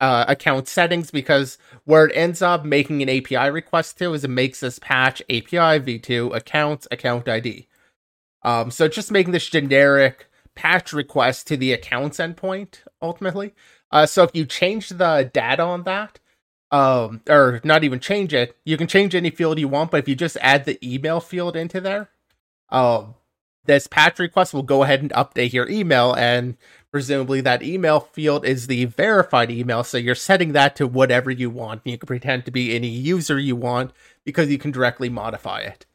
uh, 0.01 0.25
account 0.29 0.69
settings 0.69 1.11
because 1.11 1.57
where 1.85 2.07
it 2.07 2.13
ends 2.15 2.43
up 2.43 2.65
making 2.65 3.03
an 3.03 3.09
API 3.09 3.51
request 3.51 3.99
to 3.99 4.13
is 4.13 4.25
it 4.25 4.29
makes 4.29 4.61
this 4.61 4.79
patch 4.79 5.23
API 5.23 5.81
v2 5.81 6.35
accounts 6.35 6.87
account 6.91 7.29
ID. 7.29 7.69
Um, 8.43 8.71
so 8.71 8.89
just 8.89 9.11
making 9.11 9.33
this 9.33 9.49
generic 9.49 10.27
patch 10.55 10.93
request 10.93 11.47
to 11.49 11.57
the 11.57 11.73
accounts 11.73 12.19
endpoint 12.19 12.81
ultimately. 13.01 13.55
Uh, 13.91 14.07
so 14.07 14.25
if 14.25 14.35
you 14.35 14.45
change 14.45 14.91
the 14.91 15.31
data 15.33 15.63
on 15.63 15.85
that, 15.85 16.19
um, 16.75 17.21
or 17.29 17.61
not 17.63 17.85
even 17.85 18.01
change 18.01 18.35
it. 18.35 18.57
You 18.65 18.77
can 18.77 18.89
change 18.89 19.15
any 19.15 19.31
field 19.31 19.61
you 19.61 19.69
want, 19.69 19.93
but 19.93 19.99
if 19.99 20.09
you 20.09 20.17
just 20.17 20.37
add 20.41 20.65
the 20.65 20.77
email 20.83 21.21
field 21.21 21.55
into 21.55 21.81
there, 21.81 22.11
um, 22.69 23.15
this 23.65 23.87
patch 23.87 24.19
request 24.19 24.53
will 24.53 24.65
go 24.65 24.83
ahead 24.83 25.01
and 25.01 25.13
update 25.13 25.53
your 25.53 25.69
email, 25.69 26.13
and 26.15 26.57
presumably 26.91 27.41
that 27.43 27.63
email 27.63 28.01
field 28.01 28.45
is 28.45 28.67
the 28.67 28.87
verified 28.87 29.53
email. 29.53 29.85
So 29.85 29.99
you're 29.99 30.17
setting 30.17 30.51
that 30.53 30.75
to 30.75 30.89
whatever 30.89 31.31
you 31.31 31.49
want. 31.49 31.83
You 31.85 31.97
can 31.97 32.09
pretend 32.09 32.45
to 32.47 32.51
be 32.51 32.75
any 32.75 32.89
user 32.89 33.39
you 33.39 33.55
want 33.55 33.93
because 34.25 34.51
you 34.51 34.59
can 34.59 34.73
directly 34.73 35.09
modify 35.09 35.61
it. 35.61 35.87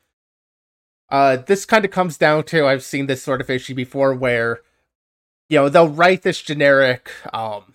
Uh, 1.10 1.36
this 1.36 1.66
kind 1.66 1.84
of 1.84 1.92
comes 1.92 2.18
down 2.18 2.46
to 2.46 2.66
I've 2.66 2.84
seen 2.84 3.08
this 3.08 3.22
sort 3.22 3.42
of 3.42 3.50
issue 3.50 3.76
before 3.76 4.14
where, 4.14 4.62
you 5.50 5.58
know, 5.58 5.68
they'll 5.68 5.90
write 5.90 6.22
this 6.22 6.42
generic 6.42 7.12
um, 7.34 7.74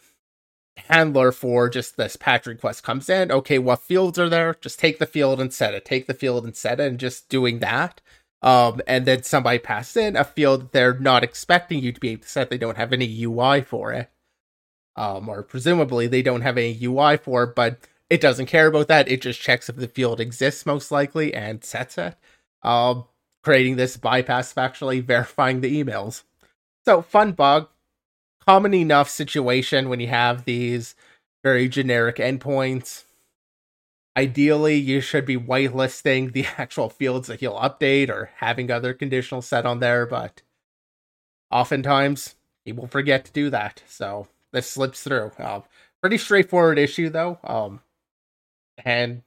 handler 0.76 1.32
for 1.32 1.68
just 1.68 1.96
this 1.96 2.16
patch 2.16 2.46
request 2.46 2.82
comes 2.82 3.08
in. 3.08 3.30
Okay, 3.30 3.58
what 3.58 3.80
fields 3.80 4.18
are 4.18 4.28
there? 4.28 4.56
Just 4.60 4.78
take 4.78 4.98
the 4.98 5.06
field 5.06 5.40
and 5.40 5.52
set 5.52 5.74
it. 5.74 5.84
Take 5.84 6.06
the 6.06 6.14
field 6.14 6.44
and 6.44 6.56
set 6.56 6.80
it, 6.80 6.88
and 6.88 6.98
just 6.98 7.28
doing 7.28 7.60
that. 7.60 8.00
Um, 8.42 8.82
and 8.86 9.06
then 9.06 9.22
somebody 9.22 9.58
passes 9.58 9.96
in 9.96 10.16
a 10.16 10.24
field 10.24 10.60
that 10.60 10.72
they're 10.72 10.98
not 10.98 11.24
expecting 11.24 11.82
you 11.82 11.92
to 11.92 12.00
be 12.00 12.10
able 12.10 12.22
to 12.22 12.28
set. 12.28 12.50
They 12.50 12.58
don't 12.58 12.76
have 12.76 12.92
any 12.92 13.24
UI 13.24 13.62
for 13.62 13.92
it. 13.92 14.10
Um, 14.96 15.28
or 15.28 15.42
presumably 15.42 16.06
they 16.06 16.22
don't 16.22 16.42
have 16.42 16.58
any 16.58 16.78
UI 16.80 17.16
for 17.16 17.44
it, 17.44 17.54
but 17.54 17.78
it 18.10 18.20
doesn't 18.20 18.46
care 18.46 18.66
about 18.66 18.88
that. 18.88 19.08
It 19.08 19.22
just 19.22 19.40
checks 19.40 19.68
if 19.68 19.76
the 19.76 19.88
field 19.88 20.20
exists 20.20 20.66
most 20.66 20.92
likely 20.92 21.32
and 21.32 21.64
sets 21.64 21.96
it. 21.96 22.16
Um, 22.62 23.04
creating 23.42 23.76
this 23.76 23.96
bypass 23.96 24.52
of 24.52 24.58
actually 24.58 25.00
verifying 25.00 25.62
the 25.62 25.82
emails. 25.82 26.22
So 26.84 27.00
fun 27.00 27.32
bug 27.32 27.68
common 28.46 28.74
enough 28.74 29.08
situation 29.08 29.88
when 29.88 30.00
you 30.00 30.08
have 30.08 30.44
these 30.44 30.94
very 31.42 31.68
generic 31.68 32.16
endpoints. 32.16 33.04
Ideally, 34.16 34.76
you 34.76 35.00
should 35.00 35.26
be 35.26 35.36
whitelisting 35.36 36.32
the 36.32 36.46
actual 36.58 36.88
fields 36.88 37.28
that 37.28 37.42
you'll 37.42 37.54
update 37.54 38.08
or 38.08 38.30
having 38.36 38.70
other 38.70 38.94
conditionals 38.94 39.44
set 39.44 39.66
on 39.66 39.80
there, 39.80 40.06
but 40.06 40.42
oftentimes 41.50 42.36
people 42.64 42.86
forget 42.86 43.24
to 43.24 43.32
do 43.32 43.50
that. 43.50 43.82
So 43.86 44.28
this 44.52 44.70
slips 44.70 45.02
through. 45.02 45.32
Uh, 45.38 45.60
pretty 46.00 46.18
straightforward 46.18 46.78
issue 46.78 47.08
though, 47.10 47.38
um, 47.44 47.80
and 48.84 49.22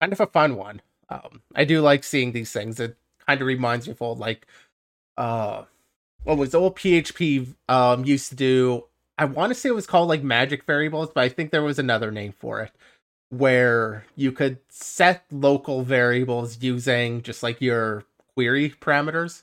kind 0.00 0.12
of 0.12 0.20
a 0.20 0.26
fun 0.26 0.56
one. 0.56 0.82
Um, 1.08 1.42
I 1.54 1.64
do 1.64 1.80
like 1.80 2.04
seeing 2.04 2.32
these 2.32 2.52
things. 2.52 2.80
It 2.80 2.96
kind 3.26 3.40
of 3.40 3.46
reminds 3.46 3.86
me 3.86 3.92
of 3.92 4.02
old 4.02 4.18
like 4.18 4.46
uh 5.16 5.64
what 6.24 6.38
was 6.38 6.54
old 6.54 6.76
PHP 6.76 7.54
um 7.68 8.04
used 8.04 8.28
to 8.30 8.36
do. 8.36 8.84
I 9.18 9.26
want 9.26 9.50
to 9.50 9.54
say 9.54 9.68
it 9.68 9.74
was 9.74 9.86
called 9.86 10.08
like 10.08 10.22
magic 10.22 10.64
variables, 10.64 11.10
but 11.14 11.22
I 11.24 11.28
think 11.28 11.50
there 11.50 11.62
was 11.62 11.78
another 11.78 12.10
name 12.10 12.32
for 12.32 12.60
it 12.60 12.72
where 13.30 14.04
you 14.16 14.32
could 14.32 14.58
set 14.68 15.24
local 15.30 15.82
variables 15.82 16.62
using 16.62 17.22
just 17.22 17.42
like 17.42 17.60
your 17.60 18.04
query 18.34 18.70
parameters. 18.80 19.42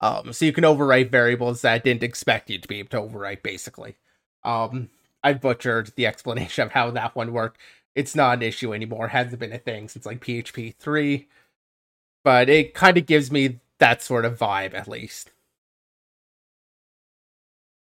Um, 0.00 0.32
so 0.32 0.44
you 0.44 0.52
can 0.52 0.64
overwrite 0.64 1.10
variables 1.10 1.62
that 1.62 1.84
didn't 1.84 2.02
expect 2.02 2.50
you 2.50 2.58
to 2.58 2.68
be 2.68 2.78
able 2.78 2.90
to 2.90 3.00
overwrite, 3.00 3.42
basically. 3.42 3.96
Um, 4.44 4.90
I 5.22 5.32
butchered 5.34 5.92
the 5.96 6.06
explanation 6.06 6.64
of 6.64 6.72
how 6.72 6.90
that 6.92 7.14
one 7.14 7.32
worked. 7.32 7.60
It's 7.94 8.16
not 8.16 8.38
an 8.38 8.42
issue 8.42 8.72
anymore. 8.72 9.08
Hasn't 9.08 9.38
been 9.38 9.52
a 9.52 9.58
thing 9.58 9.88
since 9.88 10.06
like 10.06 10.20
PHP 10.20 10.74
3. 10.76 11.28
But 12.24 12.48
it 12.48 12.74
kind 12.74 12.96
of 12.96 13.06
gives 13.06 13.30
me 13.30 13.60
that 13.78 14.02
sort 14.02 14.24
of 14.24 14.38
vibe, 14.38 14.74
at 14.74 14.88
least. 14.88 15.30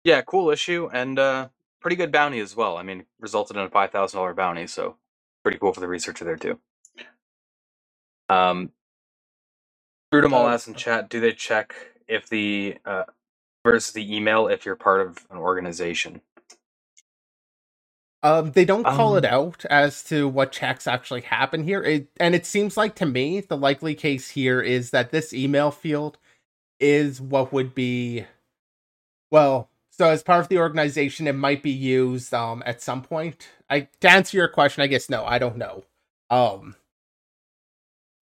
Yeah, 0.04 0.22
cool 0.22 0.50
issue 0.50 0.90
and 0.92 1.18
uh, 1.18 1.48
pretty 1.80 1.96
good 1.96 2.12
bounty 2.12 2.40
as 2.40 2.54
well. 2.54 2.76
I 2.76 2.82
mean, 2.82 3.06
resulted 3.20 3.56
in 3.56 3.64
a 3.64 3.70
five 3.70 3.90
thousand 3.90 4.18
dollar 4.18 4.34
bounty, 4.34 4.66
so 4.66 4.96
pretty 5.42 5.58
cool 5.58 5.72
for 5.72 5.80
the 5.80 5.88
researcher 5.88 6.24
there 6.24 6.36
too. 6.36 6.58
Um, 8.28 8.70
Brutum 10.12 10.32
all 10.32 10.48
asks 10.48 10.68
in 10.68 10.74
chat, 10.74 11.10
do 11.10 11.20
they 11.20 11.32
check 11.32 11.74
if 12.08 12.28
the 12.28 12.78
uh, 12.84 13.04
versus 13.64 13.92
the 13.92 14.14
email 14.16 14.48
if 14.48 14.66
you're 14.66 14.76
part 14.76 15.00
of 15.06 15.18
an 15.30 15.38
organization? 15.38 16.20
Um, 18.22 18.52
they 18.52 18.64
don't 18.64 18.86
call 18.86 19.12
um, 19.12 19.18
it 19.18 19.26
out 19.26 19.66
as 19.66 20.02
to 20.04 20.28
what 20.28 20.52
checks 20.52 20.86
actually 20.86 21.22
happen 21.22 21.64
here. 21.64 21.82
It, 21.82 22.08
and 22.18 22.34
it 22.34 22.46
seems 22.46 22.76
like 22.76 22.94
to 22.96 23.06
me 23.06 23.40
the 23.40 23.56
likely 23.56 23.94
case 23.94 24.30
here 24.30 24.62
is 24.62 24.90
that 24.90 25.10
this 25.10 25.34
email 25.34 25.70
field 25.70 26.18
is 26.80 27.20
what 27.20 27.52
would 27.52 27.74
be 27.74 28.24
well 29.30 29.68
so 29.96 30.10
as 30.10 30.22
part 30.24 30.40
of 30.40 30.48
the 30.48 30.58
organization, 30.58 31.28
it 31.28 31.34
might 31.34 31.62
be 31.62 31.70
used 31.70 32.32
um 32.34 32.62
at 32.66 32.82
some 32.82 33.02
point. 33.02 33.48
I 33.70 33.88
to 34.00 34.10
answer 34.10 34.36
your 34.36 34.48
question, 34.48 34.82
I 34.82 34.88
guess 34.88 35.08
no, 35.08 35.24
I 35.24 35.38
don't 35.38 35.56
know. 35.56 35.84
Um 36.30 36.76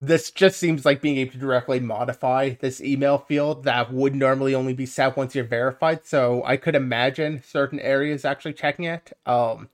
this 0.01 0.31
just 0.31 0.59
seems 0.59 0.85
like 0.85 1.01
being 1.01 1.17
able 1.17 1.31
to 1.31 1.37
directly 1.37 1.79
modify 1.79 2.49
this 2.59 2.81
email 2.81 3.17
field 3.17 3.63
that 3.63 3.93
would 3.93 4.13
normally 4.13 4.53
only 4.53 4.73
be 4.73 4.85
set 4.85 5.15
once 5.15 5.33
you're 5.33 5.45
verified. 5.45 6.05
So 6.05 6.43
I 6.45 6.57
could 6.57 6.75
imagine 6.75 7.41
certain 7.45 7.79
areas 7.79 8.25
actually 8.25 8.53
checking 8.53 8.85
it. 8.85 9.13
Um 9.25 9.69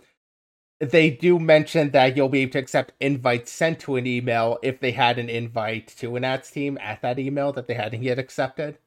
they 0.79 1.09
do 1.09 1.39
mention 1.39 1.91
that 1.91 2.15
you'll 2.15 2.29
be 2.29 2.41
able 2.41 2.53
to 2.53 2.59
accept 2.59 2.93
invites 3.01 3.51
sent 3.51 3.79
to 3.81 3.97
an 3.97 4.07
email 4.07 4.57
if 4.63 4.79
they 4.79 4.91
had 4.91 5.19
an 5.19 5.29
invite 5.29 5.87
to 5.97 6.15
an 6.15 6.23
ads 6.23 6.49
team 6.51 6.77
at 6.81 7.01
that 7.01 7.19
email 7.19 7.51
that 7.53 7.67
they 7.67 7.73
hadn't 7.73 8.03
yet 8.03 8.17
accepted. 8.19 8.77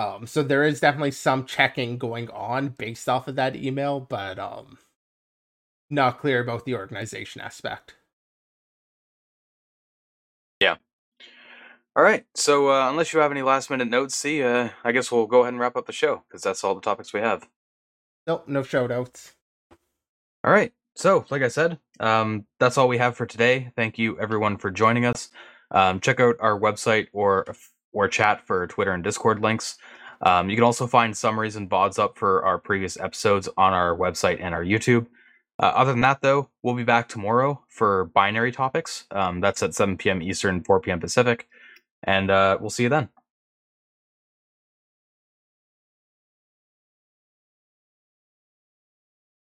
Um, 0.00 0.26
so 0.26 0.42
there 0.42 0.64
is 0.64 0.80
definitely 0.80 1.10
some 1.10 1.44
checking 1.44 1.98
going 1.98 2.30
on 2.30 2.70
based 2.70 3.06
off 3.06 3.28
of 3.28 3.36
that 3.36 3.54
email, 3.54 4.00
but 4.00 4.38
um, 4.38 4.78
not 5.90 6.20
clear 6.20 6.40
about 6.40 6.64
the 6.64 6.74
organization 6.74 7.42
aspect. 7.42 7.96
Yeah. 10.58 10.76
All 11.94 12.02
right. 12.02 12.24
So 12.34 12.70
uh, 12.70 12.88
unless 12.88 13.12
you 13.12 13.20
have 13.20 13.30
any 13.30 13.42
last 13.42 13.68
minute 13.68 13.88
notes, 13.88 14.16
see, 14.16 14.42
uh, 14.42 14.70
I 14.84 14.92
guess 14.92 15.12
we'll 15.12 15.26
go 15.26 15.40
ahead 15.40 15.52
and 15.52 15.60
wrap 15.60 15.76
up 15.76 15.86
the 15.86 15.92
show 15.92 16.22
because 16.26 16.40
that's 16.40 16.64
all 16.64 16.74
the 16.74 16.80
topics 16.80 17.12
we 17.12 17.20
have. 17.20 17.46
Nope, 18.26 18.48
no 18.48 18.62
show 18.62 18.86
notes. 18.86 19.34
All 20.42 20.52
right. 20.52 20.72
So, 20.96 21.26
like 21.28 21.42
I 21.42 21.48
said, 21.48 21.78
um, 21.98 22.46
that's 22.58 22.78
all 22.78 22.88
we 22.88 22.98
have 22.98 23.16
for 23.16 23.26
today. 23.26 23.70
Thank 23.76 23.98
you 23.98 24.18
everyone 24.18 24.56
for 24.56 24.70
joining 24.70 25.04
us. 25.04 25.28
Um, 25.70 26.00
check 26.00 26.20
out 26.20 26.36
our 26.40 26.58
website 26.58 27.08
or 27.12 27.44
or 27.92 28.08
chat 28.08 28.46
for 28.46 28.66
Twitter 28.66 28.92
and 28.92 29.04
Discord 29.04 29.40
links. 29.40 29.78
Um, 30.22 30.50
you 30.50 30.56
can 30.56 30.64
also 30.64 30.86
find 30.86 31.16
summaries 31.16 31.56
and 31.56 31.68
VODs 31.68 31.98
up 31.98 32.18
for 32.18 32.44
our 32.44 32.58
previous 32.58 32.98
episodes 32.98 33.48
on 33.56 33.72
our 33.72 33.96
website 33.96 34.38
and 34.40 34.54
our 34.54 34.64
YouTube. 34.64 35.06
Uh, 35.58 35.72
other 35.74 35.92
than 35.92 36.00
that, 36.00 36.22
though, 36.22 36.48
we'll 36.62 36.74
be 36.74 36.84
back 36.84 37.08
tomorrow 37.08 37.62
for 37.68 38.06
binary 38.06 38.52
topics. 38.52 39.04
Um, 39.10 39.40
that's 39.40 39.62
at 39.62 39.74
7 39.74 39.96
p.m. 39.96 40.22
Eastern, 40.22 40.62
4 40.62 40.80
p.m. 40.80 41.00
Pacific. 41.00 41.48
And 42.02 42.30
uh, 42.30 42.58
we'll 42.60 42.70
see 42.70 42.84
you 42.84 42.88
then. 42.88 43.10